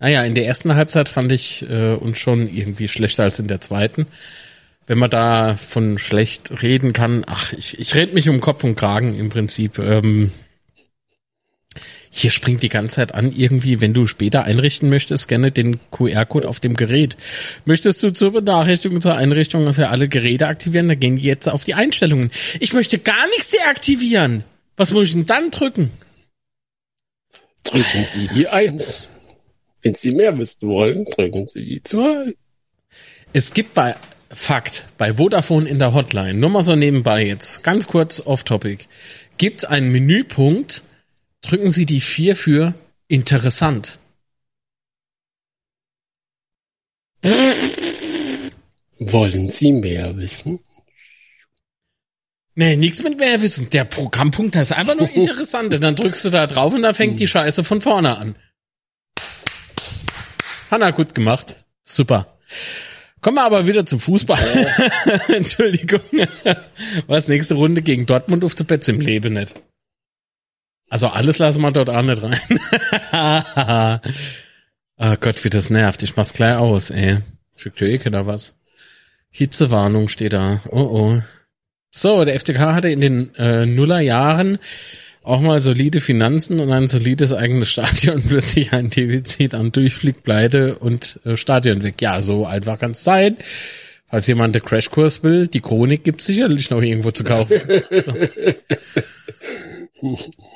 naja, 0.02 0.22
in 0.26 0.36
der 0.36 0.46
ersten 0.46 0.76
Halbzeit 0.76 1.08
fand 1.08 1.32
ich 1.32 1.66
äh, 1.70 1.94
uns 1.94 2.20
schon 2.20 2.54
irgendwie 2.54 2.90
schlechter 2.90 3.24
als 3.24 3.40
in 3.40 3.48
der 3.48 3.62
zweiten. 3.62 4.08
Wenn 4.86 4.98
man 4.98 5.10
da 5.10 5.56
von 5.56 5.98
schlecht 5.98 6.62
reden 6.62 6.92
kann, 6.92 7.24
ach, 7.26 7.54
ich, 7.54 7.80
ich 7.80 7.96
rede 7.96 8.14
mich 8.14 8.28
um 8.28 8.42
Kopf 8.42 8.66
und 8.66 8.76
Kragen 8.76 9.18
im 9.18 9.30
Prinzip. 9.30 9.80
Ähm, 9.80 10.30
hier 12.18 12.32
springt 12.32 12.64
die 12.64 12.70
ganze 12.70 12.96
Zeit 12.96 13.14
an, 13.14 13.34
irgendwie, 13.36 13.82
wenn 13.82 13.94
du 13.94 14.08
später 14.08 14.46
einrichten 14.46 14.88
möchtest, 14.88 15.26
scanne 15.26 15.52
den 15.52 15.82
QR-Code 15.92 16.48
auf 16.48 16.62
dem 16.62 16.78
Gerät. 16.78 17.18
Möchtest 17.66 18.04
du 18.04 18.14
zur 18.14 18.32
Benachrichtigung 18.32 19.02
zur 19.02 19.16
Einrichtung 19.16 19.74
für 19.74 19.90
alle 19.90 20.08
Geräte 20.08 20.48
aktivieren, 20.48 20.88
dann 20.88 20.98
gehen 20.98 21.18
die 21.18 21.24
jetzt 21.24 21.50
auf 21.50 21.66
die 21.66 21.74
Einstellungen. 21.74 22.32
Ich 22.62 22.72
möchte 22.72 23.00
gar 23.00 23.28
nichts 23.28 23.50
deaktivieren. 23.50 24.46
Was 24.78 24.92
muss 24.92 25.10
ich 25.10 25.14
denn 25.14 25.26
dann 25.26 25.52
drücken? 25.52 25.92
Drücken 27.66 28.06
Sie 28.06 28.30
die 28.34 28.48
Eins. 28.48 29.04
Wenn 29.82 29.96
Sie 29.96 30.12
mehr 30.12 30.38
wissen 30.40 30.70
wollen, 30.70 31.04
drücken 31.04 31.48
Sie 31.48 31.66
die 31.66 31.84
Zwei. 31.84 32.34
Es 33.34 33.54
gibt 33.54 33.74
bei 33.74 33.98
Fakt, 34.30 34.86
bei 34.98 35.16
Vodafone 35.16 35.68
in 35.68 35.80
der 35.80 35.94
Hotline, 35.94 36.36
nur 36.36 36.50
mal 36.50 36.64
so 36.64 36.78
nebenbei 36.78 37.26
jetzt, 37.26 37.62
ganz 37.62 37.88
kurz 37.88 38.22
off-topic, 38.26 38.86
gibt 39.38 39.68
einen 39.68 39.92
Menüpunkt, 39.92 40.84
Drücken 41.48 41.70
Sie 41.70 41.86
die 41.86 42.02
4 42.02 42.36
für 42.36 42.74
interessant. 43.08 44.00
Wollen 49.00 49.50
Sie 49.50 49.72
mehr 49.72 50.18
wissen? 50.18 50.60
Nee, 52.56 52.78
nichts 52.78 53.04
mit 53.04 53.20
mehr 53.20 53.42
wissen. 53.42 53.70
Der 53.70 53.84
Programmpunkt 53.84 54.56
ist 54.56 54.72
einfach 54.72 54.96
nur 54.96 55.10
interessant. 55.10 55.74
Und 55.74 55.84
dann 55.84 55.96
drückst 55.96 56.26
du 56.26 56.30
da 56.30 56.48
drauf 56.48 56.74
und 56.74 56.82
dann 56.82 56.96
fängt 56.96 57.20
die 57.20 57.28
Scheiße 57.28 57.64
von 57.64 57.82
vorne 57.82 58.18
an. 58.18 58.36
Hanna, 60.72 60.92
gut 60.92 61.14
gemacht. 61.14 61.58
Super. 61.84 62.40
Kommen 63.22 63.38
wir 63.38 63.44
aber 63.44 63.68
wieder 63.68 63.86
zum 63.86 64.00
Fußball. 64.00 64.68
Entschuldigung. 65.28 66.02
Was 67.08 67.28
nächste 67.28 67.56
Runde 67.56 67.82
gegen 67.82 68.06
Dortmund 68.06 68.44
auf 68.44 68.56
der 68.56 68.64
Betz 68.64 68.88
im 68.88 69.00
Leben 69.00 69.34
nicht. 69.34 69.56
Also 70.96 71.08
alles 71.08 71.40
lassen 71.40 71.62
wir 71.62 71.72
dort 71.72 71.90
auch 71.90 72.02
nicht 72.04 72.24
rein. 72.24 72.40
oh 74.98 75.16
Gott, 75.20 75.44
wie 75.44 75.50
das 75.50 75.70
nervt. 75.70 76.02
Ich 76.04 76.16
mach's 76.16 76.32
gleich 76.32 76.56
aus, 76.56 76.90
ey. 76.90 77.18
Schickt 77.58 77.82
ihr 77.82 77.90
eh 77.90 77.98
da 77.98 78.26
was? 78.26 78.54
Hitzewarnung 79.30 80.08
steht 80.08 80.32
da. 80.32 80.62
Oh 80.72 80.80
oh. 80.80 81.22
So, 81.92 82.24
der 82.24 82.40
FCK 82.40 82.60
hatte 82.60 82.88
in 82.88 83.02
den 83.02 83.36
äh, 83.36 83.66
Nullerjahren 83.66 84.58
auch 85.22 85.42
mal 85.42 85.60
solide 85.60 86.00
Finanzen 86.00 86.62
und 86.62 86.72
ein 86.72 86.88
solides 86.88 87.34
eigenes 87.34 87.72
Stadion, 87.72 88.24
plötzlich 88.30 88.72
ein 88.72 88.90
Defizit 88.90 89.54
an 89.54 89.74
Durchflieg, 89.74 90.24
Pleite 90.24 90.78
und 90.78 91.20
äh, 91.26 91.36
Stadion 91.36 91.84
weg. 91.84 92.02
Ja, 92.02 92.22
so 92.22 92.46
einfach 92.46 92.80
kann's 92.80 93.04
sein. 93.04 93.36
Falls 94.08 94.28
jemand 94.28 94.56
den 94.56 94.64
Crashkurs 94.64 95.24
will, 95.24 95.48
die 95.48 95.60
Chronik 95.60 96.06
gibt's 96.06 96.28
sicherlich 96.28 96.70
noch 96.70 96.82
irgendwo 96.82 97.12
zu 97.12 97.26
kaufen. 97.26 97.60
So. 97.92 98.14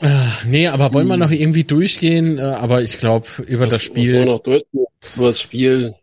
Ah, 0.02 0.32
nee, 0.46 0.68
aber 0.68 0.94
wollen 0.94 1.08
wir 1.08 1.18
noch 1.18 1.32
irgendwie 1.32 1.64
durchgehen? 1.64 2.38
Äh, 2.38 2.42
aber 2.42 2.82
ich 2.82 2.98
glaube, 2.98 3.28
über 3.48 3.66
Was- 3.66 3.70
das 3.70 3.80
Was 3.80 3.84
Spiel. 3.84 4.12
wir 4.14 4.26
noch 4.26 4.40
durch, 4.40 4.64
über 4.74 5.28
das 5.28 5.40
Spiel. 5.42 5.96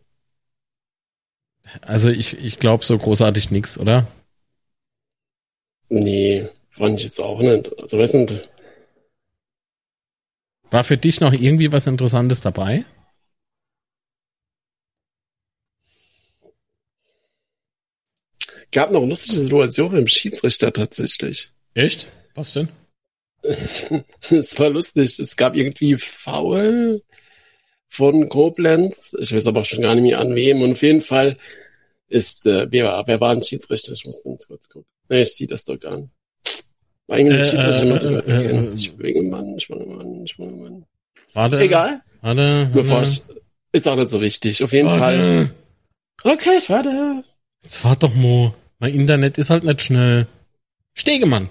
Also 1.82 2.08
ich, 2.10 2.38
ich 2.38 2.58
glaube 2.58 2.84
so 2.84 2.96
großartig 2.96 3.50
nix, 3.50 3.78
oder? 3.78 4.06
Nee, 5.88 6.48
fand 6.70 6.98
ich 7.00 7.06
jetzt 7.06 7.20
auch 7.20 7.40
nicht. 7.40 7.70
Also 7.80 7.98
weiß 7.98 8.14
nicht. 8.14 8.48
War 10.70 10.84
für 10.84 10.96
dich 10.96 11.20
noch 11.20 11.32
irgendwie 11.32 11.72
was 11.72 11.86
Interessantes 11.86 12.40
dabei? 12.40 12.84
Gab 18.70 18.90
noch 18.92 19.04
lustige 19.06 19.36
Situationen 19.38 19.92
mit 19.94 20.00
dem 20.02 20.08
Schiedsrichter 20.08 20.72
tatsächlich. 20.72 21.50
Echt? 21.74 22.06
Was 22.34 22.52
denn? 22.52 22.68
Es 24.30 24.58
war 24.58 24.70
lustig. 24.70 25.18
Es 25.18 25.36
gab 25.36 25.54
irgendwie 25.54 25.96
Foul 25.96 27.02
von 27.88 28.28
Koblenz. 28.28 29.16
Ich 29.20 29.34
weiß 29.34 29.46
aber 29.46 29.64
schon 29.64 29.82
gar 29.82 29.94
nicht 29.94 30.04
mehr 30.04 30.20
an 30.20 30.34
wem. 30.34 30.62
Und 30.62 30.72
auf 30.72 30.82
jeden 30.82 31.00
Fall 31.02 31.36
ist, 32.08 32.46
äh, 32.46 32.66
wer, 32.70 32.84
war- 32.84 33.06
wer 33.06 33.20
war 33.20 33.32
ein 33.32 33.42
Schiedsrichter? 33.42 33.92
Ich 33.92 34.04
muss 34.06 34.22
ganz 34.24 34.46
kurz 34.48 34.68
gucken. 34.68 34.86
Nee, 35.08 35.22
ich 35.22 35.32
sehe 35.34 35.46
das 35.46 35.64
doch 35.64 35.78
gar 35.78 35.96
nicht. 35.96 36.10
War 37.06 37.16
eigentlich 37.18 37.34
ein 37.34 37.40
Äh, 37.40 37.46
Schiedsrichter, 37.48 37.82
äh, 37.82 37.86
muss 37.90 38.02
ich 38.02 38.10
äh, 38.10 38.12
mal 38.12 38.20
äh, 38.28 38.32
erkennen. 38.42 38.72
äh, 38.72 38.76
Schwingemann, 38.76 39.60
Schwingemann, 39.60 40.26
Schwingemann. 40.26 40.84
Warte. 41.32 41.60
Egal. 41.60 42.00
Warte. 42.22 42.70
Bevor 42.72 42.96
warte. 42.98 43.10
ich, 43.10 43.22
ist 43.72 43.88
auch 43.88 43.96
nicht 43.96 44.10
so 44.10 44.20
wichtig. 44.20 44.62
Auf 44.64 44.72
jeden 44.72 44.88
Fall. 44.88 45.18
Warte. 45.18 45.50
Okay, 46.24 46.56
ich 46.58 46.68
warte. 46.70 47.22
Jetzt 47.62 47.84
wart 47.84 48.02
doch 48.02 48.14
mal. 48.14 48.54
Mein 48.78 48.94
Internet 48.94 49.38
ist 49.38 49.50
halt 49.50 49.64
nicht 49.64 49.80
schnell. 49.82 50.26
Stegemann. 50.94 51.50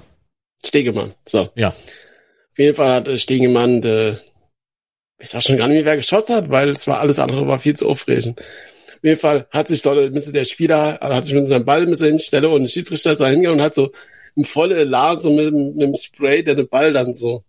Stegemann. 0.65 1.13
So. 1.28 1.49
Ja. 1.56 1.69
Auf 1.69 2.58
jeden 2.60 2.75
Fall 2.75 2.91
hat 2.93 3.08
äh, 3.08 3.17
Stegemann, 3.17 3.82
der, 3.82 4.19
ich 5.19 5.30
sag 5.30 5.43
schon 5.43 5.58
gar 5.58 5.67
nicht 5.67 5.75
mehr, 5.78 5.86
wer 5.86 5.97
geschossen 5.97 6.36
hat, 6.36 6.49
weil 6.49 6.69
es 6.69 6.88
war 6.88 6.99
alles 6.99 7.19
andere 7.19 7.47
war 7.47 7.60
viel 7.60 7.75
zu 7.75 7.88
aufregend. 7.88 8.39
Auf 8.39 9.04
jeden 9.04 9.19
Fall 9.19 9.47
hat 9.51 9.67
sich 9.67 9.82
so, 9.82 9.93
müsste 9.93 10.32
der 10.32 10.45
Spieler, 10.45 10.99
äh, 11.01 11.13
hat 11.13 11.25
sich 11.25 11.34
mit 11.36 11.47
seinem 11.47 11.65
Ball 11.65 11.86
müsste 11.86 12.08
hinstellen 12.08 12.45
und 12.45 12.62
der 12.63 12.69
Schiedsrichter 12.69 13.12
ist 13.12 13.21
da 13.21 13.28
hingegangen 13.28 13.60
und 13.60 13.65
hat 13.65 13.75
so 13.75 13.91
im 14.36 14.43
volle 14.45 14.75
Elan 14.78 15.19
so 15.19 15.30
mit, 15.32 15.45
dem- 15.47 15.73
mit 15.75 15.82
dem 15.82 15.95
Spray 15.95 16.43
der 16.43 16.56
den 16.56 16.67
Ball 16.67 16.91
dann 16.91 17.13
so 17.15 17.43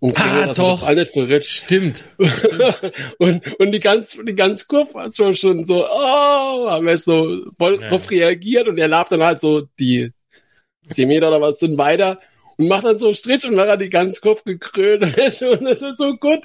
umkringelt, 0.00 0.42
Ah, 0.42 0.46
dass 0.46 0.58
er 0.58 0.64
doch. 0.64 0.82
Ball 0.82 0.94
nicht. 0.94 1.44
Stimmt. 1.44 2.04
und, 3.18 3.60
und 3.60 3.72
die 3.72 3.80
ganz, 3.80 4.18
die 4.26 4.34
ganz 4.34 4.66
Kurve 4.68 4.94
war 4.94 5.10
so 5.10 5.34
schon 5.34 5.64
so, 5.64 5.84
oh, 5.86 6.70
haben 6.70 6.86
wir 6.86 6.96
so 6.96 7.42
voll 7.56 7.80
Ja. 7.80 7.88
drauf 7.88 8.10
reagiert 8.10 8.68
und 8.68 8.78
er 8.78 8.88
läuft 8.88 9.12
dann 9.12 9.22
halt 9.22 9.40
so 9.40 9.62
die 9.78 10.12
10 10.88 11.08
Meter 11.08 11.28
oder 11.28 11.40
was 11.40 11.58
sind 11.58 11.76
weiter 11.78 12.20
und 12.58 12.68
macht 12.68 12.84
dann 12.84 12.98
so 12.98 13.06
einen 13.06 13.14
Strich 13.14 13.46
und 13.48 13.56
dann 13.56 13.68
hat 13.68 13.80
die 13.80 13.88
ganz 13.88 14.20
Kurve 14.20 14.42
gekrönt 14.44 15.02
und 15.16 15.16
das 15.18 15.40
ist- 15.40 15.82
ist 15.82 15.98
so 15.98 16.14
gut. 16.16 16.40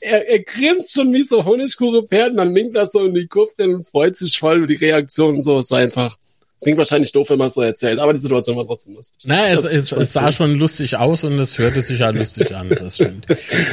Er, 0.00 0.28
er 0.28 0.40
grinst 0.40 0.92
schon 0.92 1.12
wie 1.14 1.22
so 1.22 1.44
Honigkuche-Pferd 1.44 2.32
und 2.32 2.36
dann 2.36 2.54
winkt 2.54 2.76
das 2.76 2.92
so 2.92 3.04
in 3.06 3.14
die 3.14 3.26
Kurve 3.26 3.52
und 3.64 3.88
freut 3.88 4.14
sich 4.16 4.38
voll 4.38 4.58
über 4.58 4.66
die 4.66 4.74
Reaktion 4.74 5.40
so. 5.42 5.56
War 5.70 5.78
einfach, 5.78 6.16
klingt 6.62 6.78
wahrscheinlich 6.78 7.12
doof, 7.12 7.30
wenn 7.30 7.38
man 7.38 7.48
es 7.48 7.54
so 7.54 7.62
erzählt, 7.62 7.98
aber 7.98 8.12
die 8.12 8.20
Situation 8.20 8.56
war 8.56 8.64
trotzdem 8.64 8.94
lustig. 8.94 9.22
Na, 9.26 9.48
es, 9.48 9.62
Das 9.62 9.72
es, 9.72 9.92
es 9.92 10.12
sah 10.12 10.32
schon 10.32 10.58
lustig 10.58 10.96
aus 10.96 11.24
und 11.24 11.38
es 11.38 11.58
hörte 11.58 11.82
sich 11.82 12.00
ja 12.00 12.10
lustig 12.10 12.54
an, 12.54 12.70
das 12.70 12.96
stimmt. 12.96 13.26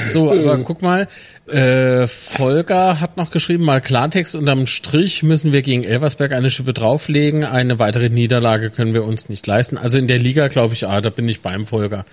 So, 0.08 0.32
aber 0.38 0.58
guck 0.60 0.82
mal, 0.82 1.08
äh, 1.48 2.08
Volker 2.08 3.00
hat 3.00 3.18
noch 3.18 3.32
geschrieben, 3.32 3.64
mal 3.64 3.82
Klartext, 3.82 4.36
unterm 4.36 4.68
Strich 4.68 5.24
müssen 5.24 5.54
wir 5.54 5.62
gegen 5.62 5.84
Elversberg 5.84 6.34
eine 6.34 6.50
Schippe 6.50 6.74
drauflegen, 6.74 7.46
eine 7.46 7.80
weitere 7.80 8.10
Niederlage 8.10 8.70
können 8.70 8.94
wir 8.94 9.06
uns 9.06 9.30
nicht 9.30 9.48
leisten. 9.48 9.78
Also 9.78 9.98
in 9.98 10.08
der 10.08 10.20
Liga 10.20 10.48
glaube 10.50 10.74
ich, 10.74 10.88
ah, 10.88 11.00
da 11.00 11.10
bin 11.10 11.28
ich 11.30 11.42
beim 11.42 11.66
Volker. 11.66 12.06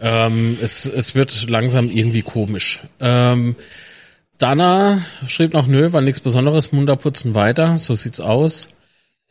Ähm, 0.00 0.56
es, 0.62 0.86
es 0.86 1.14
wird 1.14 1.50
langsam 1.50 1.90
irgendwie 1.90 2.22
komisch. 2.22 2.80
Ähm, 3.00 3.56
Dana 4.38 5.02
schrieb 5.26 5.54
noch, 5.54 5.66
nö, 5.66 5.92
war 5.92 6.00
nichts 6.00 6.20
Besonderes, 6.20 6.70
munter 6.70 6.94
putzen 6.94 7.34
weiter, 7.34 7.78
so 7.78 7.96
sieht's 7.96 8.20
aus. 8.20 8.68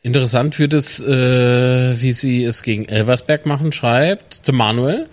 Interessant 0.08 0.58
wird 0.58 0.74
es, 0.74 1.02
äh, 1.02 2.02
wie 2.02 2.13
sie 2.13 2.46
es 2.46 2.63
gegen 2.63 2.86
Elversberg 2.88 3.46
machen, 3.46 3.74
schreibt 3.74 4.39
The 4.46 4.54
Manuel. 4.54 5.10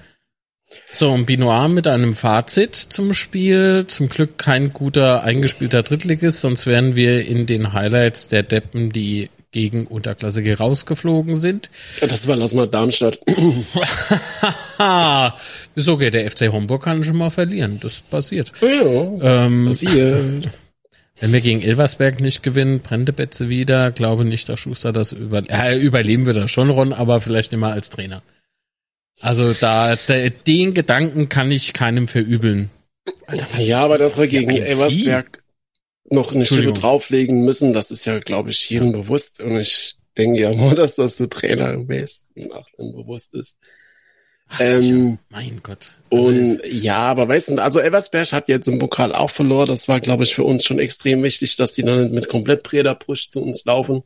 So, 0.93 1.11
und 1.11 1.27
Binoir 1.27 1.67
mit 1.67 1.89
einem 1.89 2.15
Fazit 2.15 2.77
zum 2.77 3.13
Spiel. 3.13 3.87
Zum 3.89 4.09
Glück 4.09 4.39
kein 4.39 4.73
guter 4.73 5.25
eingespielter 5.25 5.83
Drittligist, 5.83 6.41
sonst 6.43 6.67
wären 6.67 6.95
wir 6.95 7.27
in 7.27 7.47
den 7.47 7.73
Highlights 7.73 8.29
der 8.29 8.45
Deppen, 8.45 8.93
die 8.93 9.31
gegen 9.51 9.89
Unterklassige 9.89 10.59
rausgeflogen 10.59 11.39
sind. 11.39 11.71
Ja, 12.01 12.07
Das 12.07 12.25
überlassen 12.25 12.59
wir 12.59 12.69
Darmstadt. 12.69 13.19
Haha, 14.79 15.37
ist 15.75 15.89
okay, 15.89 16.11
der 16.11 16.31
FC 16.31 16.53
Homburg 16.53 16.85
kann 16.85 17.03
schon 17.03 17.17
mal 17.17 17.31
verlieren, 17.31 17.81
das 17.81 18.01
passiert. 18.01 18.53
Ja, 18.61 19.45
Ähm, 19.45 19.75
siehe. 19.75 20.43
Wenn 21.25 21.33
wir 21.33 21.41
gegen 21.41 21.63
Elversberg 21.63 22.21
nicht 22.21 22.43
gewinnen, 22.43 22.81
brennt 22.81 23.09
die 23.09 23.13
Betze 23.13 23.49
wieder. 23.49 23.91
Glaube 23.93 24.27
nicht, 24.27 24.47
dass 24.51 24.61
Schuster 24.61 24.93
das 24.93 25.13
über 25.13 25.43
äh, 25.49 25.81
überleben 25.81 26.27
wir 26.27 26.35
das 26.35 26.51
schon, 26.51 26.69
Ron, 26.69 26.93
aber 26.93 27.23
vielleicht 27.23 27.51
nicht 27.51 27.63
mal 27.63 27.73
als 27.73 27.89
Trainer. 27.89 28.23
Also 29.23 29.55
da, 29.55 29.97
da 29.97 30.29
den 30.29 30.75
Gedanken 30.75 31.31
kann 31.31 31.51
ich 31.51 31.73
keinem 31.73 32.09
verübeln. 32.09 32.69
Alter, 33.27 33.59
Ja, 33.59 33.79
aber 33.79 33.97
das 33.97 34.13
dass 34.13 34.21
wir 34.21 34.29
gegen 34.29 34.51
Elversberg 34.51 35.43
noch 36.11 36.35
eine 36.35 36.45
Schippe 36.45 36.75
drauflegen 36.75 37.43
müssen, 37.43 37.73
das 37.73 37.91
ist 37.91 38.05
ja, 38.05 38.19
glaube 38.19 38.51
ich, 38.51 38.69
jedem 38.69 38.93
bewusst. 38.93 39.41
Und 39.41 39.57
ich 39.57 39.95
denke 40.19 40.41
ja 40.41 40.53
nur, 40.53 40.75
dass 40.75 40.97
das 40.97 41.17
der 41.17 41.31
Trainer 41.31 41.71
am 41.71 41.87
besten 41.87 42.53
achten 42.53 42.93
bewusst 42.93 43.33
ist. 43.33 43.57
Ach. 44.55 44.61
Ähm, 44.61 45.19
mein 45.31 45.61
Gott. 45.63 45.99
Also 46.11 46.29
Und 46.29 46.61
ja, 46.71 46.97
aber 46.99 47.29
weißt 47.29 47.49
du, 47.51 47.59
also 47.63 47.81
Elversberg 47.81 48.33
hat 48.33 48.49
jetzt 48.49 48.69
im 48.69 48.79
Pokal 48.79 49.13
auch 49.13 49.31
verloren. 49.31 49.67
Das 49.69 49.89
war, 49.89 50.01
glaube 50.01 50.25
ich, 50.25 50.35
für 50.35 50.45
uns 50.45 50.65
schon 50.65 50.79
extrem 50.79 51.23
wichtig, 51.23 51.57
dass 51.57 51.73
die 51.75 51.83
dann 51.83 52.11
mit 52.13 52.29
komplett 52.29 52.63
Breder 52.63 52.95
Push 52.95 53.29
zu 53.31 53.43
uns 53.43 53.65
laufen. 53.65 54.03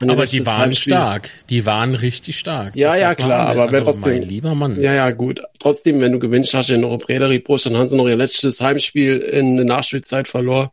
Und 0.00 0.10
aber 0.10 0.26
die 0.26 0.44
waren 0.44 0.70
Heimspiel- 0.72 0.92
stark. 0.92 1.30
Die 1.50 1.66
waren 1.66 1.94
richtig 1.94 2.36
stark. 2.38 2.74
Ja, 2.74 2.90
Das 2.90 2.98
ja, 3.00 3.06
man 3.08 3.16
klar, 3.16 3.54
nicht- 3.54 3.62
aber 3.62 3.70
also, 3.72 3.84
trotzdem- 3.84 4.22
lieber 4.24 4.54
Mann. 4.54 4.80
Ja, 4.80 4.92
ja, 4.92 5.10
gut. 5.12 5.40
Trotzdem, 5.60 6.00
wenn 6.00 6.10
du 6.12 6.18
gewinnst, 6.18 6.52
hast 6.52 6.68
du 6.68 6.72
ja 6.74 6.78
noch 6.80 6.88
eine 6.90 6.98
Brederi 6.98 7.38
Push, 7.38 7.62
dann 7.64 7.76
haben 7.76 7.88
sie 7.88 7.96
noch 7.96 8.08
ihr 8.08 8.16
letztes 8.16 8.60
Heimspiel 8.60 9.18
in 9.18 9.56
der 9.56 9.64
Nachspielzeit 9.66 10.26
verloren. 10.26 10.70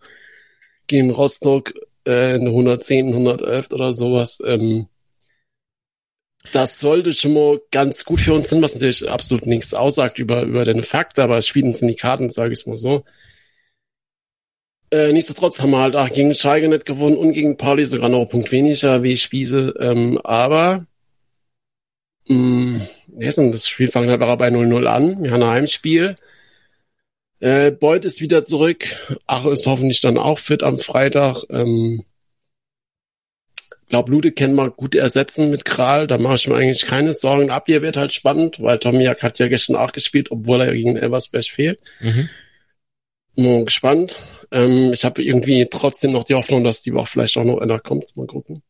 Gegen 0.87 1.11
Rostock 1.11 1.73
äh, 2.07 2.35
in 2.35 2.41
der 2.45 2.51
110, 2.53 3.09
111 3.13 3.71
oder 3.71 3.93
sowas. 3.93 4.41
Ähm, 4.45 4.87
das 6.53 6.79
sollte 6.79 7.13
schon 7.13 7.33
mal 7.33 7.61
ganz 7.71 8.03
gut 8.03 8.21
für 8.21 8.33
uns 8.33 8.49
sein, 8.49 8.61
was 8.61 8.73
natürlich 8.73 9.09
absolut 9.09 9.45
nichts 9.45 9.73
aussagt 9.73 10.19
über, 10.19 10.41
über 10.43 10.65
den 10.65 10.83
Fakt, 10.83 11.19
aber 11.19 11.37
es 11.37 11.47
spielen 11.47 11.67
uns 11.67 11.79
die 11.81 11.95
Karten, 11.95 12.29
sage 12.29 12.53
ich 12.53 12.65
mal 12.65 12.77
so. 12.77 13.03
Äh, 14.91 15.13
nichtsdestotrotz 15.13 15.61
haben 15.61 15.71
wir 15.71 15.79
halt 15.79 15.95
auch 15.95 16.09
gegen 16.09 16.35
Schalke 16.35 16.67
nicht 16.67 16.85
gewonnen 16.85 17.15
und 17.15 17.31
gegen 17.31 17.57
Pauli 17.57 17.85
sogar 17.85 18.09
noch 18.09 18.19
einen 18.19 18.29
Punkt 18.29 18.51
weniger 18.51 19.03
wie 19.03 19.15
Spieße. 19.15 19.75
Ähm, 19.79 20.19
aber 20.23 20.85
mh, 22.27 22.87
denn 23.07 23.51
das 23.51 23.69
Spiel 23.69 23.87
fangen 23.87 24.09
halt 24.09 24.21
auch 24.21 24.37
bei 24.37 24.49
0-0 24.49 24.85
an. 24.85 25.23
Wir 25.23 25.31
haben 25.31 25.43
ein 25.43 25.49
Heimspiel. 25.49 26.15
Äh, 27.39 27.71
Beuth 27.71 28.05
ist 28.05 28.21
wieder 28.21 28.43
zurück. 28.43 28.85
Ach 29.27 29.45
ist 29.45 29.65
hoffentlich 29.65 30.01
dann 30.01 30.17
auch 30.17 30.39
fit 30.39 30.63
am 30.63 30.77
Freitag. 30.77 31.43
Ähm, 31.49 32.03
glaub, 33.91 34.07
Lude 34.09 34.31
können 34.31 34.55
wir 34.55 34.71
gut 34.71 34.95
ersetzen 34.95 35.51
mit 35.51 35.65
Kral. 35.65 36.07
Da 36.07 36.17
mache 36.17 36.35
ich 36.35 36.47
mir 36.47 36.55
eigentlich 36.55 36.87
keine 36.87 37.13
Sorgen. 37.13 37.51
Abwehr 37.51 37.81
wird 37.81 37.97
halt 37.97 38.13
spannend, 38.13 38.61
weil 38.61 38.79
Tomiak 38.79 39.21
hat 39.21 39.37
ja 39.37 39.49
gestern 39.49 39.75
auch 39.75 39.91
gespielt, 39.91 40.31
obwohl 40.31 40.61
er 40.61 40.73
gegen 40.73 40.95
Elversberg 40.95 41.43
fehlt. 41.43 41.79
Mhm. 41.99 42.29
Nur 43.35 43.65
gespannt. 43.65 44.17
Ähm, 44.51 44.93
ich 44.93 45.03
habe 45.03 45.21
irgendwie 45.21 45.67
trotzdem 45.69 46.13
noch 46.13 46.23
die 46.23 46.35
Hoffnung, 46.35 46.63
dass 46.63 46.81
die 46.81 46.93
Woche 46.93 47.07
vielleicht 47.07 47.37
auch 47.37 47.43
noch 47.43 47.59
einer 47.59 47.79
kommt. 47.79 48.15
Mal 48.15 48.27
gucken. 48.27 48.63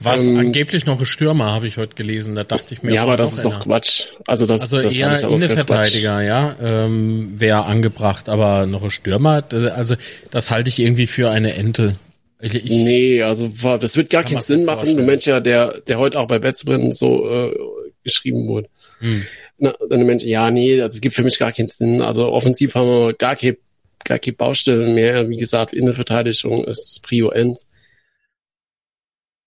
Was 0.00 0.26
Ähm, 0.26 0.38
angeblich 0.38 0.86
noch 0.86 0.98
ein 0.98 1.04
Stürmer, 1.04 1.52
habe 1.52 1.66
ich 1.66 1.76
heute 1.76 1.94
gelesen. 1.94 2.34
Da 2.34 2.44
dachte 2.44 2.72
ich 2.72 2.82
mir. 2.82 2.94
ja, 2.94 3.02
aber 3.02 3.18
das 3.18 3.34
ist 3.34 3.44
doch. 3.44 3.60
Quatsch. 3.60 4.12
Also 4.26 4.46
das, 4.46 4.62
Also 4.62 4.80
das 4.80 4.94
eher 4.94 5.20
Innenverteidiger, 5.20 6.22
ja, 6.22 6.56
ähm, 6.62 7.34
wäre 7.38 7.64
angebracht, 7.64 8.30
aber 8.30 8.64
noch 8.64 8.82
ein 8.82 8.90
Stürmer, 8.90 9.44
also 9.52 9.96
das 10.30 10.50
halte 10.50 10.70
ich 10.70 10.78
irgendwie 10.78 11.06
für 11.06 11.30
eine 11.30 11.54
Ente. 11.54 11.96
Ich, 12.40 12.54
ich, 12.54 12.70
Nee, 12.70 13.22
also 13.22 13.48
das 13.78 13.96
wird 13.96 14.10
gar 14.10 14.22
keinen 14.22 14.42
Sinn 14.42 14.64
machen. 14.64 14.96
Du. 14.96 15.02
Mensch 15.02 15.26
ja, 15.26 15.40
der, 15.40 15.80
der 15.80 15.98
heute 15.98 16.18
auch 16.20 16.28
bei 16.28 16.38
Betzbrin 16.38 16.92
so 16.92 17.28
äh, 17.28 17.56
geschrieben 18.04 18.46
wurde. 18.46 18.68
Hm. 19.00 19.24
Na, 19.58 19.74
dann 19.88 20.06
Mensch, 20.06 20.24
ja, 20.24 20.50
nee, 20.50 20.76
das 20.76 21.00
gibt 21.00 21.14
für 21.14 21.24
mich 21.24 21.38
gar 21.38 21.52
keinen 21.52 21.68
Sinn. 21.68 22.00
Also 22.00 22.28
offensiv 22.28 22.74
haben 22.74 22.88
wir 22.88 23.14
gar 23.14 23.34
keine 23.36 23.56
gar 24.04 24.18
keine 24.18 24.36
Baustellen 24.36 24.94
mehr. 24.94 25.28
Wie 25.28 25.36
gesagt, 25.36 25.72
Innenverteidigung 25.72 26.64
ist 26.64 27.02
Prio 27.02 27.30
1. 27.30 27.66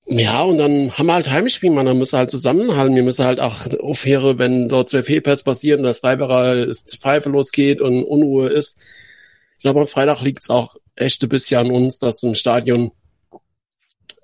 Ja, 0.07 0.41
und 0.43 0.57
dann 0.57 0.91
haben 0.97 1.05
wir 1.05 1.13
halt 1.13 1.31
Heimspiel, 1.31 1.69
man, 1.69 1.85
dann 1.85 1.97
müssen 1.97 2.13
wir 2.13 2.19
halt 2.19 2.31
zusammenhalten. 2.31 2.95
Wir 2.95 3.03
müssen 3.03 3.23
halt 3.23 3.39
auch 3.39 3.55
aufhören, 3.79 4.39
wenn 4.39 4.67
dort 4.67 4.89
zwei 4.89 5.03
Fehlpässe 5.03 5.43
passieren, 5.43 5.83
dass 5.83 6.03
Weiberer 6.03 6.67
es 6.67 6.85
Pfeife 6.99 7.29
losgeht 7.29 7.81
und 7.81 8.03
Unruhe 8.03 8.49
ist. 8.49 8.79
Ich 9.57 9.63
glaube, 9.63 9.81
am 9.81 9.87
Freitag 9.87 10.21
liegt 10.21 10.41
es 10.41 10.49
auch 10.49 10.75
echt 11.01 11.23
ein 11.23 11.29
bisschen 11.29 11.59
an 11.59 11.71
uns, 11.71 11.97
dass 11.97 12.23
im 12.23 12.35
Stadion 12.35 12.91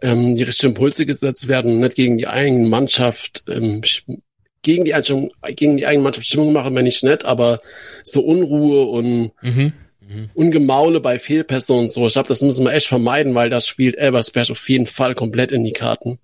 ähm, 0.01 0.36
die 0.36 0.43
richtigen 0.43 0.73
Impulse 0.73 1.05
gesetzt 1.05 1.47
werden 1.47 1.71
und 1.71 1.80
nicht 1.80 1.95
gegen 1.95 2.17
die 2.17 2.28
eigene 2.28 2.67
Mannschaft, 2.67 3.43
ähm, 3.47 3.82
gegen 4.61 4.86
die, 4.86 4.93
gegen 5.55 5.78
die 5.78 5.88
eigene 5.88 6.03
Mannschaft 6.03 6.28
Stimmung 6.28 6.53
machen, 6.53 6.75
wenn 6.75 6.86
ich 6.86 7.03
nicht, 7.03 7.25
aber 7.25 7.61
so 8.03 8.21
Unruhe 8.21 8.86
und 8.86 9.32
mhm. 9.41 9.73
Mhm. 10.07 10.30
Ungemaule 10.34 11.01
bei 11.01 11.19
Fehlpässe 11.19 11.73
und 11.73 11.91
so. 11.91 12.07
Ich 12.07 12.13
glaube, 12.13 12.30
das 12.30 12.41
müssen 12.41 12.65
wir 12.65 12.73
echt 12.73 12.88
vermeiden, 12.88 13.36
weil 13.36 13.49
das 13.49 13.67
spielt 13.67 13.97
Elbersberg 13.97 14.49
auf 14.51 14.69
jeden 14.69 14.86
Fall 14.86 15.15
komplett 15.15 15.51
in 15.51 15.63
die 15.63 15.73
Karten. 15.73 16.19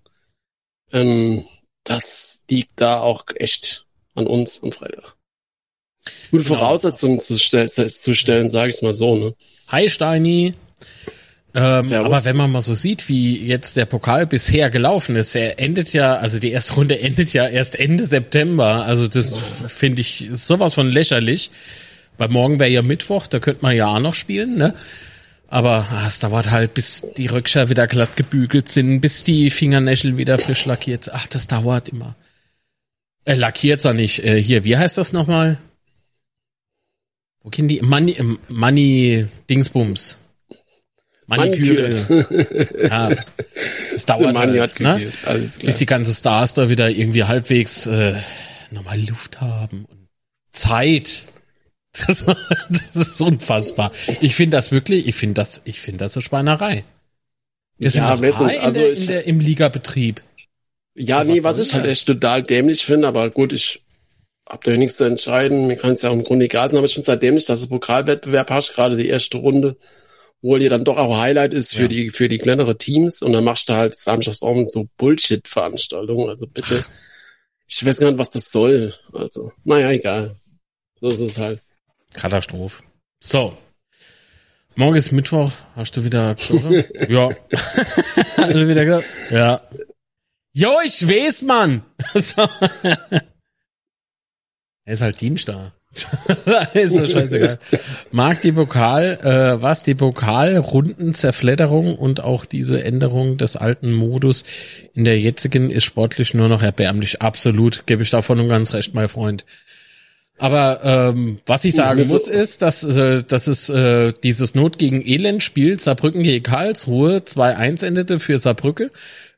Ähm, 0.92 1.46
das 1.84 2.46
liegt 2.50 2.80
da 2.80 3.02
auch 3.02 3.26
echt 3.36 3.86
an 4.16 4.28
uns 4.28 4.64
am 4.64 4.72
Freitag. 4.72 5.16
Gute 6.32 6.44
genau. 6.44 6.56
Voraussetzungen 6.56 7.20
zu, 7.20 7.38
stell 7.38 7.70
zu 7.70 8.14
stellen, 8.14 8.50
sage 8.50 8.70
ich 8.70 8.82
mal 8.82 8.94
so. 8.94 9.16
Ne? 9.16 9.36
Hi 9.70 9.90
Steini. 9.90 10.54
Ähm, 11.56 11.94
aber 11.94 12.24
wenn 12.26 12.36
man 12.36 12.52
mal 12.52 12.62
so 12.62 12.74
sieht, 12.74 13.10
wie 13.10 13.38
jetzt 13.38 13.78
der 13.78 13.86
Pokal 13.86 14.26
bisher 14.26 14.72
gelaufen 14.72 15.16
ist, 15.16 15.36
er 15.36 15.60
endet 15.60 15.94
ja, 15.94 16.16
also 16.16 16.40
die 16.40 16.52
erste 16.52 16.74
Runde 16.74 17.00
endet 17.02 17.34
ja 17.34 17.48
erst 17.48 17.76
Ende 17.76 18.06
September. 18.06 18.86
Also 18.86 19.08
das 19.08 19.40
finde 19.68 20.02
ich 20.02 20.30
sowas 20.32 20.74
von 20.74 20.90
lächerlich. 20.90 21.52
Weil 22.18 22.30
morgen 22.30 22.60
wäre 22.60 22.70
ja 22.70 22.82
Mittwoch, 22.84 23.26
da 23.28 23.40
könnte 23.40 23.64
man 23.64 23.76
ja 23.76 23.88
auch 23.88 24.00
noch 24.00 24.14
spielen, 24.14 24.56
ne? 24.56 24.76
Aber 25.48 25.88
ah, 25.92 26.06
es 26.08 26.20
dauert 26.20 26.50
halt, 26.50 26.74
bis 26.74 27.04
die 27.18 27.28
Rückscher 27.28 27.70
wieder 27.70 27.88
glatt 27.88 28.18
gebügelt 28.18 28.70
sind, 28.70 29.02
bis 29.02 29.24
die 29.24 29.52
Fingernägel 29.52 30.18
wieder 30.18 30.38
frisch 30.38 30.66
lackiert. 30.66 31.12
Ach, 31.12 31.28
das 31.28 31.46
dauert 31.48 31.90
immer. 31.90 32.16
Äh, 33.26 33.36
lackiert's 33.36 33.86
auch 33.86 33.94
nicht. 33.94 34.24
Äh, 34.24 34.42
hier, 34.42 34.64
wie 34.64 34.78
heißt 34.78 34.98
das 34.98 35.14
nochmal? 35.14 35.58
Wo 37.44 37.50
gehen 37.50 37.68
die? 37.68 37.82
Money, 37.82 38.14
äh, 38.14 38.38
Money 38.48 39.28
Dingsbums. 39.50 40.18
Maniküre. 41.26 42.68
ja, 42.90 43.12
es 43.96 44.06
dauert 44.06 44.36
halt, 44.36 44.80
ne? 44.80 45.12
bis 45.62 45.78
die 45.78 45.86
ganzen 45.86 46.14
Stars 46.14 46.54
da 46.54 46.70
wieder 46.70 46.90
irgendwie 46.90 47.24
halbwegs 47.24 47.86
äh, 47.88 48.16
nochmal 48.72 49.00
Luft 49.00 49.40
haben 49.40 49.86
und 49.86 50.10
Zeit. 50.52 51.26
Das, 51.94 52.26
das 52.70 53.08
ist 53.08 53.22
unfassbar. 53.22 53.92
Ich 54.20 54.36
finde 54.36 54.58
das 54.58 54.72
wirklich, 54.72 55.08
ich 55.08 55.16
finde 55.16 55.36
das, 55.36 55.62
ich 55.66 55.80
finde 55.80 56.00
das 56.00 56.16
eine 56.18 56.24
Schweinerei. 56.24 56.84
Wir 57.78 57.90
ja, 57.90 57.90
sind 57.90 58.04
also 58.04 58.46
in 58.46 58.74
der, 58.74 58.94
in 58.94 59.08
der, 59.08 59.28
im 59.28 59.40
Ligabetrieb. 59.40 60.22
Ja, 60.96 61.24
so, 61.24 61.32
nee, 61.32 61.44
was, 61.44 61.58
was 61.58 61.68
ich 61.68 61.74
halt 61.74 61.86
echt 61.86 62.06
total 62.06 62.44
dämlich 62.44 62.86
finde, 62.86 63.08
aber 63.08 63.30
gut, 63.30 63.54
ich 63.54 63.83
hab 64.54 64.64
da 64.64 64.78
nichts 64.78 64.98
zu 64.98 65.06
entscheiden. 65.06 65.66
Mir 65.66 65.78
kann 65.78 65.94
es 65.94 66.04
ja 66.04 66.12
im 66.12 66.24
Grunde 66.24 66.46
egal 66.46 66.70
sein, 66.70 66.78
aber 66.78 66.86
ich 66.86 66.94
finde 66.94 67.06
es 67.06 67.08
halt 67.08 67.24
dämlich, 67.24 67.46
dass 67.46 67.60
es 67.60 67.70
Pokalwettbewerb 67.70 68.52
hast, 68.52 68.76
gerade 68.76 68.96
die 68.96 69.08
erste 69.08 69.38
Runde, 69.38 69.78
wo 70.44 70.56
ja 70.58 70.70
dann 70.70 70.86
doch 70.86 70.98
auch 70.98 71.20
Highlight 71.20 71.56
ist 71.56 71.74
für 71.74 71.84
ja. 71.84 71.88
die, 71.88 72.10
für 72.12 72.30
die 72.30 72.38
kleinere 72.38 72.78
Teams 72.78 73.24
und 73.24 73.34
dann 73.34 73.44
machst 73.44 73.68
du 73.68 73.74
halt 73.74 73.98
Samstagsabend 73.98 74.72
so 74.72 74.88
Bullshit-Veranstaltungen. 74.98 76.30
Also 76.30 76.46
bitte, 76.46 76.86
ich 77.68 77.84
weiß 77.84 77.98
gar 77.98 78.12
nicht, 78.12 78.20
was 78.20 78.30
das 78.30 78.52
soll. 78.52 78.94
Also, 79.12 79.52
naja, 79.64 79.90
egal. 79.90 80.36
So 81.02 81.10
ist 81.10 81.22
es 81.22 81.40
halt. 81.40 81.60
Katastrophe. 82.14 82.84
So. 83.20 83.58
Morgen 84.76 84.96
ist 84.96 85.12
Mittwoch. 85.12 85.52
Hast 85.76 85.98
du 85.98 86.04
wieder 86.04 86.36
ja. 87.10 87.30
Hast 88.38 88.54
du 88.54 88.68
wieder 88.68 88.86
gesagt? 88.86 89.08
Ja. 89.32 89.62
Jo, 90.54 90.74
ich 90.86 91.08
weiß, 91.08 91.42
Mann. 91.42 91.82
so. 92.14 92.48
Er 94.86 94.94
ist 94.94 95.02
halt 95.02 95.22
Dienstag. 95.22 95.72
ist 96.74 96.94
so 96.94 97.06
scheißegal. 97.06 97.60
Mag 98.12 98.42
die 98.42 98.52
Pokal, 98.52 99.20
äh, 99.22 99.62
was 99.62 99.84
die 99.84 99.96
Pokalrundenzerfledderung 99.96 101.96
und 101.96 102.22
auch 102.22 102.46
diese 102.46 102.84
Änderung 102.84 103.38
des 103.38 103.56
alten 103.56 103.94
Modus 103.94 104.44
in 104.94 105.06
der 105.06 105.20
jetzigen 105.20 105.70
ist 105.70 105.86
sportlich 105.86 106.34
nur 106.34 106.50
noch 106.50 106.64
erbärmlich. 106.64 107.22
Absolut, 107.22 107.86
gebe 107.86 108.04
ich 108.04 108.10
davon 108.10 108.40
und 108.40 108.50
ganz 108.50 108.74
recht, 108.74 108.94
mein 108.94 109.08
Freund. 109.08 109.46
Aber 110.40 110.82
ähm, 110.84 111.38
was 111.46 111.64
ich 111.64 111.76
sagen 111.76 112.08
muss, 112.08 112.28
ist, 112.28 112.64
dass, 112.64 112.84
äh, 112.84 113.24
dass 113.24 113.48
es 113.48 113.70
äh, 113.70 114.14
dieses 114.24 114.56
Not 114.56 114.80
gegen 114.80 115.06
Elend-Spiel 115.06 115.80
Saarbrücken 115.80 116.24
gegen 116.24 116.44
Karlsruhe 116.44 117.18
2-1 117.18 117.86
endete 117.86 118.20
für 118.20 118.40
Saarbrücke. 118.40 118.90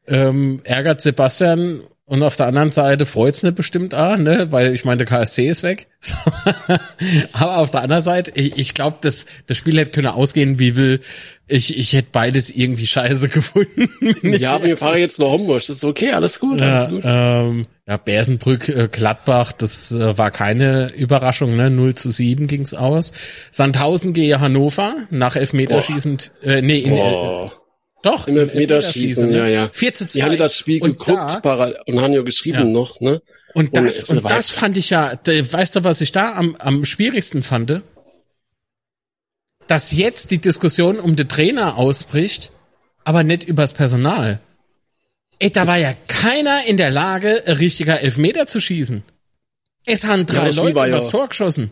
Ähm, 0.08 0.62
ärgert 0.64 1.02
Sebastian 1.02 1.82
und 2.08 2.22
auf 2.22 2.36
der 2.36 2.46
anderen 2.46 2.72
Seite 2.72 3.08
freut's 3.08 3.42
nicht 3.42 3.56
bestimmt 3.56 3.96
auch, 3.96 4.16
ne, 4.18 4.52
weil 4.52 4.74
ich 4.74 4.86
meine, 4.86 4.98
der 4.98 5.08
KSC 5.08 5.50
ist 5.50 5.64
weg. 5.64 5.88
Aber 7.34 7.58
auf 7.58 7.72
der 7.72 7.82
anderen 7.82 8.04
Seite, 8.04 8.32
ich, 8.36 8.58
ich 8.58 8.74
glaube, 8.76 8.98
das, 9.02 9.26
das 9.48 9.58
Spiel 9.58 9.80
hätte 9.80 9.92
können 9.92 10.14
ausgehen, 10.14 10.60
wie 10.60 10.76
will. 10.76 11.00
Ich, 11.48 11.76
ich 11.76 11.94
hätte 11.94 12.10
beides 12.12 12.52
irgendwie 12.52 12.86
scheiße 12.86 13.28
gefunden. 13.30 13.90
ja, 14.22 14.54
aber 14.54 14.66
wir 14.66 14.78
fahren 14.78 15.00
jetzt 15.00 15.20
nach 15.20 15.28
Homburg. 15.28 15.62
Das 15.66 15.78
ist 15.78 15.84
okay, 15.84 16.12
alles 16.12 16.40
gut, 16.40 16.62
alles 16.62 16.84
ja, 16.84 16.90
gut. 16.90 17.02
Ähm, 17.06 17.62
ja, 17.88 17.98
Bersenbrück, 17.98 18.70
äh, 18.70 18.88
Gladbach, 18.92 19.52
das 19.52 19.92
äh, 19.92 20.18
war 20.18 20.30
keine 20.30 20.92
Überraschung, 20.94 21.56
ne? 21.56 21.72
0 21.72 21.96
zu 21.96 22.12
7 22.12 22.46
ging's 22.46 22.76
aus. 22.76 23.14
Sandhausen 23.50 24.14
gehe 24.14 24.40
Hannover, 24.40 24.96
nach 25.10 25.36
Elfmeterschießen, 25.36 26.18
äh, 26.44 26.62
nee, 26.62 26.80
in, 26.80 26.96
Boah. 26.96 27.52
Doch. 28.06 28.28
Im 28.28 28.38
Elfmeterschießen, 28.38 29.32
ne? 29.32 29.38
ja, 29.38 29.48
ja. 29.48 29.70
4 29.72 29.94
zu 29.96 30.06
2. 30.06 30.20
Die 30.20 30.24
haben 30.24 30.38
das 30.38 30.56
Spiel 30.56 30.80
und 30.80 31.00
geguckt 31.00 31.40
da, 31.42 31.74
und 31.88 32.02
haben 32.02 32.14
ja 32.14 32.22
geschrieben 32.22 32.60
ja. 32.60 32.64
noch, 32.66 33.02
ne? 33.02 33.20
Und 33.56 33.76
das, 33.76 34.12
und, 34.12 34.20
und 34.20 34.30
das 34.30 34.52
fand 34.52 34.78
ich 34.78 34.92
ja, 34.92 35.14
weißt 35.26 35.78
du, 35.78 35.84
was 35.84 36.02
ich 36.02 36.12
da 36.12 36.34
am, 36.34 36.56
am 36.58 36.86
schwierigsten 36.86 37.42
fand? 37.42 37.82
Dass 39.66 39.92
jetzt 39.92 40.30
die 40.30 40.38
Diskussion 40.38 41.00
um 41.00 41.16
den 41.16 41.28
Trainer 41.28 41.80
ausbricht, 41.80 42.52
aber 43.06 43.24
nicht 43.24 43.44
übers 43.44 43.74
Personal. 43.74 44.40
Ey, 45.40 45.52
da 45.52 45.66
war 45.66 45.78
ja 45.78 45.96
keiner 46.08 46.64
in 46.68 46.78
der 46.78 46.92
Lage, 46.92 47.42
richtiger 47.60 48.02
Elfmeter 48.02 48.46
zu 48.46 48.60
schießen. 48.60 49.02
Es 49.84 50.04
haben 50.04 50.28
drei 50.28 50.50
ja, 50.50 50.62
Leute 50.62 50.86
übers 50.86 51.06
ja. 51.06 51.10
Tor 51.10 51.30
geschossen. 51.30 51.72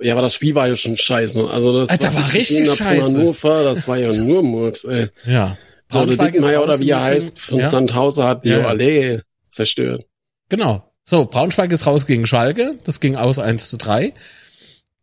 Ja, 0.00 0.14
aber 0.14 0.22
das 0.22 0.34
Spiel 0.34 0.54
war 0.54 0.68
ja 0.68 0.76
schon 0.76 0.96
scheiße. 0.96 1.48
Also 1.48 1.80
das 1.80 1.88
Alter, 1.88 2.14
war 2.14 2.32
richtig 2.32 2.68
scheiße. 2.70 3.18
Hannover, 3.18 3.64
das 3.64 3.86
war 3.86 3.96
ja 3.96 4.12
nur 4.12 4.42
Murks, 4.42 4.84
ey. 4.84 5.08
Ja. 5.24 5.56
Paul 5.88 6.16
Dickmeier 6.16 6.62
oder 6.62 6.80
wie 6.80 6.90
er 6.90 7.02
heißt, 7.02 7.38
von 7.38 7.60
ja. 7.60 7.68
Sandhauser 7.68 8.26
hat 8.26 8.44
die 8.44 8.50
ja. 8.50 8.66
Allee 8.66 9.20
zerstört. 9.48 10.04
Genau. 10.48 10.90
So, 11.04 11.26
Braunschweig 11.26 11.70
ist 11.70 11.86
raus 11.86 12.06
gegen 12.06 12.26
Schalke. 12.26 12.78
Das 12.84 12.98
ging 12.98 13.14
aus 13.16 13.38
1 13.38 13.68
zu 13.68 13.76
3. 13.76 14.14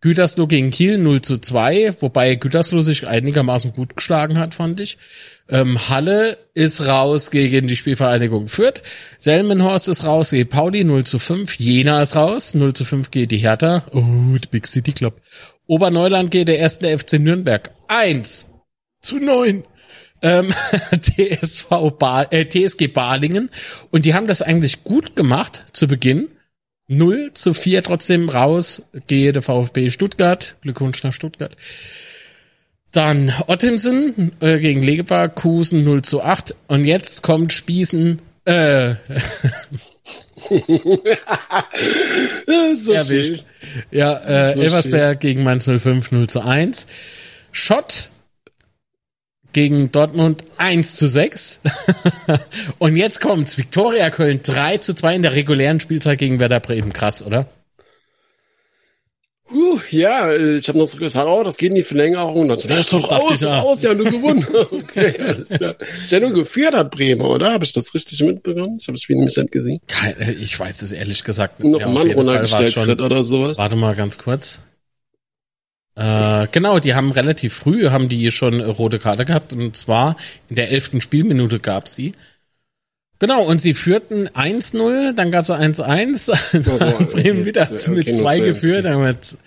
Gütersloh 0.02 0.48
gegen 0.48 0.72
Kiel 0.72 0.98
0 0.98 1.22
zu 1.22 1.38
2, 1.38 1.96
wobei 2.00 2.34
Gütersloh 2.34 2.82
sich 2.82 3.08
einigermaßen 3.08 3.74
gut 3.74 3.96
geschlagen 3.96 4.40
hat, 4.40 4.56
fand 4.56 4.80
ich. 4.80 4.98
Ähm, 5.48 5.90
Halle 5.90 6.40
ist 6.56 6.88
raus 6.88 7.30
gegen 7.30 7.68
die 7.68 7.76
Spielvereinigung 7.76 8.48
Fürth. 8.48 8.82
Selmenhorst 9.20 9.88
ist 9.90 10.06
raus 10.06 10.32
gegen 10.32 10.50
Pauli 10.50 10.84
0 10.84 11.04
zu 11.04 11.20
5. 11.20 11.60
Jena 11.60 12.02
ist 12.02 12.16
raus 12.16 12.56
0 12.56 12.74
zu 12.74 12.84
5 12.84 13.12
geht 13.12 13.30
die 13.30 13.38
Hertha. 13.38 13.86
Oh, 13.92 14.38
die 14.38 14.48
Big 14.50 14.68
City 14.68 14.92
Club. 14.92 15.22
Oberneuland 15.68 16.32
geht 16.32 16.48
der 16.48 16.58
erste 16.58 16.98
FC 16.98 17.20
Nürnberg 17.20 17.70
1 17.88 18.48
zu 19.02 19.20
9. 19.20 19.64
Ähm, 20.24 20.52
TSV 21.02 21.92
ba 22.00 22.24
äh, 22.24 22.48
TSG 22.48 22.88
Balingen. 22.88 23.50
Und 23.92 24.06
die 24.06 24.16
haben 24.16 24.28
das 24.28 24.42
eigentlich 24.42 24.84
gut 24.84 25.16
gemacht 25.16 25.64
zu 25.74 25.88
Beginn. 25.88 26.30
0 26.92 27.32
zu 27.34 27.54
4 27.54 27.84
trotzdem 27.84 28.30
raus, 28.30 28.84
gehe 29.08 29.32
der 29.32 29.42
VfB 29.42 29.90
Stuttgart. 29.90 30.56
Glückwunsch 30.62 31.04
nach 31.04 31.14
Stuttgart. 31.14 31.56
Dann 32.92 33.34
Ottensen 33.48 34.34
äh, 34.42 34.60
gegen 34.60 34.84
Leverkusen 34.84 35.84
0 35.84 36.02
zu 36.02 36.22
8. 36.22 36.56
Und 36.68 36.84
jetzt 36.84 37.24
kommt 37.24 37.54
Spießen. 37.54 38.22
Äh, 38.44 38.96
so 42.78 42.92
erwischt. 42.92 43.36
Schön. 43.36 43.44
Ja, 43.92 44.18
äh, 44.18 44.54
so 44.54 44.62
Elversberg 44.62 45.22
schön. 45.22 45.30
gegen 45.30 45.44
Mainz 45.44 45.66
05 45.66 46.12
0 46.12 46.28
zu 46.28 46.42
1. 46.42 46.88
Schott 47.54 48.11
gegen 49.54 49.92
Dortmund 49.92 50.44
1 50.58 50.96
zu 50.96 51.08
6. 51.08 51.62
Und 52.80 52.96
jetzt 52.96 53.22
kommt's. 53.22 53.58
Viktoria 53.58 54.10
Köln 54.10 54.42
3 54.44 54.78
zu 54.78 54.94
2 54.94 55.16
in 55.16 55.22
der 55.22 55.34
regulären 55.34 55.80
Spielzeit 55.80 56.20
gegen 56.20 56.40
Werder 56.40 56.60
Bremen. 56.60 56.94
Krass, 56.94 57.26
oder? 57.26 57.48
Uh, 59.54 59.80
ja, 59.90 60.34
ich 60.34 60.68
habe 60.70 60.80
noch 60.80 60.86
so 60.86 60.98
gesagt, 60.98 61.28
oh, 61.28 61.44
das 61.44 61.58
geht 61.58 61.70
in 61.70 61.76
die 61.76 61.84
Verlängerung. 61.84 62.48
Dann 62.48 62.58
so, 62.58 62.70
das 62.70 62.80
ist 62.80 62.94
doch 62.94 63.12
aus, 63.12 63.44
aus, 63.44 63.82
ja, 63.82 63.94
nur 63.94 64.10
gewonnen. 64.10 64.46
okay, 64.72 65.14
alles 65.20 65.50
klar. 65.50 65.76
Ist 66.02 66.12
ja 66.12 66.22
nur 66.22 66.32
geführt 66.32 66.74
hat 66.74 66.90
Bremen, 66.92 67.22
oder? 67.22 67.52
Habe 67.52 67.66
ich 67.66 67.74
das 67.74 67.94
richtig 67.94 68.22
mitbekommen? 68.22 68.78
Ich 68.80 68.88
habe 68.88 68.94
das 68.94 69.02
Spiel 69.02 69.18
nämlich 69.18 69.36
nicht 69.36 69.52
gesehen. 69.52 69.82
Keine, 69.88 70.32
ich 70.32 70.58
weiß 70.58 70.82
es 70.84 70.94
ehrlich 70.94 71.26
gesagt 71.26 71.62
nicht. 71.62 71.74
Noch 71.74 71.82
ein 71.82 71.94
Mann 71.94 72.12
runtergestellt 72.12 72.78
wird 72.78 73.02
oder 73.02 73.24
sowas. 73.24 73.58
Warte 73.58 73.76
mal 73.76 73.94
ganz 73.94 74.18
kurz. 74.18 74.62
Äh, 75.96 76.48
genau, 76.52 76.80
die 76.80 76.96
haben 76.96 77.12
relativ 77.12 77.54
früh, 77.54 77.90
haben 77.90 78.08
die 78.08 78.32
schon 78.32 78.62
rote 78.62 79.00
Karte 79.00 79.26
gehabt 79.26 79.54
und 79.54 79.76
zwar 79.76 80.16
in 80.50 80.56
der 80.56 80.72
elften 80.72 81.02
Spielminute 81.02 81.60
gab's 81.60 81.96
die. 81.96 82.14
Genau, 83.20 83.44
und 83.44 83.62
sie 83.62 83.76
führten 83.76 84.30
1-0, 84.30 85.14
dann 85.14 85.30
gab's 85.30 85.52
1-1, 85.52 86.32
also, 86.32 87.06
Bremen 87.06 87.46
wieder 87.46 87.70
okay, 87.72 87.92
mit 87.92 88.14
zwei 88.14 88.40
geführt, 88.40 88.86
damit, 88.86 89.38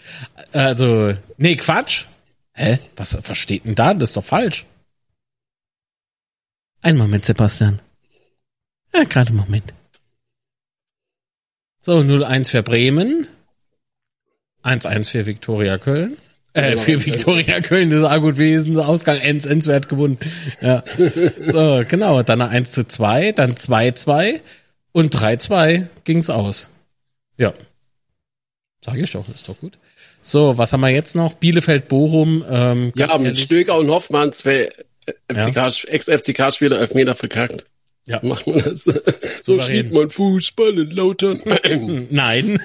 also, 0.52 1.14
nee, 1.38 1.56
Quatsch. 1.56 2.04
Hä? 2.52 2.78
Was, 2.94 3.18
was 3.28 3.36
steht 3.36 3.64
denn 3.64 3.74
da? 3.74 3.92
Das 3.94 4.10
ist 4.10 4.16
doch 4.16 4.24
falsch. 4.24 4.64
Ein 6.82 6.96
Moment, 6.96 7.24
Sebastian. 7.24 7.80
Ja, 8.94 9.02
gerade 9.04 9.30
einen 9.30 9.38
Moment. 9.38 9.74
So, 11.80 11.96
0-1 11.96 12.50
für 12.50 12.62
Bremen. 12.62 13.26
1-1 14.62 15.10
für 15.10 15.26
Viktoria 15.26 15.78
Köln. 15.78 16.16
Äh, 16.54 16.76
für 16.76 16.92
1-1. 16.92 17.06
Viktoria 17.06 17.60
Köln, 17.60 17.90
das 17.90 18.00
ist 18.00 18.06
auch 18.06 18.20
gut 18.20 18.34
gewesen. 18.34 18.78
Ausgang 18.78 19.18
Enz 19.18 19.46
wird 19.66 19.88
gewonnen. 19.88 20.18
Ja. 20.60 20.82
So, 21.42 21.84
genau. 21.86 22.22
Dann 22.22 22.40
1 22.40 22.72
zu 22.72 22.86
2, 22.86 23.32
dann 23.32 23.54
2-2 23.54 24.40
und 24.92 25.14
3-2 25.14 25.86
ging's 26.04 26.30
aus. 26.30 26.70
Ja. 27.36 27.52
Sag 28.80 28.98
ich 28.98 29.10
doch, 29.10 29.28
ist 29.28 29.48
doch 29.48 29.58
gut. 29.58 29.78
So, 30.20 30.56
was 30.56 30.72
haben 30.72 30.80
wir 30.80 30.88
jetzt 30.90 31.14
noch? 31.16 31.34
Bielefeld, 31.34 31.88
Bochum. 31.88 32.44
Ähm, 32.48 32.92
Ja, 32.94 33.18
mit 33.18 33.38
Stöger 33.38 33.76
und 33.76 33.90
Hoffmann, 33.90 34.32
zwei 34.32 34.70
FCK, 35.28 35.84
Ex-FCK-Spieler 35.88 36.78
Elfmeter 36.78 37.14
verkackt. 37.14 37.66
Ja. 38.06 38.20
So 38.20 38.26
macht 38.26 38.46
man 38.46 38.58
das. 38.58 38.84
So 39.42 39.60
spielt 39.60 39.92
man 39.92 40.10
Fußball 40.10 40.78
in 40.78 40.90
Lautern. 40.90 41.40
Nein. 41.44 42.08
Nein. 42.10 42.58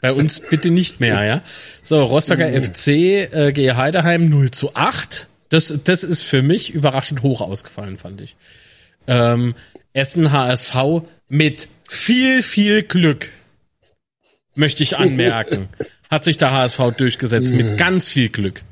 Bei 0.00 0.12
uns 0.12 0.40
bitte 0.40 0.70
nicht 0.70 1.00
mehr, 1.00 1.24
ja. 1.24 1.42
So, 1.82 2.02
Rostocker 2.04 2.48
FC 2.48 2.88
äh, 2.88 3.52
gegen 3.52 3.76
Heideheim 3.76 4.28
0 4.28 4.50
zu 4.52 4.74
8. 4.74 5.28
Das, 5.48 5.80
das 5.82 6.04
ist 6.04 6.22
für 6.22 6.42
mich 6.42 6.70
überraschend 6.70 7.22
hoch 7.22 7.40
ausgefallen, 7.40 7.96
fand 7.96 8.20
ich. 8.20 8.36
Ähm, 9.08 9.54
Essen 9.92 10.30
HSV 10.30 11.02
mit 11.28 11.68
viel, 11.88 12.42
viel 12.42 12.84
Glück, 12.84 13.30
möchte 14.54 14.84
ich 14.84 14.96
anmerken, 14.96 15.68
hat 16.08 16.22
sich 16.22 16.36
der 16.36 16.52
HSV 16.52 16.80
durchgesetzt 16.96 17.52
mit 17.52 17.76
ganz 17.76 18.06
viel 18.06 18.28
Glück. 18.28 18.62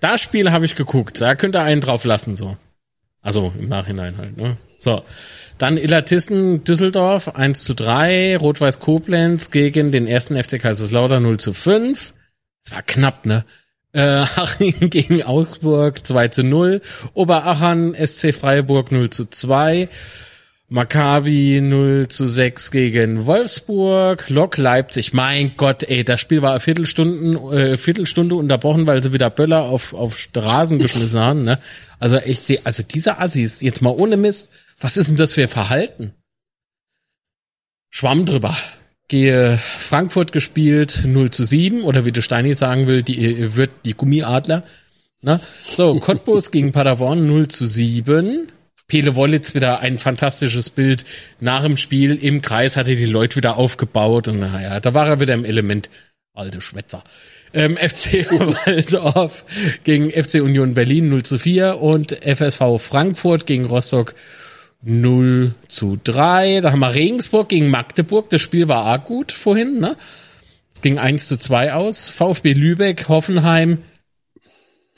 Das 0.00 0.22
Spiel 0.22 0.52
habe 0.52 0.64
ich 0.64 0.74
geguckt, 0.74 1.20
da 1.20 1.34
könnt 1.34 1.54
ihr 1.54 1.62
einen 1.62 1.82
drauf 1.82 2.04
lassen, 2.04 2.36
so. 2.36 2.56
Also 3.26 3.52
im 3.58 3.68
Nachhinein 3.68 4.16
halt, 4.18 4.36
ne? 4.36 4.56
So. 4.76 5.02
Dann 5.58 5.78
Illertissen 5.78 6.62
Düsseldorf 6.62 7.34
1 7.34 7.64
zu 7.64 7.74
3, 7.74 8.36
Rot-Weiß 8.36 8.78
Koblenz 8.78 9.50
gegen 9.50 9.90
den 9.90 10.06
ersten 10.06 10.40
FC 10.40 10.60
Kaiserslautern 10.60 11.24
0 11.24 11.40
zu 11.40 11.52
5. 11.52 12.14
Das 12.64 12.74
war 12.76 12.82
knapp, 12.82 13.26
ne? 13.26 13.44
Äh, 13.90 14.00
Haching 14.36 14.90
gegen 14.90 15.24
Augsburg 15.24 16.06
2 16.06 16.28
zu 16.28 16.44
0, 16.44 16.82
Oberachern 17.14 17.96
SC 17.96 18.32
Freiburg 18.32 18.92
0 18.92 19.10
zu 19.10 19.28
2, 19.28 19.88
Maccabi 20.68 21.60
0 21.60 22.08
zu 22.08 22.26
6 22.26 22.72
gegen 22.72 23.26
Wolfsburg, 23.26 24.28
Lok 24.30 24.56
Leipzig. 24.58 25.12
Mein 25.12 25.52
Gott, 25.56 25.84
ey, 25.84 26.02
das 26.04 26.20
Spiel 26.20 26.42
war 26.42 26.58
Viertelstunden, 26.58 27.36
äh, 27.52 27.76
Viertelstunde 27.76 28.34
unterbrochen, 28.34 28.84
weil 28.86 29.00
sie 29.00 29.12
wieder 29.12 29.30
Böller 29.30 29.62
auf, 29.62 29.94
auf 29.94 30.26
den 30.34 30.42
Rasen 30.42 30.78
geschmissen 30.80 31.20
haben, 31.20 31.44
ne? 31.44 31.60
Also 32.00 32.18
die- 32.48 32.66
also 32.66 32.82
diese 32.82 33.20
Assis, 33.20 33.60
jetzt 33.60 33.80
mal 33.80 33.90
ohne 33.90 34.16
Mist, 34.16 34.48
was 34.80 34.96
ist 34.96 35.08
denn 35.08 35.16
das 35.16 35.34
für 35.34 35.46
Verhalten? 35.46 36.12
Schwamm 37.90 38.26
drüber. 38.26 38.56
Gehe 39.08 39.56
Frankfurt 39.58 40.32
gespielt, 40.32 41.02
0 41.06 41.30
zu 41.30 41.44
7, 41.44 41.84
oder 41.84 42.04
wie 42.04 42.12
der 42.12 42.22
Steini 42.22 42.54
sagen 42.54 42.88
will, 42.88 43.04
die 43.04 43.54
wird 43.54 43.70
die 43.84 43.94
Gummiadler. 43.94 44.64
Ne? 45.22 45.40
So, 45.62 45.98
Cottbus 46.00 46.50
gegen 46.50 46.72
Paderborn 46.72 47.24
0 47.24 47.46
zu 47.46 47.66
7. 47.68 48.48
Pele 48.88 49.16
Wollitz 49.16 49.54
wieder 49.54 49.80
ein 49.80 49.98
fantastisches 49.98 50.70
Bild. 50.70 51.04
Nach 51.40 51.62
dem 51.62 51.76
Spiel 51.76 52.14
im 52.14 52.40
Kreis 52.40 52.76
hatte 52.76 52.94
die 52.94 53.06
Leute 53.06 53.36
wieder 53.36 53.56
aufgebaut 53.56 54.28
und 54.28 54.40
naja, 54.40 54.78
da 54.80 54.94
war 54.94 55.08
er 55.08 55.20
wieder 55.20 55.34
im 55.34 55.44
Element. 55.44 55.90
Alte 56.34 56.60
Schwätzer. 56.60 57.02
Ähm, 57.52 57.76
FC 57.80 58.30
Waldorf 58.30 59.44
gegen 59.84 60.10
FC 60.10 60.34
Union 60.34 60.74
Berlin 60.74 61.08
0 61.08 61.22
zu 61.22 61.38
4 61.38 61.80
und 61.80 62.12
FSV 62.12 62.78
Frankfurt 62.78 63.46
gegen 63.46 63.64
Rostock 63.64 64.14
0 64.82 65.54
zu 65.66 65.98
3. 66.02 66.60
Da 66.60 66.72
haben 66.72 66.80
wir 66.80 66.94
Regensburg 66.94 67.48
gegen 67.48 67.70
Magdeburg. 67.70 68.30
Das 68.30 68.42
Spiel 68.42 68.68
war 68.68 68.84
arg 68.84 69.06
gut 69.06 69.32
vorhin, 69.32 69.80
ne? 69.80 69.96
Es 70.72 70.82
ging 70.82 70.98
1 70.98 71.26
zu 71.26 71.38
2 71.38 71.72
aus. 71.72 72.08
VfB 72.08 72.52
Lübeck, 72.52 73.08
Hoffenheim. 73.08 73.78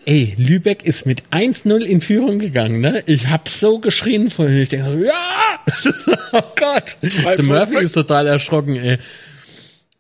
Ey, 0.05 0.35
Lübeck 0.39 0.85
ist 0.85 1.07
mit 1.07 1.25
1-0 1.31 1.83
in 1.83 2.01
Führung 2.01 2.39
gegangen, 2.39 2.81
ne? 2.81 3.03
Ich 3.07 3.27
hab 3.27 3.49
so 3.49 3.79
geschrien 3.79 4.31
vorhin. 4.31 4.59
Ich 4.59 4.71
denke, 4.71 5.05
ja! 5.05 5.61
oh 6.33 6.43
Gott! 6.57 6.97
Der 7.03 7.43
Murphy 7.43 7.79
ist 7.79 7.93
total 7.93 8.27
erschrocken, 8.27 8.77
ey. 8.77 8.99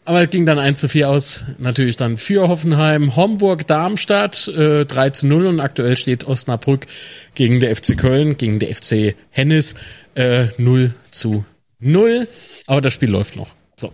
Aber 0.08 0.22
es 0.22 0.30
ging 0.30 0.46
dann 0.46 0.58
1 0.58 0.80
zu 0.80 0.88
4 0.88 1.10
aus. 1.10 1.44
Natürlich 1.58 1.96
dann 1.96 2.16
für 2.16 2.48
Hoffenheim. 2.48 3.14
Homburg, 3.14 3.66
Darmstadt, 3.66 4.48
äh, 4.48 4.86
3 4.86 5.10
zu 5.10 5.26
0 5.26 5.44
und 5.44 5.60
aktuell 5.60 5.96
steht 5.96 6.26
Osnabrück 6.26 6.86
gegen 7.34 7.60
der 7.60 7.76
FC 7.76 7.94
Köln, 7.94 8.38
gegen 8.38 8.58
der 8.58 8.74
FC 8.74 9.14
Hennis, 9.28 9.74
äh, 10.14 10.46
0 10.56 10.94
zu 11.10 11.44
0. 11.78 12.26
Aber 12.66 12.80
das 12.80 12.94
Spiel 12.94 13.10
läuft 13.10 13.36
noch. 13.36 13.50
So. 13.76 13.92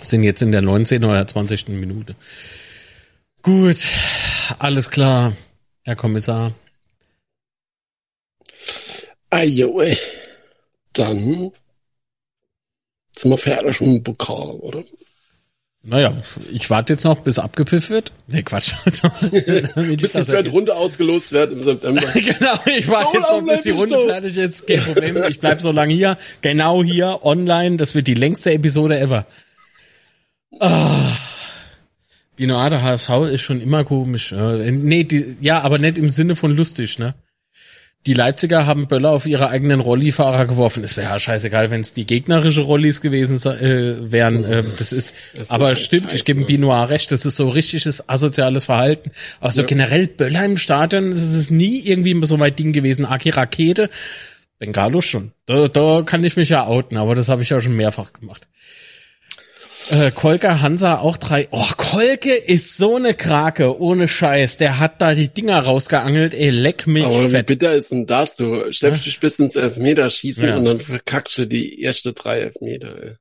Sind 0.00 0.22
jetzt 0.22 0.40
in 0.40 0.52
der 0.52 0.62
19. 0.62 1.04
oder 1.04 1.26
20. 1.26 1.70
Minute. 1.70 2.14
Gut. 3.42 3.78
Alles 4.58 4.90
klar. 4.90 5.32
Herr 5.84 5.96
Kommissar. 5.96 6.52
Ajo, 9.30 9.80
ey. 9.80 9.98
Dann 10.92 11.52
sind 13.16 13.30
wir 13.30 13.38
fertig 13.38 13.80
mit 13.80 13.90
dem 13.90 14.04
Pokal, 14.04 14.50
oder? 14.50 14.84
Naja, 15.84 16.16
ich 16.52 16.70
warte 16.70 16.92
jetzt 16.92 17.02
noch, 17.04 17.20
bis 17.20 17.40
abgepfiffen 17.40 17.96
wird. 17.96 18.12
Nee, 18.28 18.44
Quatsch. 18.44 18.72
Damit 19.74 20.00
Bis 20.00 20.12
die 20.12 20.18
das 20.18 20.28
zweite 20.28 20.50
Runde 20.50 20.76
ausgelost 20.76 21.32
wird 21.32 21.52
im 21.52 21.62
September. 21.64 22.00
genau, 22.14 22.54
ich 22.66 22.86
warte 22.88 23.08
So 23.08 23.14
jetzt 23.14 23.30
noch, 23.32 23.42
bis 23.42 23.62
die 23.62 23.70
Runde 23.70 23.96
doch. 23.96 24.06
fertig 24.06 24.36
ist. 24.36 24.66
Kein 24.68 24.80
Problem, 24.84 25.24
ich 25.24 25.40
bleib 25.40 25.60
so 25.60 25.72
lange 25.72 25.92
hier. 25.92 26.16
Genau 26.40 26.84
hier, 26.84 27.20
online. 27.24 27.78
Das 27.78 27.96
wird 27.96 28.06
die 28.06 28.14
längste 28.14 28.52
Episode 28.52 29.00
ever. 29.00 29.26
Ah. 30.60 31.12
Binoade 32.42 32.82
HSV 32.82 33.08
ist 33.32 33.42
schon 33.42 33.60
immer 33.60 33.84
komisch. 33.84 34.32
äh, 34.32 34.70
Nee, 34.72 35.04
die, 35.04 35.36
ja, 35.40 35.60
aber 35.60 35.78
nicht 35.78 35.96
im 35.96 36.10
Sinne 36.10 36.34
von 36.34 36.50
lustig, 36.56 36.98
ne? 36.98 37.14
Die 38.04 38.14
Leipziger 38.14 38.66
haben 38.66 38.88
Böller 38.88 39.10
auf 39.10 39.26
ihre 39.26 39.48
eigenen 39.48 39.78
Rollifahrer 39.78 40.46
geworfen. 40.46 40.82
Es 40.82 40.96
wäre 40.96 41.10
ja 41.12 41.18
scheißegal, 41.20 41.70
wenn 41.70 41.82
es 41.82 41.92
die 41.92 42.04
gegnerische 42.04 42.62
Rollis 42.62 43.00
gewesen 43.00 43.38
se- 43.38 43.60
äh, 43.60 44.10
wären. 44.10 44.42
Äh, 44.42 44.64
das 44.76 44.92
ist, 44.92 45.14
Das 45.34 45.42
ist 45.42 45.50
aber 45.52 45.66
halt 45.66 45.78
stimmt, 45.78 46.06
ich 46.06 46.10
scheiße, 46.20 46.24
gebe 46.24 46.40
ne? 46.40 46.46
Binoir 46.46 46.88
recht. 46.90 47.12
Das 47.12 47.24
ist 47.24 47.36
so 47.36 47.48
richtiges 47.48 48.08
asoziales 48.08 48.64
Verhalten. 48.64 49.12
Aber 49.38 49.52
so 49.52 49.60
Ja. 49.60 49.68
generell 49.68 50.08
Böller 50.08 50.44
im 50.44 50.56
Stadion, 50.56 51.12
das 51.12 51.22
ist 51.22 51.52
nie 51.52 51.78
irgendwie 51.78 52.26
so 52.26 52.40
weit 52.40 52.58
Ding 52.58 52.72
gewesen. 52.72 53.04
Aki 53.06 53.30
Rakete, 53.30 53.88
Bengalo 54.58 55.00
schon. 55.00 55.30
Da, 55.46 55.68
da 55.68 56.02
kann 56.04 56.24
ich 56.24 56.34
mich 56.34 56.48
ja 56.48 56.66
outen, 56.66 56.96
aber 56.96 57.14
das 57.14 57.28
habe 57.28 57.42
ich 57.42 57.50
ja 57.50 57.60
schon 57.60 57.76
mehrfach 57.76 58.12
gemacht. 58.12 58.48
Äh, 59.92 60.10
Kolke 60.10 60.60
Hansa 60.62 60.98
auch 61.00 61.16
drei. 61.18 61.48
Oh, 61.50 61.66
Kolke 61.76 62.34
ist 62.34 62.76
so 62.78 62.96
eine 62.96 63.12
Krake, 63.14 63.78
ohne 63.78 64.08
Scheiß. 64.08 64.56
Der 64.56 64.78
hat 64.78 65.02
da 65.02 65.14
die 65.14 65.28
Dinger 65.28 65.60
rausgeangelt, 65.60 66.32
ey, 66.34 66.48
leck 66.50 66.86
mich 66.86 67.04
Aber 67.04 67.24
wie 67.24 67.28
fett. 67.28 67.46
bitter 67.46 67.74
ist 67.74 67.90
denn 67.92 68.06
das? 68.06 68.36
Du 68.36 68.72
schleppst 68.72 69.04
dich 69.04 69.20
bis 69.20 69.38
ins 69.38 69.54
Elfmeterschießen 69.56 70.48
Ja. 70.48 70.56
und 70.56 70.64
dann 70.64 70.80
verkackst 70.80 71.36
du 71.38 71.46
die 71.46 71.80
erste 71.82 72.12
drei 72.14 72.40
Elfmeter, 72.40 72.96
ey. 73.02 73.16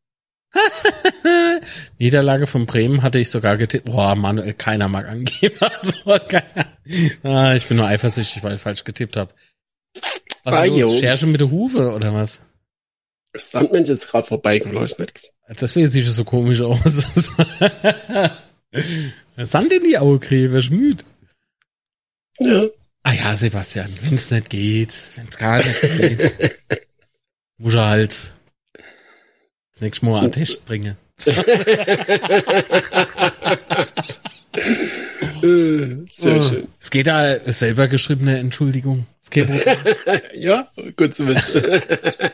Niederlage 1.98 2.48
von 2.48 2.66
Bremen 2.66 3.04
hatte 3.04 3.20
ich 3.20 3.30
sogar 3.30 3.58
getippt. 3.58 3.86
Boah, 3.86 4.16
Manuel, 4.16 4.54
keiner 4.54 4.88
mag 4.88 5.08
Angeber. 5.08 5.72
So 5.82 5.94
geil. 6.28 6.44
Ah, 7.24 7.54
ich 7.56 7.66
bin 7.68 7.78
nur 7.78 7.88
eifersüchtig, 7.88 8.44
weil 8.44 8.56
ich 8.56 8.62
falsch 8.62 8.84
getippt 8.84 9.16
habe. 9.18 9.34
Was 10.44 10.54
Ah, 10.56 10.64
los? 10.66 11.00
Scherche 11.00 11.28
mit 11.28 11.40
der 11.40 11.52
Hufe 11.52 11.92
oder 11.92 12.14
was? 12.14 12.42
Das 13.34 13.52
Sandmensch 13.52 13.90
ist 13.90 14.10
gerade 14.10 14.28
vorbeigeleuchtet. 14.28 15.14
Deswegen 15.60 15.88
sieht 15.88 16.08
es 16.08 16.16
so 16.16 16.24
komisch 16.24 16.62
aus. 16.62 16.82
Sand 19.38 19.74
in 19.74 19.84
die 19.84 19.98
Augen 19.98 20.20
kriegen, 20.20 20.54
wer 20.54 20.62
schmüht. 20.62 21.04
Ja. 22.40 22.64
Ah 23.04 23.14
ja, 23.14 23.36
Sebastian, 23.36 23.90
wenn 24.02 24.16
es 24.16 24.32
nicht 24.32 24.50
geht, 24.50 24.94
wenn 25.16 25.28
es 25.28 25.38
gar 25.38 25.58
nicht 25.58 25.82
geht, 25.82 26.58
muss 27.58 27.76
er 27.76 27.86
halt 27.86 28.36
das 29.72 29.82
nächste 29.82 30.06
Mal 30.06 30.22
einen 30.22 30.32
Test 30.32 30.66
bringen. 30.66 30.96
Äh, 34.54 36.06
Sehr 36.10 36.40
Oh. 36.40 36.50
schön. 36.50 36.68
Es 36.80 36.92
geht 36.92 37.08
da 37.08 37.40
selber 37.52 37.88
geschriebene 37.88 38.38
Entschuldigung. 38.40 39.06
Ja, 40.36 40.68
gut 40.98 41.16
zu 41.16 41.26
wissen. 41.28 41.62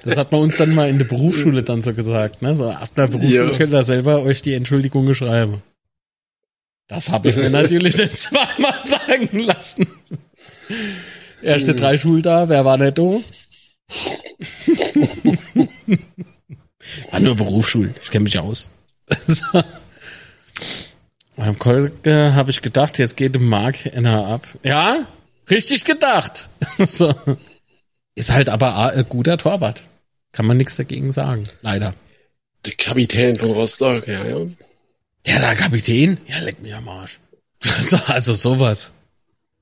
das 0.03 0.18
hat 0.18 0.32
man 0.32 0.41
uns 0.41 0.57
dann 0.57 0.74
mal 0.74 0.89
in 0.89 0.97
der 0.97 1.05
Berufsschule 1.05 1.61
dann 1.61 1.82
so 1.84 1.93
gesagt. 1.93 2.41
Ne? 2.41 2.55
So 2.55 2.70
ab 2.72 2.89
der 2.95 3.07
Berufsschule 3.07 3.51
Ja. 3.51 3.57
könnt 3.57 3.72
ihr 3.74 3.84
selber 3.84 4.24
euch 4.24 4.41
die 4.41 4.53
Entschuldigung 4.53 5.13
schreiben. 5.13 5.61
Das 6.88 7.09
habe 7.09 7.30
ich 7.30 7.36
mir 7.36 7.49
natürlich 7.51 7.97
nicht 7.99 8.18
zweimal 8.18 8.82
sagen 8.84 9.30
lassen. 9.39 9.86
Erste 11.43 11.76
drei 11.76 11.97
Schulda, 11.97 12.49
wer 12.49 12.65
war 12.65 12.78
nicht 12.78 12.97
da? 12.97 13.03
war 17.11 17.20
nur 17.20 17.36
Berufsschule, 17.36 17.93
ich 18.01 18.09
kenne 18.09 18.24
mich 18.24 18.39
aus. 18.39 18.70
Beim 21.38 21.57
Kolke 21.57 22.33
habe 22.35 22.49
ich 22.49 22.61
gedacht, 22.61 22.97
jetzt 22.97 23.15
geht 23.15 23.35
dem 23.35 23.47
Mark 23.47 23.85
NH 23.85 24.33
ab. 24.33 24.47
Ja, 24.63 25.07
Richtig 25.49 25.85
gedacht. 25.85 26.49
so. 26.79 27.13
Ist 28.15 28.31
halt 28.31 28.49
aber 28.49 28.91
ein 28.93 29.05
guter 29.07 29.38
Torwart. 29.38 29.83
Kann 30.31 30.45
man 30.45 30.57
nichts 30.57 30.75
dagegen 30.75 31.11
sagen. 31.11 31.47
Leider. 31.61 31.93
Der 32.65 32.73
Kapitän 32.73 33.35
von 33.35 33.51
Rostock, 33.51 34.07
ja, 34.07 34.25
ja. 34.25 34.45
Der 35.25 35.39
da 35.39 35.55
Kapitän? 35.55 36.19
Ja, 36.27 36.39
leck 36.39 36.61
mich 36.61 36.73
am 36.73 36.89
Arsch. 36.89 37.19
also 38.07 38.33
sowas. 38.33 38.91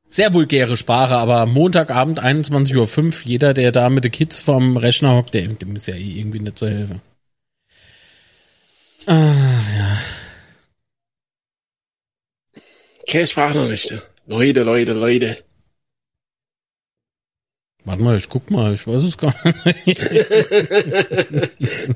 Sehr 0.08 0.34
vulgäre 0.34 0.78
Sprache, 0.78 1.18
aber 1.18 1.46
Montagabend 1.46 2.22
21.05 2.22 3.06
Uhr, 3.06 3.14
jeder, 3.24 3.54
der 3.54 3.72
da 3.72 3.90
mit 3.90 4.04
den 4.04 4.12
Kids 4.12 4.40
vom 4.42 4.78
Rechner 4.78 5.16
hockt, 5.16 5.34
der, 5.34 5.48
dem 5.48 5.76
ist 5.76 5.88
ja 5.88 5.96
eh 5.96 6.20
irgendwie 6.20 6.40
nicht 6.40 6.58
zu 6.58 6.68
helfen. 6.68 7.02
Ah, 9.08 9.14
ja. 9.14 9.98
Okay, 13.08 13.28
Sprachnachrichten. 13.28 14.02
Leute, 14.26 14.64
Leute, 14.64 14.94
Leute. 14.94 15.38
Warte 17.84 18.02
mal, 18.02 18.18
ich 18.18 18.28
guck 18.28 18.50
mal, 18.50 18.74
ich 18.74 18.88
weiß 18.88 19.04
es 19.04 19.18
gar 19.18 19.36
nicht. 19.86 20.02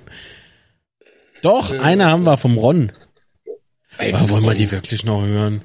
Doch, 1.41 1.71
eine 1.71 2.05
haben 2.05 2.25
wir 2.25 2.37
vom 2.37 2.57
Ron. 2.57 2.91
Aber 3.97 4.29
wollen 4.29 4.43
wir 4.45 4.53
die 4.53 4.69
wirklich 4.71 5.03
noch 5.03 5.23
hören? 5.25 5.63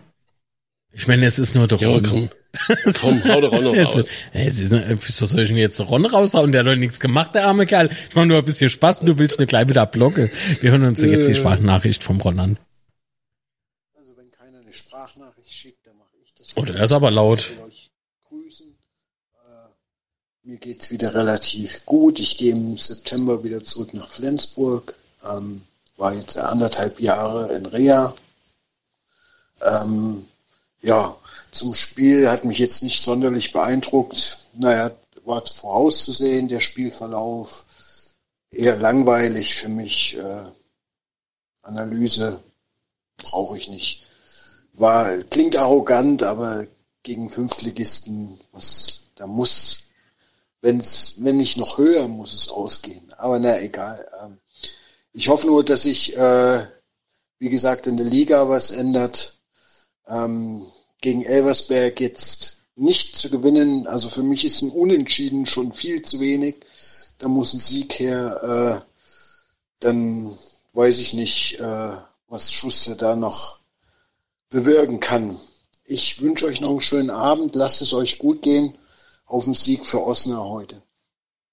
Ich 0.92 1.06
meine, 1.08 1.26
es 1.26 1.38
ist 1.38 1.54
nur 1.54 1.66
der 1.68 1.78
Ron. 1.78 2.02
komm. 2.04 2.30
komm, 3.00 3.22
hau 3.24 3.40
der 3.40 3.50
Ron 3.50 3.64
noch 3.64 3.76
raus. 3.76 4.08
Jetzt, 4.32 4.60
ist, 4.60 4.72
wieso 4.72 5.26
soll 5.26 5.40
ich 5.40 5.48
denn 5.48 5.58
jetzt 5.58 5.78
Ron 5.80 6.06
raushauen? 6.06 6.52
Der 6.52 6.60
hat 6.60 6.68
doch 6.68 6.76
nichts 6.76 7.00
gemacht, 7.00 7.34
der 7.34 7.46
arme 7.48 7.66
Kerl. 7.66 7.90
Ich 8.08 8.14
mache 8.14 8.26
nur 8.26 8.38
ein 8.38 8.44
bisschen 8.44 8.70
Spaß 8.70 9.00
und 9.00 9.06
du 9.08 9.18
willst 9.18 9.38
mir 9.38 9.46
gleich 9.46 9.68
wieder 9.68 9.84
blocke. 9.84 10.30
Wir 10.60 10.70
hören 10.70 10.84
uns 10.84 11.02
jetzt 11.02 11.26
die 11.26 11.32
Äh. 11.32 11.34
Sprachnachricht 11.34 12.02
vom 12.02 12.18
Ron 12.20 12.38
an. 12.40 12.58
Also 13.94 14.16
wenn 14.16 14.30
keiner 14.30 14.60
eine 14.60 14.72
Sprachnachricht 14.72 15.52
schickt, 15.52 15.84
Oh, 16.56 16.62
der 16.62 16.82
ist 16.82 16.92
aber 16.92 17.10
laut. 17.10 17.50
Euch 17.66 17.90
grüßen. 18.28 18.66
Äh, 18.68 19.68
mir 20.44 20.56
geht's 20.58 20.90
wieder 20.90 21.14
relativ 21.14 21.84
gut. 21.84 22.20
Ich 22.20 22.38
gehe 22.38 22.52
im 22.52 22.76
September 22.76 23.42
wieder 23.42 23.62
zurück 23.64 23.92
nach 23.94 24.08
Flensburg. 24.08 24.94
Ähm, 25.28 25.62
war 25.96 26.14
jetzt 26.14 26.36
anderthalb 26.36 27.00
Jahre 27.00 27.52
in 27.54 27.66
Rea. 27.66 28.14
Ähm, 29.62 30.26
ja, 30.80 31.16
zum 31.50 31.74
Spiel 31.74 32.28
hat 32.28 32.44
mich 32.44 32.58
jetzt 32.58 32.82
nicht 32.82 33.00
sonderlich 33.00 33.52
beeindruckt. 33.52 34.38
Naja, 34.54 34.92
war 35.24 35.44
vorauszusehen, 35.44 36.48
der 36.48 36.60
Spielverlauf. 36.60 37.66
Eher 38.50 38.76
langweilig 38.76 39.54
für 39.54 39.68
mich. 39.68 40.16
Äh, 40.16 40.42
Analyse 41.62 42.40
brauche 43.16 43.56
ich 43.56 43.68
nicht 43.68 44.06
war, 44.74 45.16
klingt 45.24 45.56
arrogant, 45.56 46.22
aber 46.22 46.66
gegen 47.02 47.30
Fünftligisten, 47.30 48.38
was, 48.52 49.04
da 49.14 49.26
muss, 49.26 49.90
wenn's, 50.60 51.16
wenn 51.18 51.36
nicht 51.36 51.58
noch 51.58 51.78
höher, 51.78 52.08
muss 52.08 52.34
es 52.34 52.48
ausgehen. 52.48 53.06
Aber 53.16 53.38
na, 53.38 53.60
egal. 53.60 54.06
Ähm, 54.22 54.38
ich 55.12 55.28
hoffe 55.28 55.46
nur, 55.46 55.64
dass 55.64 55.82
sich, 55.82 56.16
äh, 56.16 56.66
wie 57.38 57.50
gesagt, 57.50 57.86
in 57.86 57.96
der 57.96 58.06
Liga 58.06 58.48
was 58.48 58.70
ändert. 58.70 59.38
Ähm, 60.08 60.66
gegen 61.00 61.22
Elversberg 61.22 62.00
jetzt 62.00 62.58
nicht 62.76 63.14
zu 63.14 63.30
gewinnen, 63.30 63.86
also 63.86 64.08
für 64.08 64.22
mich 64.22 64.44
ist 64.44 64.62
ein 64.62 64.70
Unentschieden 64.70 65.46
schon 65.46 65.72
viel 65.72 66.02
zu 66.02 66.18
wenig. 66.18 66.56
Da 67.18 67.28
muss 67.28 67.52
ein 67.52 67.58
Sieg 67.58 67.98
her, 67.98 68.84
äh, 68.84 68.90
dann 69.80 70.36
weiß 70.72 70.98
ich 70.98 71.14
nicht, 71.14 71.60
äh, 71.60 71.96
was 72.28 72.50
Schuster 72.50 72.96
da 72.96 73.14
noch 73.14 73.60
bewirken 74.50 75.00
kann. 75.00 75.38
Ich 75.84 76.22
wünsche 76.22 76.46
euch 76.46 76.60
noch 76.60 76.70
einen 76.70 76.80
schönen 76.80 77.10
Abend. 77.10 77.54
Lasst 77.54 77.82
es 77.82 77.92
euch 77.92 78.18
gut 78.18 78.42
gehen. 78.42 78.76
Auf 79.26 79.44
den 79.44 79.54
Sieg 79.54 79.84
für 79.84 80.04
Osnabrück 80.04 80.50
heute. 80.50 80.82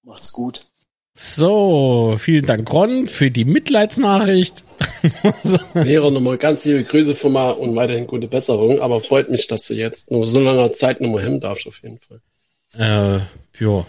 Macht's 0.02 0.32
gut. 0.32 0.66
So, 1.14 2.16
vielen 2.18 2.46
Dank, 2.46 2.72
Ron, 2.72 3.06
für 3.06 3.30
die 3.30 3.44
Mitleidsnachricht. 3.44 4.64
Lehrer 5.74 6.10
nochmal 6.10 6.38
ganz 6.38 6.64
liebe 6.64 6.84
Grüße 6.84 7.14
von 7.14 7.32
mal 7.32 7.50
und 7.50 7.76
weiterhin 7.76 8.06
gute 8.06 8.28
Besserung, 8.28 8.80
aber 8.80 9.02
freut 9.02 9.28
mich, 9.28 9.46
dass 9.46 9.66
du 9.66 9.74
jetzt 9.74 10.10
nur 10.10 10.26
so 10.26 10.40
langer 10.40 10.72
Zeit 10.72 11.02
nochmal 11.02 11.22
hemmen 11.22 11.40
darfst, 11.40 11.66
auf 11.66 11.82
jeden 11.82 11.98
Fall. 11.98 12.22
Äh, 12.78 13.20
ja. 13.62 13.86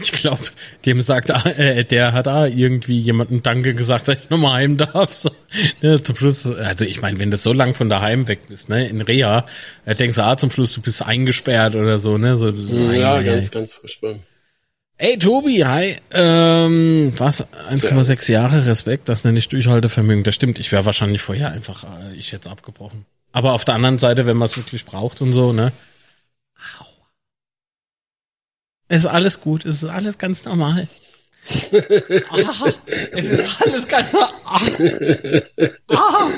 Ich 0.12 0.12
glaube, 0.12 0.42
dem 0.86 1.02
sagt, 1.02 1.30
äh, 1.30 1.84
der 1.84 2.12
hat 2.12 2.26
da 2.26 2.46
irgendwie 2.46 2.98
jemanden 2.98 3.42
Danke 3.42 3.74
gesagt, 3.74 4.08
dass 4.08 4.16
ich 4.16 4.30
nochmal 4.30 4.54
heim 4.54 4.76
darf. 4.76 5.14
So, 5.14 5.30
ne, 5.82 6.02
zum 6.02 6.16
Schluss, 6.16 6.50
also 6.50 6.84
ich 6.84 7.02
meine, 7.02 7.18
wenn 7.18 7.30
du 7.30 7.36
so 7.36 7.52
lang 7.52 7.74
von 7.74 7.88
daheim 7.88 8.28
weg 8.28 8.40
bist, 8.48 8.68
ne, 8.68 8.86
in 8.86 9.00
Reha, 9.00 9.46
äh, 9.84 9.94
denkst 9.94 10.16
du, 10.16 10.24
ah, 10.24 10.36
zum 10.36 10.50
Schluss, 10.50 10.72
du 10.74 10.80
bist 10.80 11.02
eingesperrt 11.02 11.76
oder 11.76 11.98
so, 11.98 12.18
ne, 12.18 12.36
so, 12.36 12.50
so 12.54 12.76
Ja, 12.92 13.14
ei, 13.14 13.18
ei, 13.18 13.22
ganz, 13.24 13.48
ei. 13.48 13.54
ganz 13.54 13.72
furchtbar. 13.72 14.16
Ey, 14.98 15.16
Tobi, 15.16 15.64
hi. 15.64 15.96
Ähm, 16.10 17.14
was? 17.16 17.46
1,6 17.70 18.30
Jahre 18.30 18.66
Respekt, 18.66 19.08
das 19.08 19.24
nenne 19.24 19.38
ich 19.38 19.48
Durchhaltevermögen. 19.48 20.24
Das 20.24 20.34
stimmt, 20.34 20.58
ich 20.58 20.72
wäre 20.72 20.84
wahrscheinlich 20.84 21.22
vorher 21.22 21.50
einfach, 21.52 21.84
äh, 21.84 22.14
ich 22.16 22.32
jetzt 22.32 22.46
abgebrochen. 22.46 23.06
Aber 23.32 23.52
auf 23.52 23.64
der 23.64 23.76
anderen 23.76 23.96
Seite, 23.96 24.26
wenn 24.26 24.36
man 24.36 24.46
es 24.46 24.58
wirklich 24.58 24.84
braucht 24.84 25.22
und 25.22 25.32
so, 25.32 25.54
ne? 25.54 25.72
Es 28.92 29.04
ist 29.04 29.06
alles 29.06 29.40
gut, 29.40 29.64
es 29.64 29.84
ist 29.84 29.88
alles 29.88 30.18
ganz 30.18 30.44
normal. 30.44 30.88
ah, 32.28 32.72
es 33.12 33.24
ist 33.24 33.62
alles 33.62 33.86
ganz 33.86 34.12
normal. 34.12 35.48
Ah, 35.86 35.94
ah, 35.94 36.28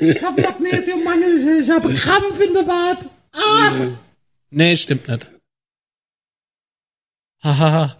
ich 0.00 0.22
habe 0.24 0.40
Magnesiummangel, 0.40 1.60
ich 1.60 1.68
habe 1.68 1.92
Krampf 1.92 2.40
in 2.40 2.54
der 2.54 2.66
Wart. 2.66 3.06
Ah. 3.34 3.72
Nee, 4.48 4.74
stimmt 4.74 5.06
nicht. 5.06 5.30
Haha. 7.42 7.94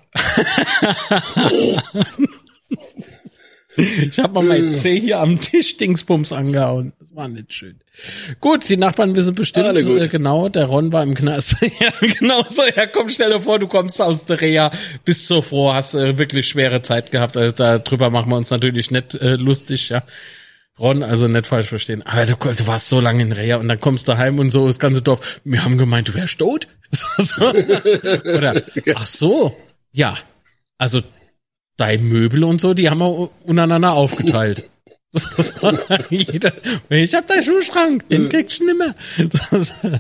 Ich 3.77 4.19
habe 4.19 4.35
mal 4.35 4.45
mein 4.45 4.75
Zeh 4.75 4.99
hier 5.01 5.21
am 5.21 5.41
Tisch 5.41 5.77
Dingsbums 5.77 6.33
angehauen. 6.33 6.93
Das 6.99 7.15
war 7.15 7.29
nicht 7.29 7.53
schön. 7.53 7.81
Gut, 8.41 8.69
die 8.69 8.77
Nachbarn 8.77 9.15
wissen 9.15 9.35
bestimmt 9.35 9.67
Alle 9.67 9.85
gut. 9.85 10.01
äh, 10.01 10.09
genau, 10.09 10.49
der 10.49 10.67
Ron 10.67 10.93
war 10.93 11.03
im 11.03 11.15
Knast. 11.15 11.57
ja, 11.81 11.93
genau 12.01 12.45
so. 12.49 12.63
Ja, 12.65 12.87
komm, 12.87 13.09
stell 13.09 13.31
dir 13.31 13.41
vor, 13.41 13.59
du 13.59 13.69
kommst 13.69 14.01
aus 14.03 14.25
der 14.25 14.41
Reha, 14.41 14.71
bist 15.05 15.27
so 15.27 15.43
froh, 15.43 15.73
hast 15.73 15.95
äh, 15.95 16.19
wirklich 16.19 16.49
schwere 16.49 16.83
Zeit 16.83 17.11
gehabt. 17.11 17.37
Also 17.37 17.53
darüber 17.57 18.11
machen 18.11 18.31
wir 18.31 18.37
uns 18.37 18.51
natürlich 18.51 18.91
nicht 18.91 19.15
äh, 19.15 19.37
lustig, 19.37 19.89
ja. 19.89 20.03
Ron, 20.79 21.03
also 21.03 21.29
nicht 21.29 21.47
falsch 21.47 21.69
verstehen. 21.69 22.03
Aber 22.03 22.25
du, 22.25 22.35
du 22.37 22.67
warst 22.67 22.89
so 22.89 23.01
lange 23.01 23.23
in 23.23 23.33
Reha 23.33 23.57
und 23.57 23.69
dann 23.69 23.81
kommst 23.81 24.09
du 24.09 24.17
heim 24.17 24.39
und 24.39 24.51
so, 24.51 24.67
das 24.67 24.79
ganze 24.79 25.03
Dorf. 25.03 25.41
Wir 25.45 25.63
haben 25.63 25.77
gemeint, 25.77 26.09
du 26.09 26.15
wärst 26.15 26.39
tot. 26.39 26.69
Oder, 27.39 28.63
ach 28.95 29.07
so, 29.07 29.57
ja. 29.93 30.17
Also, 30.79 31.03
dein 31.81 32.05
Möbel 32.05 32.45
und 32.45 32.61
so, 32.61 32.75
die 32.75 32.91
haben 32.91 33.01
wir 33.01 33.31
untereinander 33.45 33.93
aufgeteilt. 33.93 34.69
So, 35.13 35.27
so. 35.43 35.77
Jeder, 36.11 36.53
ich 36.89 37.13
hab 37.17 37.27
deinen 37.27 37.43
Schuhschrank, 37.43 38.09
den 38.11 38.29
kriegst 38.29 38.61
du 38.61 38.67
nimmer. 38.67 38.95
So, 39.17 39.61
so. 39.61 39.99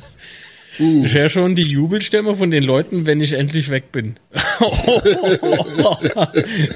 Ich 0.78 1.14
höre 1.14 1.28
schon 1.28 1.56
die 1.56 1.64
Jubelstimme 1.64 2.36
von 2.36 2.52
den 2.52 2.62
Leuten, 2.62 3.06
wenn 3.06 3.20
ich 3.20 3.32
endlich 3.32 3.70
weg 3.70 3.90
bin. 3.90 4.14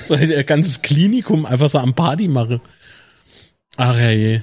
so 0.01 0.15
ein 0.15 0.47
ganzes 0.47 0.83
Klinikum 0.83 1.47
einfach 1.47 1.69
so 1.69 1.79
am 1.79 1.95
Party 1.95 2.27
mache. 2.27 2.61
Ach 3.77 3.99
ja 3.99 4.11
je. 4.11 4.41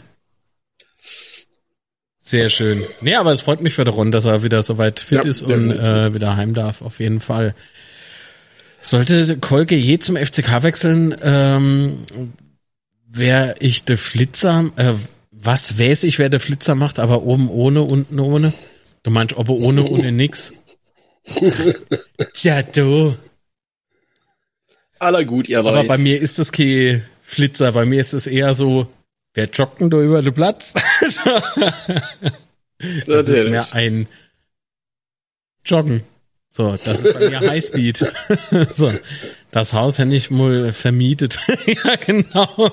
Sehr 2.17 2.49
schön. 2.49 2.85
Nee, 3.01 3.15
aber 3.15 3.33
es 3.33 3.41
freut 3.41 3.59
mich 3.61 3.73
für 3.73 3.83
den 3.83 3.93
Ron, 3.93 4.11
dass 4.11 4.23
er 4.23 4.41
wieder 4.41 4.63
soweit 4.63 5.01
fit 5.01 5.25
Ja, 5.25 5.29
ist 5.29 5.41
und 5.41 5.71
äh, 5.71 6.13
wieder 6.13 6.37
heim 6.37 6.53
darf, 6.53 6.81
auf 6.81 6.99
jeden 6.99 7.19
Fall. 7.19 7.55
Sollte 8.81 9.37
Kolke 9.37 9.75
je 9.75 9.99
zum 9.99 10.17
FCK 10.17 10.63
wechseln, 10.63 11.15
ähm, 11.21 11.99
wäre 13.07 13.55
ich 13.59 13.83
der 13.83 13.97
Flitzer, 13.97 14.71
äh, 14.75 14.93
was 15.31 15.77
weiß 15.79 16.03
ich, 16.03 16.17
wer 16.19 16.29
der 16.29 16.39
Flitzer 16.39 16.75
macht, 16.75 16.99
aber 16.99 17.23
oben 17.23 17.49
ohne, 17.49 17.81
unten 17.83 18.19
ohne? 18.19 18.53
Du 19.03 19.11
meinst, 19.11 19.35
ob 19.37 19.49
ohne, 19.49 19.83
ohne 19.83 20.11
nix? 20.11 20.53
Tja, 22.33 22.63
du. 22.63 23.15
Aller 24.99 25.25
gut, 25.25 25.49
ihr 25.49 25.59
Aber 25.59 25.71
Leute. 25.71 25.87
bei 25.87 25.97
mir 25.97 26.19
ist 26.19 26.39
das 26.39 26.51
kein 26.51 27.03
Flitzer, 27.21 27.71
bei 27.71 27.85
mir 27.85 28.01
ist 28.01 28.13
es 28.13 28.27
eher 28.27 28.53
so, 28.53 28.87
wer 29.33 29.49
joggt 29.49 29.81
denn 29.81 29.89
da 29.89 29.97
über 29.99 30.21
den 30.21 30.33
Platz? 30.33 30.73
das 31.01 31.17
ist 32.79 33.07
Natürlich. 33.07 33.49
mehr 33.49 33.73
ein 33.73 34.07
Joggen. 35.65 36.03
So, 36.53 36.75
das 36.75 36.99
ist 36.99 37.13
bei 37.13 37.29
mir 37.29 37.39
Highspeed. 37.39 38.11
so, 38.73 38.93
das 39.51 39.73
Haus 39.73 39.97
hätte 39.97 40.13
ich 40.13 40.29
mal 40.31 40.73
vermietet. 40.73 41.39
ja, 41.65 41.95
genau. 41.95 42.71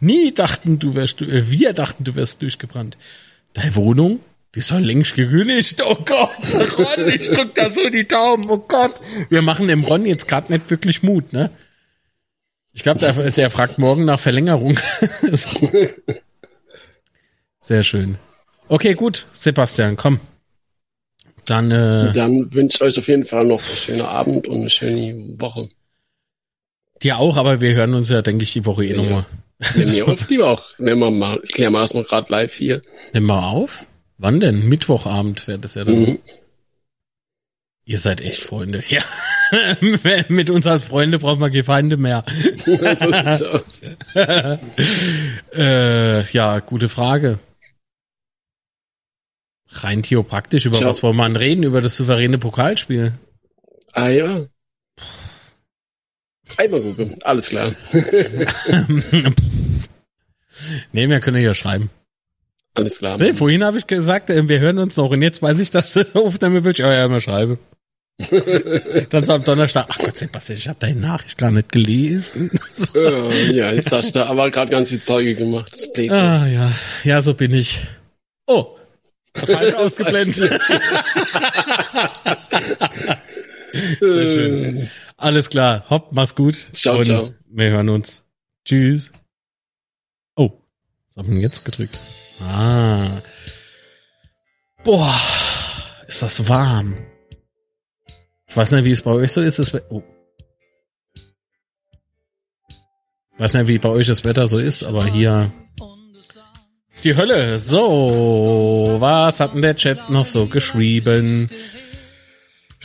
Nie 0.00 0.32
dachten, 0.32 0.78
du 0.78 0.94
wärst, 0.94 1.20
äh, 1.20 1.50
wir 1.50 1.74
dachten, 1.74 2.04
du 2.04 2.14
wärst 2.14 2.40
durchgebrannt. 2.40 2.96
Deine 3.52 3.76
Wohnung, 3.76 4.20
die 4.54 4.62
soll 4.62 4.80
längst 4.80 5.14
gekündigt. 5.14 5.82
Oh 5.84 5.94
Gott, 5.94 6.30
Ron, 6.78 7.06
ich 7.06 7.28
drück 7.28 7.54
da 7.54 7.68
so 7.68 7.90
die 7.90 8.08
Daumen. 8.08 8.48
Oh 8.48 8.64
Gott. 8.66 8.98
Wir 9.28 9.42
machen 9.42 9.68
dem 9.68 9.84
Ron 9.84 10.06
jetzt 10.06 10.26
gerade 10.26 10.50
nicht 10.50 10.70
wirklich 10.70 11.02
Mut, 11.02 11.34
ne? 11.34 11.50
Ich 12.72 12.82
glaube, 12.82 12.98
der, 12.98 13.12
der 13.30 13.50
fragt 13.50 13.76
morgen 13.76 14.06
nach 14.06 14.18
Verlängerung. 14.18 14.80
So. 15.20 15.70
Sehr 17.60 17.82
schön. 17.82 18.16
Okay, 18.68 18.94
gut, 18.94 19.26
Sebastian, 19.34 19.96
komm. 19.96 20.18
Dann, 21.46 21.70
äh, 21.70 22.12
Dann 22.12 22.52
wünsche 22.54 22.76
ich 22.76 22.82
euch 22.82 22.98
auf 22.98 23.08
jeden 23.08 23.26
Fall 23.26 23.44
noch 23.44 23.60
einen 23.66 23.76
schönen 23.76 24.00
Abend 24.02 24.48
und 24.48 24.60
eine 24.60 24.70
schöne 24.70 25.40
Woche. 25.40 25.68
dir 27.02 27.18
auch, 27.18 27.36
aber 27.36 27.60
wir 27.60 27.74
hören 27.74 27.94
uns 27.94 28.08
ja, 28.08 28.22
denke 28.22 28.44
ich, 28.44 28.52
die 28.52 28.64
Woche 28.64 28.84
eh 28.84 28.92
Ja. 28.92 28.96
nochmal. 28.96 29.26
Nehmen 29.76 29.92
wir 29.92 30.08
auf, 30.08 30.28
lieber 30.28 30.50
auch. 30.50 30.64
Nehmen 30.78 31.00
wir 31.00 31.10
mal, 31.10 31.40
wir 31.56 31.70
das 31.70 31.94
mal 31.94 32.04
gerade 32.04 32.30
live 32.30 32.54
hier. 32.54 32.82
Nimm 33.12 33.24
mal 33.24 33.50
auf. 33.50 33.86
Wann 34.18 34.40
denn? 34.40 34.68
Mittwochabend 34.68 35.46
wäre 35.46 35.58
das 35.58 35.74
ja 35.74 35.84
dann. 35.84 36.00
Mhm. 36.00 36.18
Ihr 37.86 37.98
seid 37.98 38.22
echt 38.22 38.40
Freunde. 38.40 38.82
Ja. 38.88 39.02
Mit 40.28 40.48
uns 40.48 40.66
als 40.66 40.84
Freunde 40.84 41.18
braucht 41.18 41.38
man 41.38 41.50
keine 41.50 41.64
Feinde 41.64 41.96
mehr. 41.98 42.24
so 42.64 42.76
sieht's 42.76 43.42
aus. 43.42 43.82
äh, 45.54 46.24
ja, 46.30 46.58
gute 46.60 46.88
Frage. 46.88 47.38
Rein 49.68 50.02
theopraktisch, 50.02 50.66
über 50.66 50.78
Ciao. 50.78 50.90
was 50.90 51.02
wollen 51.02 51.16
wir 51.16 51.24
denn 51.24 51.36
reden? 51.36 51.62
Über 51.64 51.80
das 51.80 51.96
souveräne 51.96 52.38
Pokalspiel. 52.38 53.14
Ah 53.92 54.08
ja. 54.08 54.46
Einmal 56.56 56.80
gucken, 56.80 57.16
alles 57.22 57.48
klar. 57.48 57.72
nee, 60.92 61.08
wir 61.08 61.20
können 61.20 61.42
ja 61.42 61.54
schreiben. 61.54 61.90
Alles 62.74 62.98
klar. 62.98 63.16
Nee, 63.18 63.32
vorhin 63.32 63.64
habe 63.64 63.78
ich 63.78 63.86
gesagt, 63.86 64.30
äh, 64.30 64.48
wir 64.48 64.60
hören 64.60 64.78
uns 64.78 64.96
noch 64.96 65.10
und 65.10 65.22
jetzt 65.22 65.42
weiß 65.42 65.58
ich, 65.60 65.70
dass 65.70 65.92
du 65.92 66.04
Aufnahme 66.14 66.64
willst. 66.64 66.80
Oh 66.80 66.84
ja, 66.84 67.04
immer 67.04 67.20
schreibe. 67.20 67.58
Dann 69.10 69.24
so 69.24 69.32
am 69.32 69.42
Donnerstag, 69.42 69.86
ach 69.88 69.98
Gott, 69.98 70.16
Sebastian, 70.16 70.58
ich 70.58 70.68
habe 70.68 70.78
deine 70.78 71.00
Nachricht 71.00 71.36
gar 71.36 71.50
nicht 71.50 71.72
gelesen. 71.72 72.50
So. 72.72 73.30
Ja, 73.50 73.72
jetzt 73.72 73.90
hast 73.90 74.14
du 74.14 74.24
aber 74.24 74.52
gerade 74.52 74.70
ganz 74.70 74.90
viel 74.90 75.02
Zeuge 75.02 75.34
gemacht. 75.34 75.72
Das. 75.72 76.10
Ah 76.10 76.46
ja, 76.46 76.70
ja, 77.02 77.20
so 77.20 77.34
bin 77.34 77.52
ich. 77.52 77.80
Oh, 78.46 78.76
falsch 79.34 79.74
ausgeblendet. 79.74 80.62
Sehr 84.00 84.28
schön. 84.28 84.90
Alles 85.16 85.50
klar, 85.50 85.84
hopp, 85.90 86.12
mach's 86.12 86.34
gut. 86.34 86.56
Ciao, 86.72 86.98
und 86.98 87.04
ciao. 87.04 87.34
Wir 87.48 87.70
hören 87.70 87.88
uns. 87.88 88.22
Tschüss. 88.64 89.10
Oh, 90.36 90.50
was 91.08 91.16
haben 91.16 91.28
wir 91.28 91.34
denn 91.34 91.42
jetzt 91.42 91.64
gedrückt? 91.64 91.98
Ah. 92.42 93.22
Boah, 94.84 95.14
ist 96.06 96.22
das 96.22 96.48
warm. 96.48 96.96
Ich 98.46 98.56
weiß 98.56 98.72
nicht, 98.72 98.84
wie 98.84 98.90
es 98.92 99.02
bei 99.02 99.10
euch 99.10 99.32
so 99.32 99.40
ist. 99.40 99.58
Das 99.58 99.74
oh. 99.90 100.02
Ich 103.32 103.40
weiß 103.40 103.54
nicht, 103.54 103.68
wie 103.68 103.78
bei 103.78 103.88
euch 103.88 104.06
das 104.06 104.24
Wetter 104.24 104.46
so 104.46 104.60
ist, 104.60 104.84
aber 104.84 105.06
hier 105.06 105.50
ist 106.94 107.04
die 107.04 107.16
Hölle. 107.16 107.58
So, 107.58 108.96
was 108.98 109.40
hat 109.40 109.54
denn 109.54 109.62
der 109.62 109.76
Chat 109.76 110.10
noch 110.10 110.24
so 110.24 110.46
geschrieben? 110.46 111.50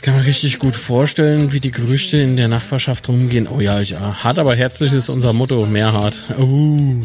Ich 0.00 0.02
kann 0.02 0.16
mir 0.16 0.24
richtig 0.24 0.58
gut 0.58 0.76
vorstellen, 0.76 1.52
wie 1.52 1.60
die 1.60 1.70
Gerüchte 1.70 2.16
in 2.16 2.36
der 2.36 2.48
Nachbarschaft 2.48 3.06
rumgehen. 3.08 3.46
Oh 3.46 3.60
ja, 3.60 3.80
ja. 3.80 4.24
Hart 4.24 4.38
aber 4.38 4.56
herzlich 4.56 4.94
ist 4.94 5.10
unser 5.10 5.34
Motto. 5.34 5.66
Mehr 5.66 5.92
hart. 5.92 6.24
Oh. 6.38 7.02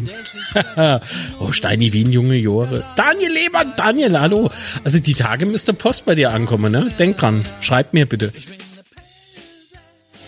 oh, 1.38 1.52
Steini 1.52 1.92
Wien, 1.92 2.10
junge 2.10 2.36
Jore. 2.36 2.84
Daniel 2.96 3.32
Lehmann, 3.32 3.74
Daniel, 3.76 4.18
hallo. 4.18 4.50
Also 4.82 4.98
die 4.98 5.12
Tage 5.12 5.44
müsste 5.44 5.74
Post 5.74 6.06
bei 6.06 6.14
dir 6.14 6.32
ankommen, 6.32 6.72
ne? 6.72 6.90
Denk 6.98 7.18
dran. 7.18 7.42
Schreib 7.60 7.92
mir 7.92 8.06
bitte. 8.06 8.32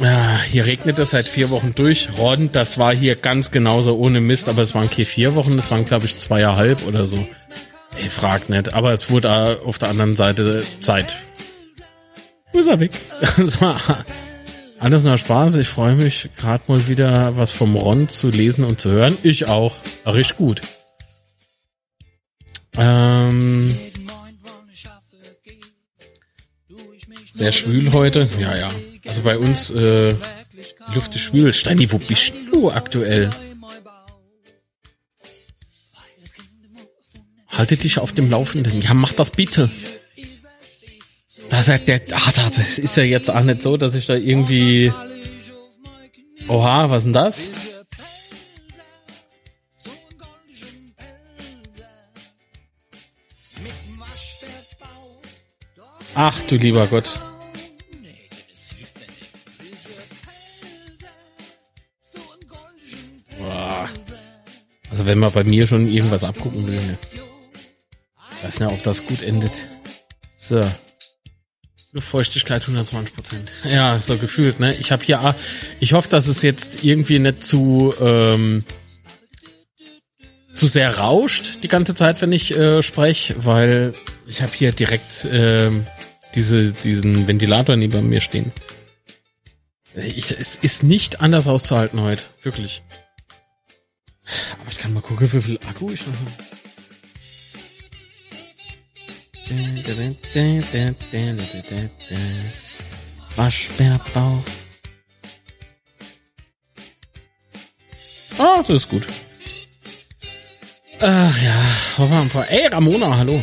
Ja, 0.01 0.41
hier 0.43 0.65
regnet 0.65 0.99
es 0.99 1.11
seit 1.11 1.29
vier 1.29 1.51
Wochen 1.51 1.75
durch. 1.75 2.09
Ron, 2.19 2.51
das 2.53 2.79
war 2.79 2.95
hier 2.95 3.17
ganz 3.17 3.51
genauso 3.51 3.97
ohne 3.97 4.21
Mist, 4.21 4.49
aber 4.49 4.63
es 4.63 4.75
waren 4.75 4.89
keine 4.89 5.07
vier 5.07 5.35
Wochen, 5.35 5.57
das 5.57 5.71
waren 5.71 5.85
glaube 5.85 6.07
ich 6.07 6.19
zweieinhalb 6.19 6.87
oder 6.87 7.05
so. 7.05 7.27
Ey, 8.01 8.09
frag 8.09 8.49
nicht, 8.49 8.75
aber 8.75 8.93
es 8.93 9.11
wurde 9.11 9.29
äh, 9.29 9.67
auf 9.67 9.79
der 9.79 9.89
anderen 9.89 10.15
Seite 10.15 10.63
Zeit. 10.81 11.19
Wo 12.53 12.59
ist 12.61 12.69
er 12.69 12.81
weg? 12.81 12.93
Das 13.37 13.61
war 13.61 14.05
alles 14.79 15.03
nur 15.03 15.19
Spaß. 15.19 15.57
Ich 15.57 15.69
freue 15.69 15.97
mich 15.97 16.31
gerade 16.37 16.63
mal 16.69 16.87
wieder 16.87 17.37
was 17.37 17.51
vom 17.51 17.75
Ron 17.75 18.09
zu 18.09 18.29
lesen 18.29 18.65
und 18.65 18.81
zu 18.81 18.91
hören. 18.91 19.19
Ich 19.25 19.47
auch. 19.47 19.75
Richtig 20.07 20.37
gut. 20.37 20.61
Ähm, 22.77 23.77
sehr 27.33 27.51
schwül 27.51 27.93
heute. 27.93 28.29
Ja, 28.39 28.57
ja. 28.57 28.71
Also 29.09 29.23
bei 29.23 29.39
uns 29.39 29.71
äh, 29.71 30.15
Luft 30.95 31.15
ist 31.15 31.23
schwül. 31.23 31.55
Steini, 31.55 31.91
wo 31.91 31.99
bist 31.99 32.35
du 32.53 32.71
aktuell? 32.71 33.31
Haltet 37.49 37.85
dich 37.85 37.99
auf 37.99 38.13
dem 38.13 38.31
Laufenden. 38.31 38.83
Ja, 38.83 38.93
mach 38.93 39.15
das 39.15 39.31
bitte. 39.31 39.71
Das, 41.49 41.67
der, 41.67 42.03
ach, 42.13 42.33
das 42.33 42.79
ist 42.79 42.97
ja 42.97 43.03
jetzt 43.03 43.31
auch 43.31 43.43
nicht 43.43 43.63
so, 43.63 43.79
dass 43.79 43.95
ich 43.95 44.07
da 44.07 44.15
irgendwie. 44.15 44.93
Oha, 46.47 46.91
was 46.91 47.05
denn 47.05 47.15
das? 47.15 47.49
Ach 56.15 56.41
du 56.43 56.57
lieber 56.57 56.87
Gott. 56.89 57.28
Also 64.99 65.07
wenn 65.07 65.21
man 65.21 65.31
bei 65.31 65.45
mir 65.45 65.65
schon 65.69 65.87
irgendwas 65.87 66.25
abgucken 66.25 66.67
will, 66.67 66.75
ne? 66.75 66.97
Ich 68.37 68.45
weiß 68.45 68.59
nicht, 68.59 68.73
ob 68.73 68.83
das 68.83 69.05
gut 69.05 69.23
endet. 69.23 69.53
So. 70.37 70.61
Luftfeuchtigkeit 71.93 72.63
120 72.63 73.15
Prozent. 73.15 73.53
Ja, 73.65 74.01
so 74.01 74.19
gefühlt, 74.19 74.59
ne? 74.59 74.75
Ich 74.75 74.91
habe 74.91 75.05
hier, 75.05 75.37
ich 75.79 75.93
hoffe, 75.93 76.09
dass 76.09 76.27
es 76.27 76.43
jetzt 76.43 76.83
irgendwie 76.83 77.21
nicht 77.21 77.45
zu 77.45 77.95
ähm, 78.01 78.65
zu 80.53 80.67
sehr 80.67 80.99
rauscht 80.99 81.63
die 81.63 81.69
ganze 81.69 81.95
Zeit, 81.95 82.21
wenn 82.21 82.33
ich 82.33 82.57
äh, 82.57 82.83
spreche, 82.83 83.37
weil 83.45 83.95
ich 84.27 84.43
habe 84.43 84.51
hier 84.53 84.73
direkt 84.73 85.29
ähm, 85.31 85.87
diese 86.35 86.73
diesen 86.73 87.29
Ventilator 87.29 87.77
neben 87.77 88.09
mir 88.09 88.21
stehen. 88.21 88.51
Ich, 89.95 90.33
es 90.37 90.57
ist 90.57 90.83
nicht 90.83 91.21
anders 91.21 91.47
auszuhalten 91.47 92.01
heute, 92.01 92.25
wirklich. 92.43 92.83
Aber 94.61 94.71
ich 94.71 94.79
kann 94.79 94.93
mal 94.93 95.01
gucken, 95.01 95.33
wie 95.33 95.41
viel 95.41 95.59
Akku 95.67 95.91
ich 95.91 96.07
noch 96.07 96.15
habe. 96.15 96.33
Waschbärbauch. 103.37 104.43
Ah, 108.39 108.59
das 108.59 108.69
ist 108.69 108.89
gut. 108.89 109.07
Ach 111.01 111.43
ja, 111.43 111.65
waren 111.97 112.33
wir? 112.35 112.51
Ey, 112.51 112.67
Ramona, 112.67 113.17
hallo. 113.17 113.43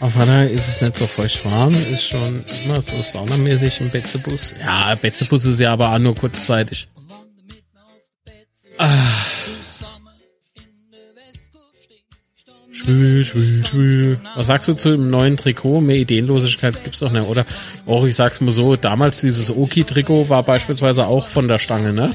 Auf 0.00 0.18
Radar 0.18 0.42
ist 0.42 0.68
es 0.68 0.80
nicht 0.80 0.96
so 0.96 1.06
feucht 1.06 1.44
warm, 1.44 1.74
ist 1.92 2.04
schon 2.04 2.44
immer 2.64 2.80
so 2.82 3.00
saunamäßig 3.00 3.80
im 3.80 3.90
Betzebus. 3.90 4.54
Ja, 4.60 4.94
Betzebus 4.96 5.46
ist 5.46 5.60
ja 5.60 5.72
aber 5.72 5.94
auch 5.94 5.98
nur 5.98 6.14
kurzzeitig. 6.14 6.88
Ah. 8.76 9.13
Schwül, 12.84 13.24
schwül, 13.24 13.64
schwül. 13.64 14.20
Was 14.36 14.48
sagst 14.48 14.68
du 14.68 14.74
zu 14.74 14.90
dem 14.90 15.08
neuen 15.08 15.38
Trikot? 15.38 15.80
Mehr 15.80 15.96
Ideenlosigkeit 15.96 16.84
gibt's 16.84 16.98
doch 16.98 17.10
nicht, 17.10 17.26
oder? 17.26 17.46
Auch 17.86 18.04
ich 18.04 18.14
sag's 18.14 18.42
mal 18.42 18.50
so, 18.50 18.76
damals 18.76 19.22
dieses 19.22 19.50
Oki-Trikot 19.50 20.28
war 20.28 20.42
beispielsweise 20.42 21.06
auch 21.06 21.28
von 21.28 21.48
der 21.48 21.58
Stange, 21.58 21.94
ne? 21.94 22.14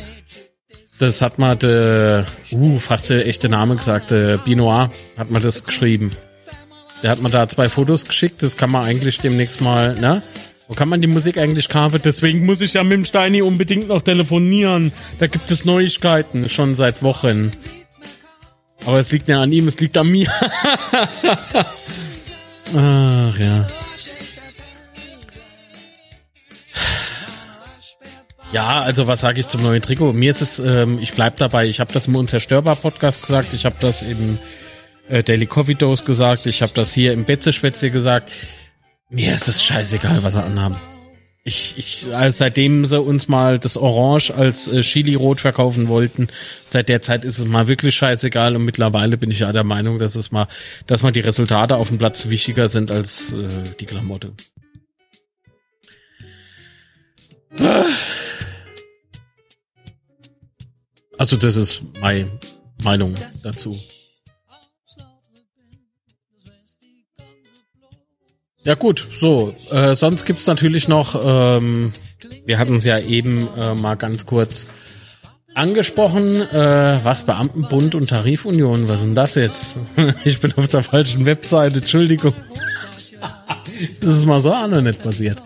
Das 0.99 1.23
hat 1.23 1.39
mal 1.39 1.55
der, 1.55 2.25
uh, 2.51 2.77
fast 2.77 3.09
der 3.09 3.25
echte 3.25 3.49
Name 3.49 3.77
gesagt, 3.77 4.11
der 4.11 4.37
Binoir 4.37 4.91
hat 5.17 5.31
man 5.31 5.41
das 5.41 5.63
geschrieben. 5.63 6.11
Der 7.01 7.11
hat 7.11 7.21
mir 7.21 7.29
da 7.29 7.47
zwei 7.47 7.67
Fotos 7.67 8.05
geschickt, 8.05 8.43
das 8.43 8.55
kann 8.55 8.69
man 8.69 8.83
eigentlich 8.83 9.17
demnächst 9.17 9.61
mal, 9.61 9.95
ne? 9.95 10.21
Wo 10.67 10.75
kann 10.75 10.89
man 10.89 11.01
die 11.01 11.07
Musik 11.07 11.39
eigentlich 11.39 11.67
kaufen? 11.67 11.99
Deswegen 12.03 12.45
muss 12.45 12.61
ich 12.61 12.73
ja 12.73 12.83
mit 12.83 12.93
dem 12.93 13.05
Steini 13.05 13.41
unbedingt 13.41 13.87
noch 13.87 14.03
telefonieren. 14.03 14.91
Da 15.17 15.25
gibt 15.25 15.49
es 15.49 15.65
Neuigkeiten, 15.65 16.47
schon 16.47 16.75
seit 16.75 17.01
Wochen. 17.01 17.51
Aber 18.85 18.99
es 18.99 19.11
liegt 19.11 19.27
nicht 19.27 19.37
an 19.37 19.51
ihm, 19.51 19.67
es 19.67 19.79
liegt 19.79 19.97
an 19.97 20.07
mir. 20.07 20.29
Ach 22.75 23.37
ja. 23.37 23.67
Ja, 28.51 28.79
also 28.79 29.05
was 29.07 29.21
sage 29.21 29.39
ich 29.41 29.47
zum 29.47 29.61
neuen 29.61 29.81
Trikot? 29.81 30.13
Mir 30.13 30.31
ist 30.31 30.41
es, 30.41 30.57
ähm, 30.59 30.97
ich 30.99 31.13
bleib 31.13 31.37
dabei, 31.37 31.67
ich 31.67 31.79
habe 31.79 31.93
das 31.93 32.07
im 32.07 32.15
Unzerstörbar-Podcast 32.15 33.21
gesagt, 33.21 33.53
ich 33.53 33.65
habe 33.65 33.75
das 33.79 34.01
im 34.01 34.39
äh, 35.07 35.21
Daily 35.21 35.45
Coffee 35.45 35.75
Dose 35.75 36.03
gesagt, 36.03 36.47
ich 36.47 36.63
habe 36.63 36.71
das 36.73 36.93
hier 36.93 37.13
im 37.13 37.25
Betze-Schwätze 37.25 37.91
gesagt. 37.91 38.31
Mir 39.09 39.33
ist 39.33 39.47
es 39.47 39.63
scheißegal, 39.63 40.23
was 40.23 40.33
er 40.33 40.45
anhaben. 40.45 40.77
Ich, 41.45 41.75
ich, 41.77 42.13
also 42.13 42.37
seitdem 42.37 42.85
sie 42.85 42.99
uns 42.99 43.27
mal 43.27 43.59
das 43.59 43.77
Orange 43.77 44.31
als 44.35 44.67
äh, 44.67 44.81
Chili-Rot 44.81 45.39
verkaufen 45.39 45.87
wollten, 45.87 46.27
seit 46.67 46.89
der 46.89 47.01
Zeit 47.01 47.23
ist 47.23 47.39
es 47.39 47.45
mal 47.45 47.67
wirklich 47.67 47.95
scheißegal 47.95 48.55
und 48.55 48.65
mittlerweile 48.65 49.17
bin 49.17 49.31
ich 49.31 49.39
ja 49.39 49.51
der 49.53 49.63
Meinung, 49.63 49.99
dass 49.99 50.15
es 50.15 50.31
mal, 50.31 50.47
dass 50.85 51.01
mal 51.01 51.11
die 51.11 51.21
Resultate 51.21 51.77
auf 51.77 51.87
dem 51.87 51.97
Platz 51.97 52.27
wichtiger 52.27 52.67
sind 52.67 52.91
als 52.91 53.33
äh, 53.33 53.47
die 53.79 53.85
Klamotte. 53.85 54.33
Also 61.17 61.35
das 61.35 61.55
ist 61.55 61.81
meine 61.99 62.29
Meinung 62.83 63.15
dazu. 63.43 63.77
Ja 68.63 68.75
gut, 68.75 69.07
so. 69.19 69.55
Äh, 69.71 69.95
sonst 69.95 70.25
gibt's 70.25 70.45
natürlich 70.45 70.87
noch, 70.87 71.19
ähm, 71.23 71.93
wir 72.45 72.57
hatten 72.59 72.77
es 72.77 72.85
ja 72.85 72.99
eben 72.99 73.47
äh, 73.57 73.73
mal 73.73 73.95
ganz 73.95 74.25
kurz 74.25 74.67
angesprochen, 75.53 76.41
äh, 76.41 76.99
was 77.03 77.23
Beamtenbund 77.23 77.95
und 77.95 78.09
Tarifunion, 78.09 78.87
was 78.87 79.01
denn 79.01 79.15
das 79.15 79.35
jetzt? 79.35 79.77
ich 80.25 80.39
bin 80.39 80.53
auf 80.55 80.67
der 80.67 80.83
falschen 80.83 81.25
Webseite, 81.25 81.79
Entschuldigung. 81.79 82.33
das 84.01 84.15
ist 84.15 84.25
mal 84.25 84.41
so 84.41 84.53
auch 84.53 84.67
noch 84.67 84.81
nicht 84.81 85.01
passiert. 85.01 85.41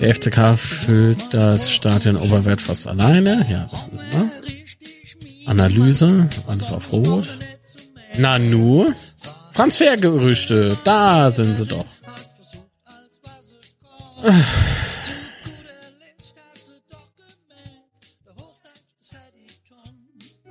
Der 0.00 0.14
FCK 0.14 0.56
füllt 0.56 1.34
das 1.34 1.72
Stadion 1.72 2.16
Oberwert 2.16 2.60
fast 2.60 2.86
alleine. 2.86 3.44
Ja, 3.50 3.68
das 3.70 3.86
wissen 3.90 4.06
wir. 4.12 4.30
Analyse, 5.46 6.28
alles 6.46 6.70
auf 6.70 6.92
Rot. 6.92 7.26
Nanu. 8.18 8.92
Transfergerüchte, 9.54 10.76
da 10.84 11.30
sind 11.30 11.56
sie 11.56 11.66
doch. 11.66 11.84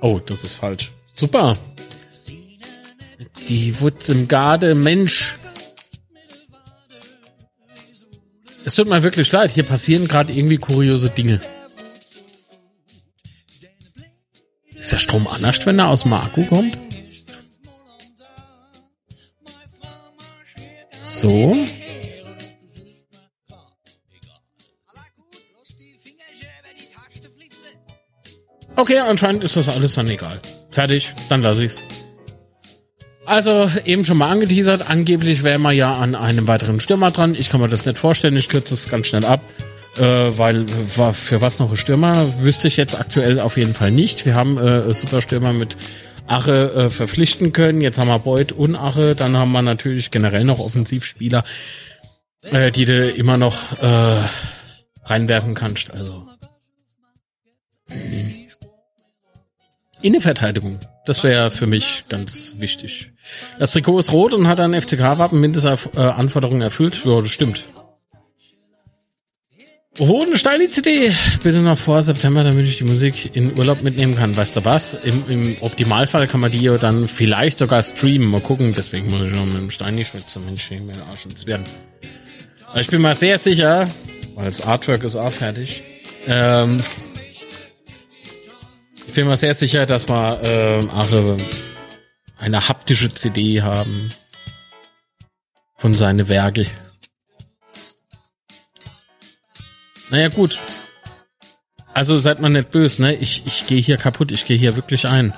Oh, 0.00 0.20
das 0.24 0.44
ist 0.44 0.54
falsch. 0.54 0.92
Super. 1.12 1.56
Die 3.48 3.80
Wutz 3.80 4.08
im 4.08 4.28
Garde, 4.28 4.74
Mensch. 4.74 5.38
Es 8.64 8.74
tut 8.74 8.88
mir 8.88 9.02
wirklich 9.02 9.32
leid, 9.32 9.50
hier 9.50 9.62
passieren 9.62 10.06
gerade 10.06 10.32
irgendwie 10.32 10.58
kuriose 10.58 11.10
Dinge. 11.10 11.40
Ist 14.76 14.92
der 14.92 14.98
Strom 14.98 15.26
anders, 15.26 15.64
wenn 15.66 15.78
er 15.78 15.88
aus 15.88 16.04
Akku 16.06 16.44
kommt? 16.44 16.78
So. 21.18 21.56
Okay, 28.76 28.98
anscheinend 29.00 29.42
ist 29.42 29.56
das 29.56 29.68
alles 29.68 29.94
dann 29.94 30.06
egal. 30.06 30.38
Fertig, 30.70 31.12
dann 31.28 31.42
lasse 31.42 31.64
ich's. 31.64 31.82
Also, 33.26 33.68
eben 33.84 34.04
schon 34.04 34.16
mal 34.16 34.30
angeteasert, 34.30 34.88
angeblich 34.88 35.42
wäre 35.42 35.58
man 35.58 35.74
ja 35.74 35.92
an 35.94 36.14
einem 36.14 36.46
weiteren 36.46 36.78
Stürmer 36.78 37.10
dran. 37.10 37.34
Ich 37.34 37.50
kann 37.50 37.60
mir 37.60 37.68
das 37.68 37.84
nicht 37.84 37.98
vorstellen, 37.98 38.36
ich 38.36 38.48
kürze 38.48 38.74
es 38.74 38.88
ganz 38.88 39.08
schnell 39.08 39.24
ab. 39.24 39.40
Äh, 39.96 40.38
weil 40.38 40.66
für 40.66 41.40
was 41.40 41.58
noch 41.58 41.70
ein 41.72 41.76
Stürmer 41.76 42.32
wüsste 42.40 42.68
ich 42.68 42.76
jetzt 42.76 43.00
aktuell 43.00 43.40
auf 43.40 43.56
jeden 43.56 43.74
Fall 43.74 43.90
nicht. 43.90 44.24
Wir 44.24 44.36
haben 44.36 44.56
äh, 44.56 44.94
super 44.94 45.20
Stürmer 45.20 45.52
mit 45.52 45.76
Ache 46.28 46.72
äh, 46.72 46.90
verpflichten 46.90 47.52
können. 47.52 47.80
Jetzt 47.80 47.98
haben 47.98 48.08
wir 48.08 48.18
Beuth 48.18 48.52
und 48.52 48.76
Ache. 48.76 49.14
Dann 49.14 49.36
haben 49.36 49.52
wir 49.52 49.62
natürlich 49.62 50.10
generell 50.10 50.44
noch 50.44 50.58
Offensivspieler, 50.58 51.44
äh, 52.42 52.70
die 52.70 52.84
du 52.84 53.10
immer 53.10 53.36
noch 53.36 53.56
äh, 53.80 54.20
reinwerfen 55.04 55.54
kannst. 55.54 55.90
Also 55.92 56.26
Innenverteidigung. 60.02 60.78
Das 61.06 61.24
wäre 61.24 61.50
für 61.50 61.66
mich 61.66 62.04
ganz 62.08 62.54
wichtig. 62.58 63.12
Das 63.58 63.72
Trikot 63.72 63.98
ist 63.98 64.12
rot 64.12 64.34
und 64.34 64.46
hat 64.46 64.60
ein 64.60 64.80
FCK-Wappen 64.80 65.40
Mindestanforderungen 65.40 66.62
erfüllt. 66.62 67.04
Ja, 67.04 67.20
das 67.20 67.30
stimmt. 67.30 67.64
Oh, 70.00 70.22
eine 70.22 70.38
steile 70.38 70.68
CD. 70.70 71.12
Bitte 71.42 71.58
noch 71.58 71.76
vor 71.76 72.02
September, 72.02 72.44
damit 72.44 72.68
ich 72.68 72.78
die 72.78 72.84
Musik 72.84 73.34
in 73.34 73.58
Urlaub 73.58 73.82
mitnehmen 73.82 74.14
kann. 74.14 74.36
Weißt 74.36 74.54
du 74.54 74.64
was? 74.64 74.94
Im, 74.94 75.24
im 75.28 75.56
Optimalfall 75.60 76.28
kann 76.28 76.38
man 76.38 76.52
die 76.52 76.60
ja 76.60 76.78
dann 76.78 77.08
vielleicht 77.08 77.58
sogar 77.58 77.82
streamen. 77.82 78.28
Mal 78.28 78.40
gucken. 78.40 78.72
Deswegen 78.76 79.10
muss 79.10 79.26
ich 79.26 79.34
noch 79.34 79.44
mit 79.46 79.56
dem 79.56 79.70
Steini 79.70 80.04
schwitzen. 80.04 80.44
Mensch, 80.44 80.70
ich 80.70 80.80
mir 80.80 81.02
Arsch 81.02 81.26
ins 81.26 81.46
werden. 81.46 81.64
Aber 82.68 82.80
ich 82.80 82.86
bin 82.86 83.02
mal 83.02 83.16
sehr 83.16 83.38
sicher, 83.38 83.90
weil 84.36 84.44
das 84.44 84.64
Artwork 84.64 85.02
ist 85.02 85.16
auch 85.16 85.32
fertig. 85.32 85.82
Ähm, 86.28 86.80
ich 89.08 89.14
bin 89.14 89.26
mal 89.26 89.36
sehr 89.36 89.54
sicher, 89.54 89.84
dass 89.84 90.08
wir 90.08 90.38
ähm, 90.44 90.90
auch 90.90 91.36
eine 92.36 92.68
haptische 92.68 93.12
CD 93.12 93.62
haben 93.62 94.12
von 95.76 95.94
seine 95.94 96.28
Werke. 96.28 96.66
Naja, 100.10 100.28
gut. 100.28 100.58
Also 101.94 102.16
seid 102.16 102.40
mal 102.40 102.48
nicht 102.48 102.70
böse, 102.70 103.02
ne? 103.02 103.14
Ich, 103.16 103.42
ich 103.46 103.66
gehe 103.66 103.80
hier 103.80 103.96
kaputt, 103.96 104.32
ich 104.32 104.46
gehe 104.46 104.56
hier 104.56 104.76
wirklich 104.76 105.06
ein. 105.06 105.34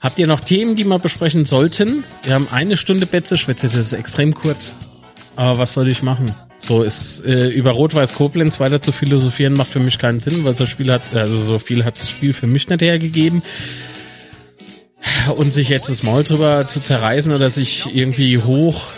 Habt 0.00 0.18
ihr 0.18 0.26
noch 0.26 0.40
Themen, 0.40 0.76
die 0.76 0.84
wir 0.84 0.98
besprechen 0.98 1.44
sollten? 1.44 2.04
Wir 2.22 2.34
haben 2.34 2.48
eine 2.50 2.76
Stunde 2.76 3.06
Betze-Schwätze, 3.06 3.68
das 3.68 3.76
ist 3.76 3.92
extrem 3.92 4.34
kurz. 4.34 4.72
Aber 5.34 5.58
was 5.58 5.72
soll 5.72 5.88
ich 5.88 6.02
machen? 6.02 6.34
So 6.58 6.82
ist 6.82 7.24
äh, 7.24 7.48
über 7.48 7.72
Rot-Weiß 7.72 8.14
Koblenz 8.14 8.60
weiter 8.60 8.80
zu 8.80 8.92
philosophieren 8.92 9.54
macht 9.54 9.70
für 9.70 9.80
mich 9.80 9.98
keinen 9.98 10.20
Sinn, 10.20 10.44
weil 10.44 10.54
so 10.54 10.66
Spiel 10.66 10.92
hat, 10.92 11.02
also 11.14 11.36
so 11.36 11.58
viel 11.58 11.84
hat 11.84 11.98
das 11.98 12.08
Spiel 12.08 12.32
für 12.32 12.46
mich 12.46 12.68
nicht 12.68 12.82
hergegeben. 12.82 13.42
Und 15.36 15.52
sich 15.52 15.68
jetzt 15.68 15.88
das 15.88 16.02
Maul 16.02 16.24
drüber 16.24 16.66
zu 16.66 16.80
zerreißen 16.80 17.32
oder 17.32 17.50
sich 17.50 17.94
irgendwie 17.94 18.38
hoch 18.38 18.88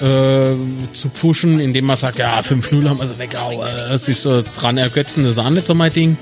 äh, 0.00 0.54
zu 0.94 1.08
pushen, 1.08 1.60
indem 1.60 1.86
man 1.86 1.96
sagt, 1.96 2.18
ja, 2.18 2.40
5-0 2.40 2.88
haben 2.88 3.00
wir 3.00 3.08
sie 3.08 3.18
weg, 3.18 3.34
äh, 3.34 3.98
sich 3.98 4.18
so 4.18 4.42
dran 4.42 4.78
ergötzen, 4.78 5.24
das 5.24 5.36
ist 5.36 5.44
auch 5.44 5.50
nicht 5.50 5.66
so 5.66 5.74
mein 5.74 5.92
Ding. 5.92 6.16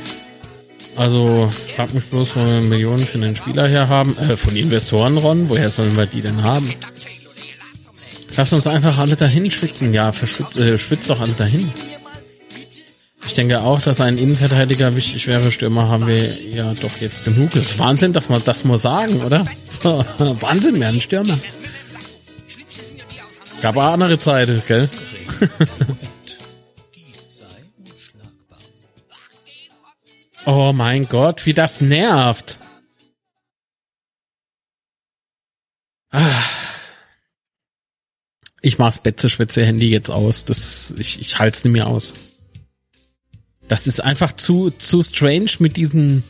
Also, 0.96 1.50
frag 1.76 1.92
mich 1.92 2.04
bloß, 2.04 2.36
wo 2.36 2.40
wir 2.40 2.60
Millionen 2.62 3.06
für 3.06 3.18
den 3.18 3.36
Spieler 3.36 3.68
her 3.68 3.88
haben. 3.88 4.16
Äh, 4.16 4.36
von 4.36 4.56
Investoren, 4.56 5.18
Ron, 5.18 5.48
woher 5.50 5.70
sollen 5.70 5.96
wir 5.96 6.06
die 6.06 6.22
denn 6.22 6.42
haben? 6.42 6.72
Lass 8.36 8.52
uns 8.52 8.66
einfach 8.66 8.98
alle 8.98 9.16
dahin 9.16 9.50
schwitzen. 9.50 9.92
Ja, 9.92 10.12
verschwitzt, 10.12 10.56
äh, 10.56 10.78
schwitzt 10.78 11.10
doch 11.10 11.20
alle 11.20 11.32
dahin. 11.32 11.70
Ich 13.26 13.34
denke 13.34 13.60
auch, 13.60 13.80
dass 13.80 14.00
ein 14.00 14.18
Innenverteidiger 14.18 14.94
wichtig 14.94 15.26
wäre. 15.26 15.50
Stürmer 15.50 15.88
haben 15.88 16.06
wir 16.06 16.40
ja 16.42 16.72
doch 16.80 17.00
jetzt 17.00 17.24
genug. 17.24 17.50
Das 17.52 17.66
ist 17.66 17.78
Wahnsinn, 17.78 18.12
dass 18.12 18.28
man 18.28 18.40
das 18.44 18.64
mal 18.64 18.78
sagen, 18.78 19.20
oder? 19.22 19.44
So, 19.68 20.04
Wahnsinn, 20.40 20.76
wir 20.76 20.86
haben 20.86 20.94
einen 20.94 21.00
Stürmer. 21.00 21.38
Gab 23.66 23.78
auch 23.78 23.92
andere 23.94 24.16
Zeiten, 24.16 24.62
gell? 24.68 24.88
oh 30.46 30.72
mein 30.72 31.02
Gott, 31.08 31.46
wie 31.46 31.52
das 31.52 31.80
nervt. 31.80 32.60
Ah. 36.12 36.44
Ich 38.62 38.78
mach's 38.78 39.00
Betze-Schwätze-Handy 39.00 39.90
jetzt 39.90 40.12
aus. 40.12 40.44
Das, 40.44 40.94
ich, 40.96 41.20
ich 41.20 41.40
halt's 41.40 41.64
nicht 41.64 41.72
mehr 41.72 41.88
aus. 41.88 42.14
Das 43.66 43.88
ist 43.88 43.98
einfach 43.98 44.30
zu, 44.30 44.70
zu 44.70 45.02
strange 45.02 45.50
mit 45.58 45.76
diesen 45.76 46.22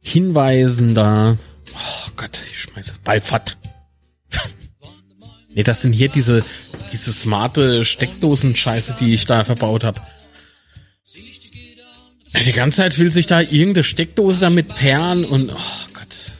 Hinweisen 0.00 0.94
da. 0.94 1.36
Oh 1.74 2.10
Gott, 2.16 2.40
ich 2.50 2.62
schmeiß 2.62 2.86
das 2.86 2.98
Ballfahrt. 3.00 3.58
nee, 5.58 5.64
das 5.64 5.82
sind 5.82 5.92
hier 5.92 6.08
diese, 6.08 6.44
diese 6.92 7.12
smarte 7.12 7.84
Steckdosen-Scheiße, 7.84 8.94
die 9.00 9.12
ich 9.12 9.26
da 9.26 9.42
verbaut 9.42 9.82
habe. 9.82 10.00
Die 12.46 12.52
ganze 12.52 12.78
Zeit 12.78 12.98
will 12.98 13.12
sich 13.12 13.26
da 13.26 13.40
irgendeine 13.40 13.82
Steckdose 13.82 14.40
damit 14.40 14.68
perren 14.68 15.24
und 15.24 15.50
oh 15.50 15.86
Gott. 15.94 16.32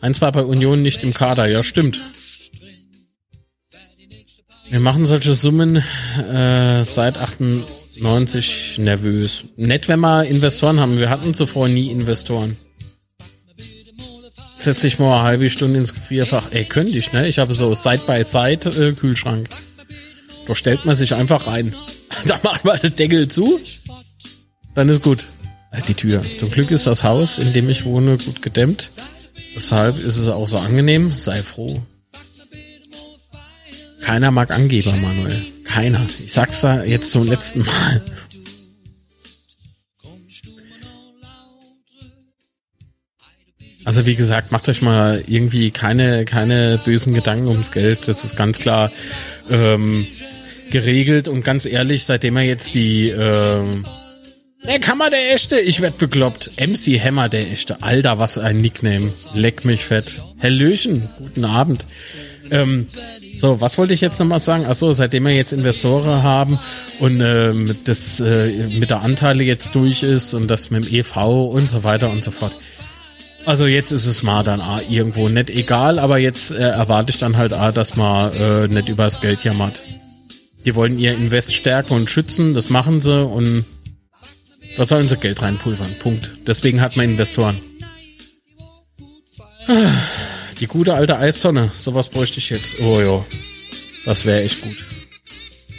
Eins 0.00 0.20
war 0.20 0.32
bei 0.32 0.42
Union 0.42 0.82
nicht 0.82 1.02
im 1.02 1.14
Kader, 1.14 1.46
ja 1.46 1.62
stimmt. 1.62 2.02
Wir 4.68 4.80
machen 4.80 5.06
solche 5.06 5.32
Summen 5.32 5.76
äh, 6.30 6.84
seit 6.84 7.16
98 7.16 8.76
nervös. 8.78 9.44
Nett, 9.56 9.88
wenn 9.88 10.00
wir 10.00 10.24
Investoren 10.24 10.78
haben. 10.78 10.98
Wir 10.98 11.08
hatten 11.08 11.32
zuvor 11.32 11.68
nie 11.68 11.90
Investoren. 11.90 12.58
Setz 14.58 14.80
dich 14.80 14.98
mal 14.98 15.14
eine 15.14 15.22
halbe 15.22 15.50
Stunde 15.50 15.78
ins 15.78 15.94
Gefrierfach. 15.94 16.50
Ey, 16.50 16.64
könnte 16.64 16.98
ich, 16.98 17.12
ne? 17.12 17.28
Ich 17.28 17.38
habe 17.38 17.54
so 17.54 17.74
Side-by-Side 17.74 18.70
äh. 18.70 19.44
Da 20.46 20.54
stellt 20.54 20.84
man 20.84 20.96
sich 20.96 21.14
einfach 21.14 21.46
rein. 21.46 21.74
Da 22.26 22.40
macht 22.42 22.64
man 22.64 22.80
den 22.80 22.96
Deckel 22.96 23.28
zu. 23.28 23.60
Dann 24.74 24.88
ist 24.88 25.02
gut. 25.02 25.26
Äh, 25.70 25.82
die 25.86 25.94
Tür. 25.94 26.22
Zum 26.38 26.50
Glück 26.50 26.70
ist 26.72 26.86
das 26.86 27.04
Haus, 27.04 27.38
in 27.38 27.52
dem 27.52 27.68
ich 27.68 27.84
wohne, 27.84 28.16
gut 28.16 28.42
gedämmt. 28.42 28.90
Deshalb 29.54 29.98
ist 29.98 30.16
es 30.16 30.28
auch 30.28 30.48
so 30.48 30.56
angenehm. 30.58 31.12
Sei 31.14 31.40
froh. 31.42 31.80
Keiner 34.00 34.30
mag 34.30 34.50
Angeber, 34.50 34.92
Manuel. 34.92 35.40
Keiner. 35.64 36.04
Ich 36.24 36.32
sag's 36.32 36.62
da 36.62 36.82
jetzt 36.82 37.12
zum 37.12 37.28
letzten 37.28 37.60
Mal. 37.60 38.02
Also 43.88 44.04
wie 44.04 44.16
gesagt, 44.16 44.52
macht 44.52 44.68
euch 44.68 44.82
mal 44.82 45.24
irgendwie 45.28 45.70
keine, 45.70 46.26
keine 46.26 46.78
bösen 46.84 47.14
Gedanken 47.14 47.48
ums 47.48 47.72
Geld. 47.72 48.06
Das 48.06 48.22
ist 48.22 48.36
ganz 48.36 48.58
klar 48.58 48.92
ähm, 49.50 50.06
geregelt 50.70 51.26
und 51.26 51.42
ganz 51.42 51.64
ehrlich, 51.64 52.04
seitdem 52.04 52.36
er 52.36 52.42
jetzt 52.42 52.74
die 52.74 53.08
ähm, 53.08 53.86
der 54.62 54.78
Kammer 54.78 55.08
der 55.08 55.32
Echte, 55.32 55.58
ich 55.58 55.80
werd 55.80 55.96
bekloppt. 55.96 56.50
MC 56.60 57.02
Hammer 57.02 57.30
der 57.30 57.50
Echte. 57.50 57.82
Alter, 57.82 58.18
was 58.18 58.36
ein 58.36 58.60
Nickname. 58.60 59.10
Leck 59.32 59.64
mich 59.64 59.86
fett. 59.86 60.20
Hallöchen, 60.42 61.08
guten 61.16 61.46
Abend. 61.46 61.86
Ähm, 62.50 62.84
so, 63.36 63.62
was 63.62 63.78
wollte 63.78 63.94
ich 63.94 64.02
jetzt 64.02 64.20
nochmal 64.20 64.40
sagen? 64.40 64.66
Achso, 64.66 64.92
seitdem 64.92 65.24
wir 65.24 65.34
jetzt 65.34 65.54
Investoren 65.54 66.22
haben 66.22 66.58
und 67.00 67.22
ähm, 67.22 67.74
das 67.84 68.20
äh, 68.20 68.48
mit 68.78 68.90
der 68.90 69.00
Anteile 69.00 69.44
jetzt 69.44 69.74
durch 69.74 70.02
ist 70.02 70.34
und 70.34 70.46
das 70.48 70.70
mit 70.70 70.90
dem 70.90 70.94
EV 70.94 71.46
und 71.46 71.66
so 71.66 71.84
weiter 71.84 72.10
und 72.10 72.22
so 72.22 72.32
fort. 72.32 72.54
Also 73.48 73.66
jetzt 73.66 73.92
ist 73.92 74.04
es 74.04 74.22
mal 74.22 74.42
dann 74.42 74.60
ah, 74.60 74.82
irgendwo 74.90 75.30
nicht 75.30 75.48
egal, 75.48 75.98
aber 75.98 76.18
jetzt 76.18 76.50
äh, 76.50 76.56
erwarte 76.56 77.12
ich 77.12 77.18
dann 77.18 77.38
halt 77.38 77.54
ah, 77.54 77.72
dass 77.72 77.96
man 77.96 78.30
äh, 78.34 78.68
nicht 78.68 78.90
übers 78.90 79.22
Geld 79.22 79.42
jammert. 79.42 79.80
Die 80.66 80.74
wollen 80.74 80.98
ihr 80.98 81.12
Invest 81.12 81.54
stärken 81.54 81.94
und 81.94 82.10
schützen, 82.10 82.52
das 82.52 82.68
machen 82.68 83.00
sie 83.00 83.24
und 83.24 83.64
da 84.76 84.84
sollen 84.84 85.08
sie 85.08 85.16
Geld 85.16 85.40
reinpulvern. 85.40 85.94
Punkt. 85.98 86.30
Deswegen 86.46 86.82
hat 86.82 86.96
man 86.96 87.06
Investoren. 87.06 87.58
Die 90.60 90.66
gute 90.66 90.92
alte 90.92 91.16
Eistonne. 91.16 91.70
Sowas 91.72 92.10
bräuchte 92.10 92.40
ich 92.40 92.50
jetzt. 92.50 92.78
Oh 92.80 93.00
ja. 93.00 93.24
Das 94.04 94.26
wäre 94.26 94.42
echt 94.42 94.60
gut. 94.60 94.84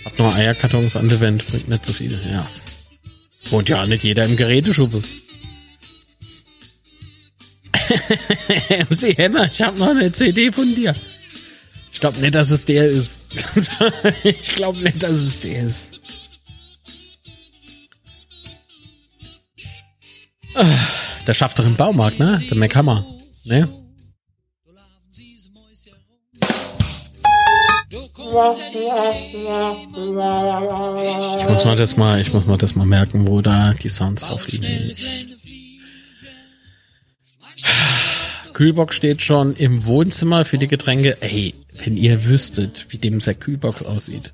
Hab 0.05 0.17
nur 0.17 0.33
Eierkartons 0.33 0.95
an 0.95 1.07
der 1.07 1.21
Wand. 1.21 1.45
Bringt 1.45 1.69
nicht 1.69 1.85
so 1.85 1.93
viel. 1.93 2.17
Ja. 2.31 2.47
Wohnt 3.51 3.69
ja 3.69 3.85
nicht 3.85 4.03
jeder 4.03 4.25
im 4.25 4.37
Geräteschuppe. 4.37 5.03
MC 8.89 9.17
Hammer, 9.17 9.49
ich 9.51 9.61
hab 9.61 9.77
noch 9.77 9.89
eine 9.89 10.11
CD 10.11 10.51
von 10.51 10.73
dir. 10.75 10.95
Ich 11.91 11.99
glaube 11.99 12.19
nicht, 12.19 12.35
dass 12.35 12.49
es 12.49 12.65
der 12.65 12.85
ist. 12.85 13.19
ich 14.23 14.49
glaube 14.55 14.79
nicht, 14.79 15.01
dass 15.01 15.11
es 15.11 15.39
der 15.41 15.63
ist. 15.63 15.99
Der 21.27 21.33
schafft 21.33 21.59
doch 21.59 21.65
im 21.65 21.75
Baumarkt, 21.75 22.19
ne? 22.19 22.41
Der 22.49 22.57
McHammer, 22.57 23.05
ne? 23.43 23.67
Ich 31.39 31.47
muss 31.47 31.65
mal 31.65 31.75
das 31.75 31.97
mal, 31.97 32.21
ich 32.21 32.33
muss 32.33 32.45
mal 32.45 32.57
das 32.57 32.75
mal 32.75 32.85
merken, 32.85 33.27
wo 33.27 33.41
da 33.41 33.73
die 33.73 33.89
Sounds 33.89 34.27
drauf 34.27 34.47
liegen. 34.47 34.93
Kühlbox 38.59 38.93
steht 38.93 39.21
schon 39.21 39.55
im 39.55 39.85
Wohnzimmer 39.85 40.43
für 40.43 40.57
die 40.57 40.67
Getränke. 40.67 41.21
Ey, 41.21 41.55
wenn 41.81 41.95
ihr 41.95 42.25
wüsstet, 42.25 42.87
wie 42.89 42.97
dem 42.97 43.19
der 43.19 43.33
Kühlbox 43.33 43.83
aussieht. 43.83 44.33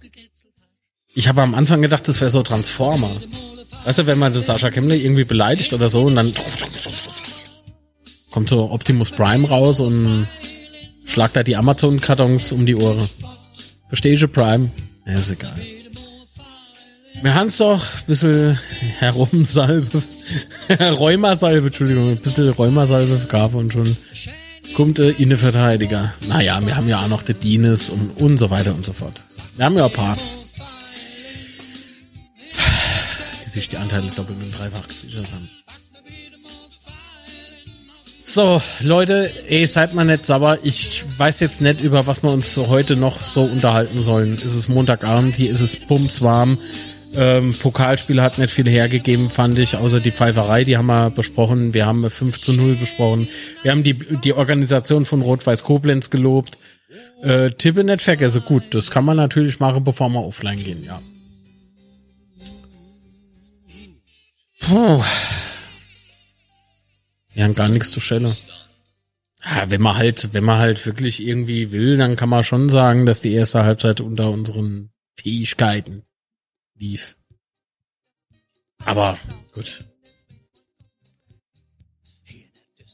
Ich 1.14 1.28
habe 1.28 1.44
am 1.44 1.54
Anfang 1.54 1.84
gedacht, 1.84 2.08
das 2.08 2.22
wäre 2.22 2.32
so 2.32 2.42
Transformer. 2.42 3.12
Weißt 3.84 4.00
du, 4.00 4.08
wenn 4.08 4.18
man 4.18 4.34
das 4.34 4.48
Sascha 4.48 4.72
Kemmler 4.72 4.96
irgendwie 4.96 5.26
beleidigt 5.26 5.74
oder 5.74 5.90
so 5.90 6.02
und 6.08 6.16
dann 6.16 6.34
kommt 8.32 8.50
so 8.50 8.72
Optimus 8.72 9.12
Prime 9.12 9.48
raus 9.48 9.80
und 9.80 10.28
schlagt 11.06 11.36
da 11.36 11.44
die 11.44 11.56
Amazon-Kartons 11.56 12.52
um 12.52 12.66
die 12.66 12.76
Ohren. 12.76 13.08
Verstehe 13.90 14.14
ich 14.14 14.32
Prime? 14.32 14.72
Ja, 15.06 15.20
ist 15.20 15.30
egal. 15.30 15.54
Wir 17.22 17.34
haben 17.34 17.48
es 17.48 17.58
doch 17.58 17.82
ein 17.82 18.06
bisschen 18.08 18.60
Herumsalbe, 19.00 20.04
Rheumasalbe, 20.80 21.68
Entschuldigung, 21.68 22.10
ein 22.10 22.18
bisschen 22.18 22.50
Rheumasalbe 22.50 23.26
gab 23.28 23.56
und 23.56 23.74
schon 23.74 23.96
kommt 24.76 25.00
äh, 25.00 25.12
Innenverteidiger. 25.12 26.14
Naja, 26.28 26.60
wir 26.66 26.76
haben 26.76 26.88
ja 26.88 27.00
auch 27.00 27.08
noch 27.08 27.24
die 27.24 27.34
Dienes 27.34 27.90
und, 27.90 28.12
und 28.18 28.38
so 28.38 28.50
weiter 28.50 28.76
und 28.76 28.86
so 28.86 28.94
fort. 28.94 29.24
Wir 29.56 29.66
haben 29.66 29.78
ja 29.78 29.86
ein 29.86 29.92
paar. 29.92 30.18
sich 33.56 33.70
die 33.70 33.78
Anteile 33.78 34.12
doppelt 34.12 34.38
und 34.42 34.52
dreifach 34.52 34.88
gesichert 34.88 35.28
haben. 35.34 35.50
So, 38.24 38.62
Leute, 38.82 39.32
ey, 39.48 39.66
seid 39.66 39.94
mal 39.94 40.04
nicht 40.04 40.26
sauer. 40.26 40.58
Ich 40.64 41.06
weiß 41.18 41.40
jetzt 41.40 41.62
nicht, 41.62 41.80
über 41.80 42.06
was 42.06 42.22
wir 42.22 42.32
uns 42.32 42.54
so 42.54 42.68
heute 42.68 42.98
noch 42.98 43.24
so 43.24 43.44
unterhalten 43.44 44.02
sollen. 44.02 44.34
Es 44.34 44.44
ist 44.44 44.68
Montagabend, 44.68 45.38
hier 45.38 45.52
ist 45.52 45.62
es 45.62 45.78
bumswarm. 45.78 46.58
Ähm, 47.18 47.54
Pokalspiel 47.54 48.22
hat 48.22 48.38
nicht 48.38 48.54
viel 48.54 48.68
hergegeben, 48.68 49.30
fand 49.30 49.58
ich, 49.58 49.76
außer 49.78 50.00
die 50.00 50.12
Pfeiferei, 50.12 50.64
die 50.64 50.78
haben 50.78 50.88
wir 50.88 51.10
besprochen. 51.10 51.74
Wir 51.74 51.86
haben 51.86 52.10
5 52.10 52.40
zu 52.40 52.54
0 52.54 52.76
besprochen. 52.76 53.28
Wir 53.64 53.72
haben 53.72 53.84
die, 53.84 53.94
die 53.94 54.34
Organisation 54.34 55.06
von 55.06 55.22
Rot-Weiß 55.22 55.64
Koblenz 55.64 56.10
gelobt. 56.10 56.58
Äh, 57.22 57.52
Tippe 57.52 57.84
nicht 57.84 58.04
vergessen. 58.04 58.44
Gut, 58.46 58.64
das 58.72 58.92
kann 58.92 59.06
man 59.06 59.18
natürlich 59.18 59.60
machen, 59.60 59.84
bevor 59.84 60.10
wir 60.10 60.26
offline 60.26 60.62
gehen, 60.62 60.84
ja. 60.84 61.02
Puh. 64.60 65.04
Wir 67.34 67.44
haben 67.44 67.56
gar 67.56 67.70
nichts 67.70 67.92
zu 67.92 68.00
Stelle. 68.00 68.34
Ja, 69.44 69.70
wenn 69.70 69.82
man 69.82 69.98
halt, 69.98 70.34
wenn 70.34 70.44
man 70.44 70.58
halt 70.58 70.86
wirklich 70.86 71.26
irgendwie 71.26 71.72
will, 71.72 71.98
dann 71.98 72.16
kann 72.16 72.30
man 72.30 72.44
schon 72.44 72.70
sagen, 72.70 73.06
dass 73.06 73.22
die 73.22 73.34
erste 73.34 73.64
Halbzeit 73.64 74.02
unter 74.02 74.32
unseren 74.32 74.90
Fähigkeiten 75.16 76.04
lief. 76.78 77.18
Aber 78.84 79.18
gut. 79.54 79.86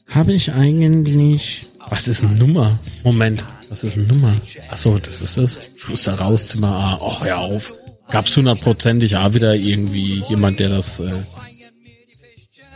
Habe 0.08 0.32
ich 0.32 0.52
eigentlich. 0.52 1.62
Was 1.88 2.08
ist 2.08 2.22
eine 2.22 2.34
Nummer? 2.36 2.78
Moment, 3.04 3.44
was 3.68 3.84
ist 3.84 3.98
eine 3.98 4.06
Nummer? 4.06 4.34
Ach 4.70 4.76
so, 4.76 4.98
das 4.98 5.20
ist 5.20 5.36
es. 5.36 5.72
Schuster 5.76 6.14
raus, 6.14 6.46
Zimmer 6.46 6.68
A. 6.68 6.94
Och, 7.00 7.24
ja 7.26 7.38
auf. 7.38 7.74
Gab's 8.10 8.36
hundertprozentig 8.36 9.16
A 9.16 9.34
wieder 9.34 9.54
irgendwie 9.54 10.22
jemand, 10.28 10.60
der 10.60 10.68
das 10.68 11.00
äh, 11.00 11.10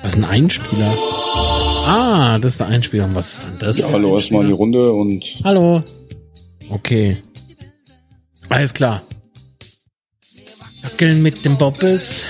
was 0.03 0.13
ist 0.15 0.19
ein 0.19 0.25
Einspieler? 0.25 0.97
Ah, 1.87 2.39
das 2.39 2.53
ist 2.53 2.61
der 2.61 2.69
Einspieler. 2.69 3.09
Was 3.15 3.35
ist 3.35 3.43
denn 3.45 3.59
das? 3.59 3.79
Ja, 3.79 3.91
hallo, 3.91 4.15
erstmal 4.15 4.43
in 4.43 4.49
die 4.49 4.53
Runde 4.53 4.93
und. 4.93 5.25
Hallo. 5.45 5.83
Okay. 6.71 7.17
Alles 8.49 8.75
klar. 8.75 9.03
Wackeln 10.97 11.23
mit 11.23 11.45
dem 11.45 11.59
Bobbes. 11.59 12.25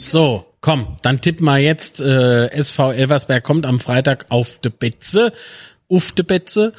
So, 0.00 0.52
komm, 0.60 0.96
dann 1.02 1.20
tipp 1.20 1.40
mal 1.40 1.60
jetzt. 1.60 2.00
Äh, 2.00 2.48
SV 2.48 2.90
Elversberg 2.90 3.44
kommt 3.44 3.64
am 3.64 3.78
Freitag 3.78 4.26
auf 4.30 4.58
de 4.58 4.72
Betze. 4.72 5.32
Auf 5.88 6.10
de 6.10 6.24
Betze. 6.24 6.72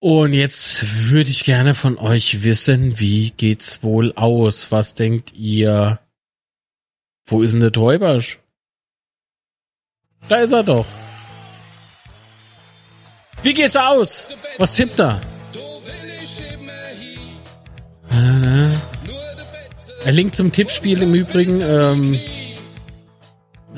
Und 0.00 0.34
jetzt 0.34 1.08
würde 1.10 1.30
ich 1.30 1.44
gerne 1.44 1.72
von 1.72 1.96
euch 1.96 2.44
wissen, 2.44 3.00
wie 3.00 3.30
geht's 3.30 3.82
wohl 3.82 4.12
aus? 4.16 4.70
Was 4.70 4.92
denkt 4.92 5.32
ihr? 5.32 5.98
Wo 7.24 7.40
ist 7.40 7.52
denn 7.52 7.60
der 7.60 7.72
Täubersch? 7.72 8.38
Da 10.28 10.40
ist 10.40 10.52
er 10.52 10.62
doch. 10.62 10.84
Wie 13.42 13.54
geht's 13.54 13.78
aus? 13.78 14.26
Was 14.58 14.74
tippt 14.74 15.00
er? 15.00 15.22
Er 20.08 20.12
linkt 20.12 20.36
zum 20.36 20.52
Tippspiel 20.52 21.02
im 21.02 21.14
Übrigen. 21.14 21.60
Ähm, 21.60 22.18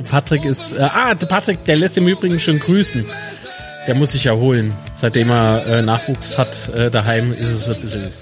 Patrick 0.08 0.44
ist. 0.44 0.74
Äh, 0.74 0.82
ah, 0.82 1.12
Patrick, 1.12 1.64
der 1.64 1.74
lässt 1.74 1.98
im 1.98 2.06
Übrigen 2.06 2.38
schön 2.38 2.60
grüßen. 2.60 3.04
Der 3.88 3.96
muss 3.96 4.12
sich 4.12 4.26
erholen. 4.26 4.72
Seitdem 4.94 5.28
er 5.28 5.66
äh, 5.66 5.82
Nachwuchs 5.82 6.38
hat 6.38 6.68
äh, 6.68 6.88
daheim, 6.88 7.32
ist 7.32 7.50
es 7.50 7.68
ein 7.68 7.80
bisschen 7.80 8.12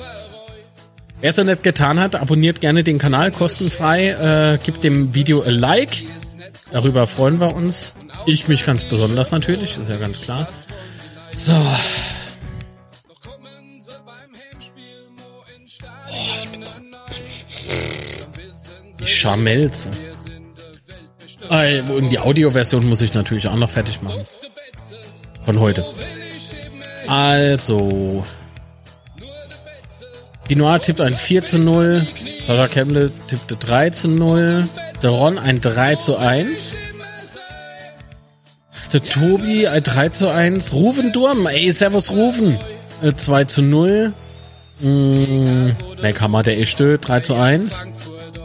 Wer 1.21 1.31
es 1.31 1.37
noch 1.37 1.45
nicht 1.45 1.63
getan 1.63 2.01
hat, 2.01 2.17
abonniert 2.17 2.63
gerne 2.63 2.83
den 2.83 2.97
Kanal 2.97 3.31
kostenfrei, 3.31 4.09
äh, 4.55 4.59
gibt 4.65 4.85
dem 4.85 5.13
Video 5.13 5.43
a 5.43 5.51
Like. 5.51 6.03
Darüber 6.73 7.07
freuen 7.07 7.41
wir 7.41 7.55
uns. 7.55 7.95
Ich 8.25 8.49
mich 8.49 8.65
ganz 8.65 8.85
besonders 8.85 9.33
natürlich, 9.33 9.77
ist 9.77 9.91
ja 9.91 9.99
ganz 9.99 10.23
klar. 10.23 10.49
So. 11.35 11.53
Scharmelze. 19.09 19.91
Äh, 21.51 21.81
und 21.81 22.11
die 22.11 22.19
Audioversion 22.19 22.87
muss 22.87 23.01
ich 23.03 23.15
natürlich 23.15 23.49
auch 23.49 23.55
noch 23.57 23.71
fertig 23.71 24.03
machen. 24.03 24.23
Von 25.45 25.61
heute. 25.61 25.85
Also, 27.07 28.23
Binoir 30.47 30.81
tippt 30.81 31.01
ein 31.01 31.17
4 31.17 31.45
zu 31.45 31.59
0. 31.59 32.07
Sascha 32.47 32.69
Kemble 32.69 33.13
tippte 33.29 33.57
3 33.57 33.91
zu 33.91 34.09
0. 34.09 34.69
Der 35.03 35.11
Ron 35.11 35.39
ein 35.39 35.61
3 35.61 35.97
zu 35.97 36.17
1. 36.17 36.77
Der 38.93 39.03
Tobi 39.05 39.69
ein 39.69 39.83
3 39.83 40.09
zu 40.11 40.29
1. 40.33 40.73
Ruven 40.73 41.13
Durm, 41.13 41.47
ey, 41.47 41.71
servus 41.73 42.11
Ruven. 42.11 42.59
äh, 43.03 43.15
2 43.15 43.45
zu 43.45 43.63
0. 43.63 44.13
Mmh, 44.81 45.75
Meckhammer 46.01 46.43
der 46.43 46.59
echte 46.59 46.99
3 46.99 47.21
zu 47.21 47.35
1. 47.35 47.87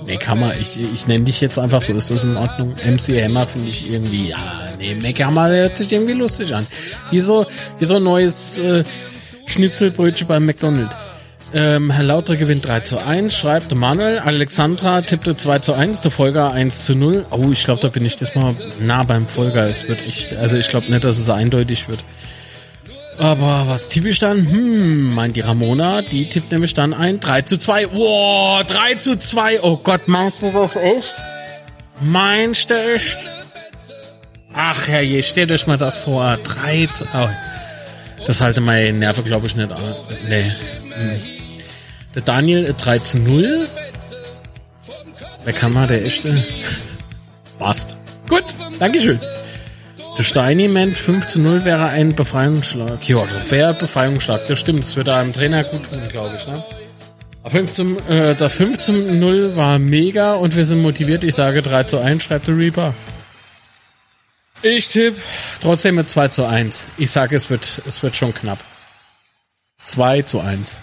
Meckhammer, 0.05 0.53
ich, 0.59 0.77
ich 0.93 1.07
nenne 1.07 1.23
dich 1.23 1.41
jetzt 1.41 1.57
einfach 1.57 1.81
so, 1.81 1.93
ist 1.93 2.11
das 2.11 2.23
in 2.23 2.35
Ordnung? 2.35 2.73
MC 2.73 3.23
Hammer 3.23 3.47
finde 3.47 3.69
ich 3.69 3.89
irgendwie, 3.89 4.29
ja, 4.29 4.67
nee, 4.77 4.95
Meckhammer 4.95 5.49
hört 5.49 5.77
sich 5.77 5.91
irgendwie 5.91 6.13
lustig 6.13 6.53
an. 6.53 6.65
Wie 7.11 7.19
so, 7.19 7.45
wie 7.79 7.85
so 7.85 7.95
ein 7.95 8.03
neues 8.03 8.57
äh, 8.57 8.83
Schnitzelbrötchen 9.45 10.27
beim 10.27 10.45
McDonald's. 10.45 10.95
Ähm, 11.55 11.91
Herr 11.91 12.03
Lauter 12.03 12.35
gewinnt 12.35 12.65
3 12.65 12.79
zu 12.79 13.05
1, 13.05 13.35
schreibt 13.35 13.75
Manuel. 13.75 14.17
Alexandra 14.17 15.01
tippte 15.01 15.35
2 15.35 15.59
zu 15.59 15.73
1, 15.73 16.01
der 16.01 16.09
Folger 16.09 16.51
1 16.51 16.83
zu 16.83 16.95
0. 16.95 17.27
Oh, 17.29 17.49
ich 17.51 17.63
glaube, 17.63 17.79
da 17.79 17.89
bin 17.89 18.03
ich 18.03 18.15
diesmal 18.15 18.55
nah 18.81 19.03
beim 19.03 19.27
Folger. 19.27 19.69
Es 19.69 19.87
wird 19.87 19.99
echt, 19.99 20.35
also 20.37 20.57
ich 20.57 20.67
glaube 20.69 20.89
nicht, 20.89 21.03
dass 21.03 21.19
es 21.19 21.29
eindeutig 21.29 21.87
wird. 21.87 22.03
Aber 23.17 23.67
was 23.67 23.87
tippe 23.89 24.09
ich 24.09 24.19
dann? 24.19 24.49
Hm, 24.49 25.13
meint 25.13 25.35
die 25.35 25.41
Ramona, 25.41 26.01
die 26.01 26.29
tippt 26.29 26.51
nämlich 26.51 26.73
dann 26.73 26.93
ein 26.93 27.19
3 27.19 27.43
zu 27.43 27.57
2. 27.57 27.93
Wow, 27.93 28.63
3 28.65 28.95
zu 28.95 29.17
2. 29.17 29.61
Oh 29.61 29.77
Gott, 29.77 30.07
meinst 30.07 30.41
du 30.41 30.51
das 30.51 30.75
echt? 30.75 31.15
Meinst 32.01 32.69
du 32.69 32.95
echt? 32.95 33.17
Ach 34.53 34.87
herrje, 34.87 35.23
stellt 35.23 35.51
euch 35.51 35.67
mal 35.67 35.77
das 35.77 35.97
vor. 35.97 36.37
3 36.43 36.87
zu... 36.87 37.05
Oh, 37.13 37.29
das 38.25 38.41
halte 38.41 38.61
meine 38.61 38.93
Nerven, 38.93 39.23
glaube 39.23 39.47
ich, 39.47 39.55
nicht 39.55 39.71
an. 39.71 39.79
Nee. 40.27 40.43
Hm. 40.43 41.21
Der 42.15 42.21
Daniel 42.21 42.73
3 42.77 42.99
zu 42.99 43.19
0. 43.19 43.67
Wer 45.43 45.53
kann 45.53 45.73
mal 45.73 45.87
der 45.87 46.05
echte? 46.05 46.43
Passt. 47.59 47.95
Gut, 48.29 48.45
Dankeschön. 48.79 49.19
Der 50.15 50.23
Steini 50.23 50.67
meint 50.67 50.95
5 50.95 51.27
zu 51.27 51.39
0 51.39 51.65
wäre 51.65 51.87
ein 51.87 52.13
Befreiungsschlag. 52.13 53.07
Ja, 53.09 53.25
das 53.25 53.49
wäre 53.49 53.73
Befreiungsschlag. 53.73 54.47
Das 54.47 54.59
stimmt. 54.59 54.83
Das 54.83 54.95
würde 54.95 55.15
einem 55.15 55.33
Trainer 55.33 55.63
gut 55.63 55.89
tun, 55.89 56.01
glaube 56.09 56.35
ich. 56.37 56.45
Ne? 56.45 56.63
Der 57.43 57.51
5, 57.51 57.73
zum, 57.73 57.97
äh, 58.07 58.35
der 58.35 58.49
5 58.49 58.77
zu 58.77 58.93
0 58.93 59.57
war 59.57 59.79
mega 59.79 60.35
und 60.35 60.55
wir 60.55 60.65
sind 60.65 60.83
motiviert. 60.83 61.23
Ich 61.23 61.33
sage 61.33 61.63
3 61.63 61.83
zu 61.83 61.97
1, 61.97 62.23
schreibt 62.23 62.47
der 62.47 62.55
Reaper. 62.55 62.93
Ich 64.61 64.87
tippe 64.87 65.19
trotzdem 65.61 65.95
mit 65.95 66.09
2 66.09 66.27
zu 66.27 66.45
1. 66.45 66.85
Ich 66.97 67.09
sage, 67.09 67.35
es 67.35 67.49
wird, 67.49 67.81
es 67.85 68.01
wird 68.03 68.15
schon 68.15 68.33
knapp. 68.33 68.59
2 69.85 70.21
zu 70.21 70.39
1. 70.39 70.77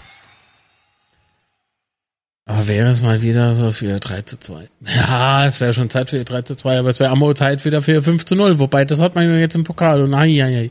Aber 2.51 2.67
wäre 2.67 2.89
es 2.89 3.01
mal 3.01 3.21
wieder 3.21 3.55
so 3.55 3.71
für 3.71 3.97
3 3.97 4.23
zu 4.23 4.37
2. 4.37 4.67
Ja, 4.93 5.45
es 5.45 5.61
wäre 5.61 5.71
schon 5.71 5.89
Zeit 5.89 6.09
für 6.09 6.21
3 6.21 6.41
zu 6.41 6.55
2, 6.55 6.79
aber 6.79 6.89
es 6.89 6.99
wäre 6.99 7.13
auch 7.13 7.33
Zeit 7.33 7.63
wieder 7.63 7.81
für 7.81 8.03
5 8.03 8.25
zu 8.25 8.35
0. 8.35 8.59
Wobei, 8.59 8.83
das 8.83 8.99
hat 8.99 9.15
man 9.15 9.39
jetzt 9.39 9.55
im 9.55 9.63
Pokal. 9.63 10.01
Und 10.01 10.13
ai, 10.13 10.43
ai, 10.43 10.57
ai. 10.57 10.69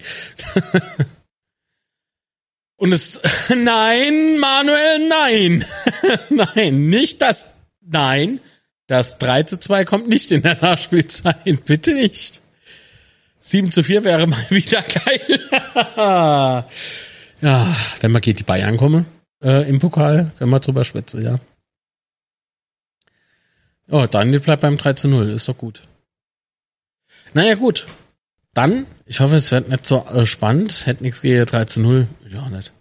Und 2.77 2.93
es, 2.93 3.19
nein, 3.49 4.39
Manuel, 4.39 5.09
nein. 5.09 5.65
nein, 6.55 6.89
nicht 6.91 7.23
das, 7.23 7.47
nein. 7.81 8.41
Das 8.87 9.17
3 9.17 9.45
zu 9.45 9.59
2 9.59 9.87
kommt 9.87 10.07
nicht 10.07 10.33
in 10.33 10.43
der 10.43 10.61
Nachspielzeit. 10.61 11.65
Bitte 11.65 11.95
nicht. 11.95 12.43
7 13.39 13.73
zu 13.73 13.83
4 13.83 14.05
wäre 14.05 14.27
mal 14.27 14.45
wieder 14.51 14.83
geil. 14.83 15.41
ja, 17.41 17.77
wenn 18.01 18.11
man 18.11 18.21
geht 18.21 18.39
die 18.39 18.45
Bayern 18.45 18.77
komme, 18.77 19.07
äh, 19.43 19.67
im 19.67 19.79
Pokal, 19.79 20.33
können 20.37 20.51
wir 20.51 20.61
drüber 20.61 20.85
schwätzen, 20.85 21.25
ja. 21.25 21.41
Oh, 23.91 24.07
Daniel 24.07 24.41
bleibt 24.41 24.63
beim 24.63 24.77
3 24.77 24.93
zu 24.95 25.09
0, 25.09 25.31
ist 25.31 25.49
doch 25.49 25.59
gut. 25.59 25.83
Naja, 27.35 27.55
gut. 27.55 27.87
Dann, 28.55 28.87
ich 29.07 29.21
hoffe, 29.21 29.37
es 29.37 29.51
wird 29.51 29.69
nicht 29.69 29.87
so 29.87 30.05
äh, 30.07 30.27
spannend. 30.27 30.87
Hätte 30.87 31.03
nichts 31.03 31.23
gegen 31.23 31.45
3 31.47 31.65
zu 31.65 31.81
0. 31.81 32.09
Ja, 32.29 32.49
nicht. 32.49 32.73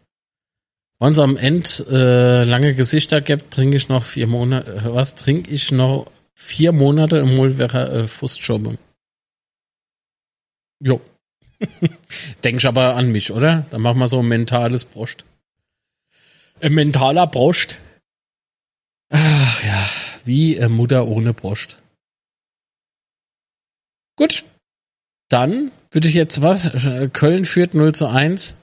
Wenn 0.99 1.13
es 1.13 1.19
am 1.19 1.37
Ende 1.37 1.69
äh, 1.89 2.43
lange 2.43 2.75
Gesichter 2.75 3.21
gibt, 3.21 3.53
trinke 3.53 3.77
ich 3.77 3.87
noch 3.87 4.03
vier 4.03 4.27
Monate, 4.27 4.71
äh, 4.71 4.93
was 4.93 5.15
trinke 5.15 5.49
ich 5.51 5.71
noch 5.71 6.11
vier 6.33 6.71
Monate 6.71 7.17
im 7.17 7.35
Mulverer 7.35 7.91
äh, 7.91 8.07
Frustschobbe. 8.07 8.77
Jo. 10.79 11.01
Ich 12.41 12.65
aber 12.65 12.95
an 12.95 13.11
mich, 13.11 13.31
oder? 13.31 13.65
Dann 13.69 13.81
machen 13.81 13.99
wir 13.99 14.07
so 14.07 14.19
ein 14.19 14.27
mentales 14.27 14.85
Brost. 14.85 15.25
Ein 16.61 16.73
mentaler 16.73 17.27
Brost. 17.27 17.75
Ach 19.09 19.63
ja 19.63 19.89
wie 20.29 20.57
äh, 20.57 20.69
Mutter 20.69 21.07
ohne 21.07 21.33
Brust. 21.33 21.77
Gut. 24.15 24.43
Dann 25.29 25.71
würde 25.91 26.07
ich 26.07 26.13
jetzt 26.13 26.41
was? 26.41 26.65
Äh, 26.85 27.09
Köln 27.11 27.45
führt 27.45 27.73
0 27.73 27.93
zu 27.93 28.07
1. 28.07 28.55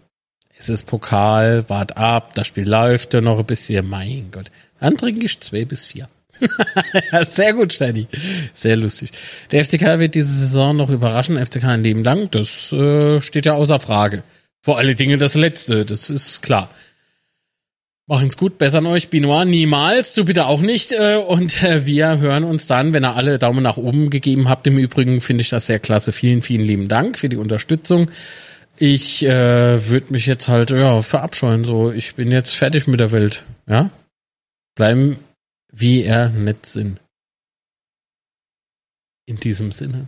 Es 0.59 0.69
ist 0.69 0.85
Pokal, 0.85 1.69
wart 1.69 1.97
ab, 1.97 2.33
das 2.35 2.47
Spiel 2.47 2.69
läuft 2.69 3.13
ja 3.15 3.21
noch 3.21 3.39
ein 3.39 3.45
bisschen. 3.45 3.89
Mein 3.89 4.31
Gott. 4.31 4.51
Dann 4.81 4.97
trinke 4.97 5.27
ich 5.27 5.41
zwei 5.41 5.65
bis 5.65 5.87
vier. 5.87 6.09
Sehr 7.27 7.53
gut, 7.55 7.73
Steini. 7.73 8.07
Sehr 8.53 8.77
lustig. 8.77 9.11
Der 9.51 9.65
FCK 9.65 9.99
wird 9.99 10.15
diese 10.15 10.33
Saison 10.33 10.77
noch 10.77 10.91
überraschen. 10.91 11.45
FCK 11.45 11.65
ein 11.65 11.83
Leben 11.83 12.05
lang. 12.05 12.31
Das 12.31 12.73
äh, 12.73 13.21
steht 13.21 13.47
ja 13.47 13.55
außer 13.55 13.81
Frage. 13.81 14.23
Vor 14.63 14.79
allen 14.79 14.97
Dingen 14.97 15.19
das 15.19 15.35
Letzte. 15.35 15.85
Das 15.85 16.11
ist 16.11 16.43
klar. 16.43 16.71
Machen's 18.09 18.37
gut, 18.37 18.57
bessern 18.59 18.87
euch, 18.87 19.11
Binoir, 19.11 19.45
niemals, 19.45 20.15
du 20.15 20.25
bitte 20.25 20.47
auch 20.47 20.61
nicht. 20.61 20.93
Äh, 20.93 21.17
und 21.17 21.61
äh, 21.65 21.87
wir 21.87 22.19
hören 22.19 22.45
uns 22.45 22.69
dann, 22.69 22.93
wenn 22.93 23.05
ihr 23.05 23.17
alle 23.17 23.39
Daumen 23.39 23.65
nach 23.65 23.79
oben 23.79 24.11
gegeben 24.11 24.49
habt. 24.49 24.67
Im 24.69 24.79
Übrigen 24.79 25.21
finde 25.21 25.43
ich 25.43 25.49
das 25.49 25.67
sehr 25.67 25.81
klasse. 25.81 26.13
Vielen, 26.13 26.41
vielen 26.41 26.65
lieben 26.65 26.87
Dank 26.87 27.19
für 27.19 27.29
die 27.29 27.37
Unterstützung. 27.37 28.09
Ich 28.79 29.25
äh, 29.25 29.89
würde 29.89 30.13
mich 30.13 30.27
jetzt 30.27 30.47
halt 30.47 30.71
ja 30.71 31.03
verabscheuen. 31.03 31.65
So, 31.65 31.91
ich 31.91 32.15
bin 32.15 32.31
jetzt 32.31 32.55
fertig 32.55 32.87
mit 32.87 33.01
der 33.01 33.11
Welt. 33.11 33.45
Ja, 33.67 33.91
bleiben 34.77 35.17
wie 35.73 36.05
er 36.05 36.29
nett 36.31 36.65
sind. 36.65 37.01
In 39.27 39.37
diesem 39.37 39.73
Sinne. 39.73 40.07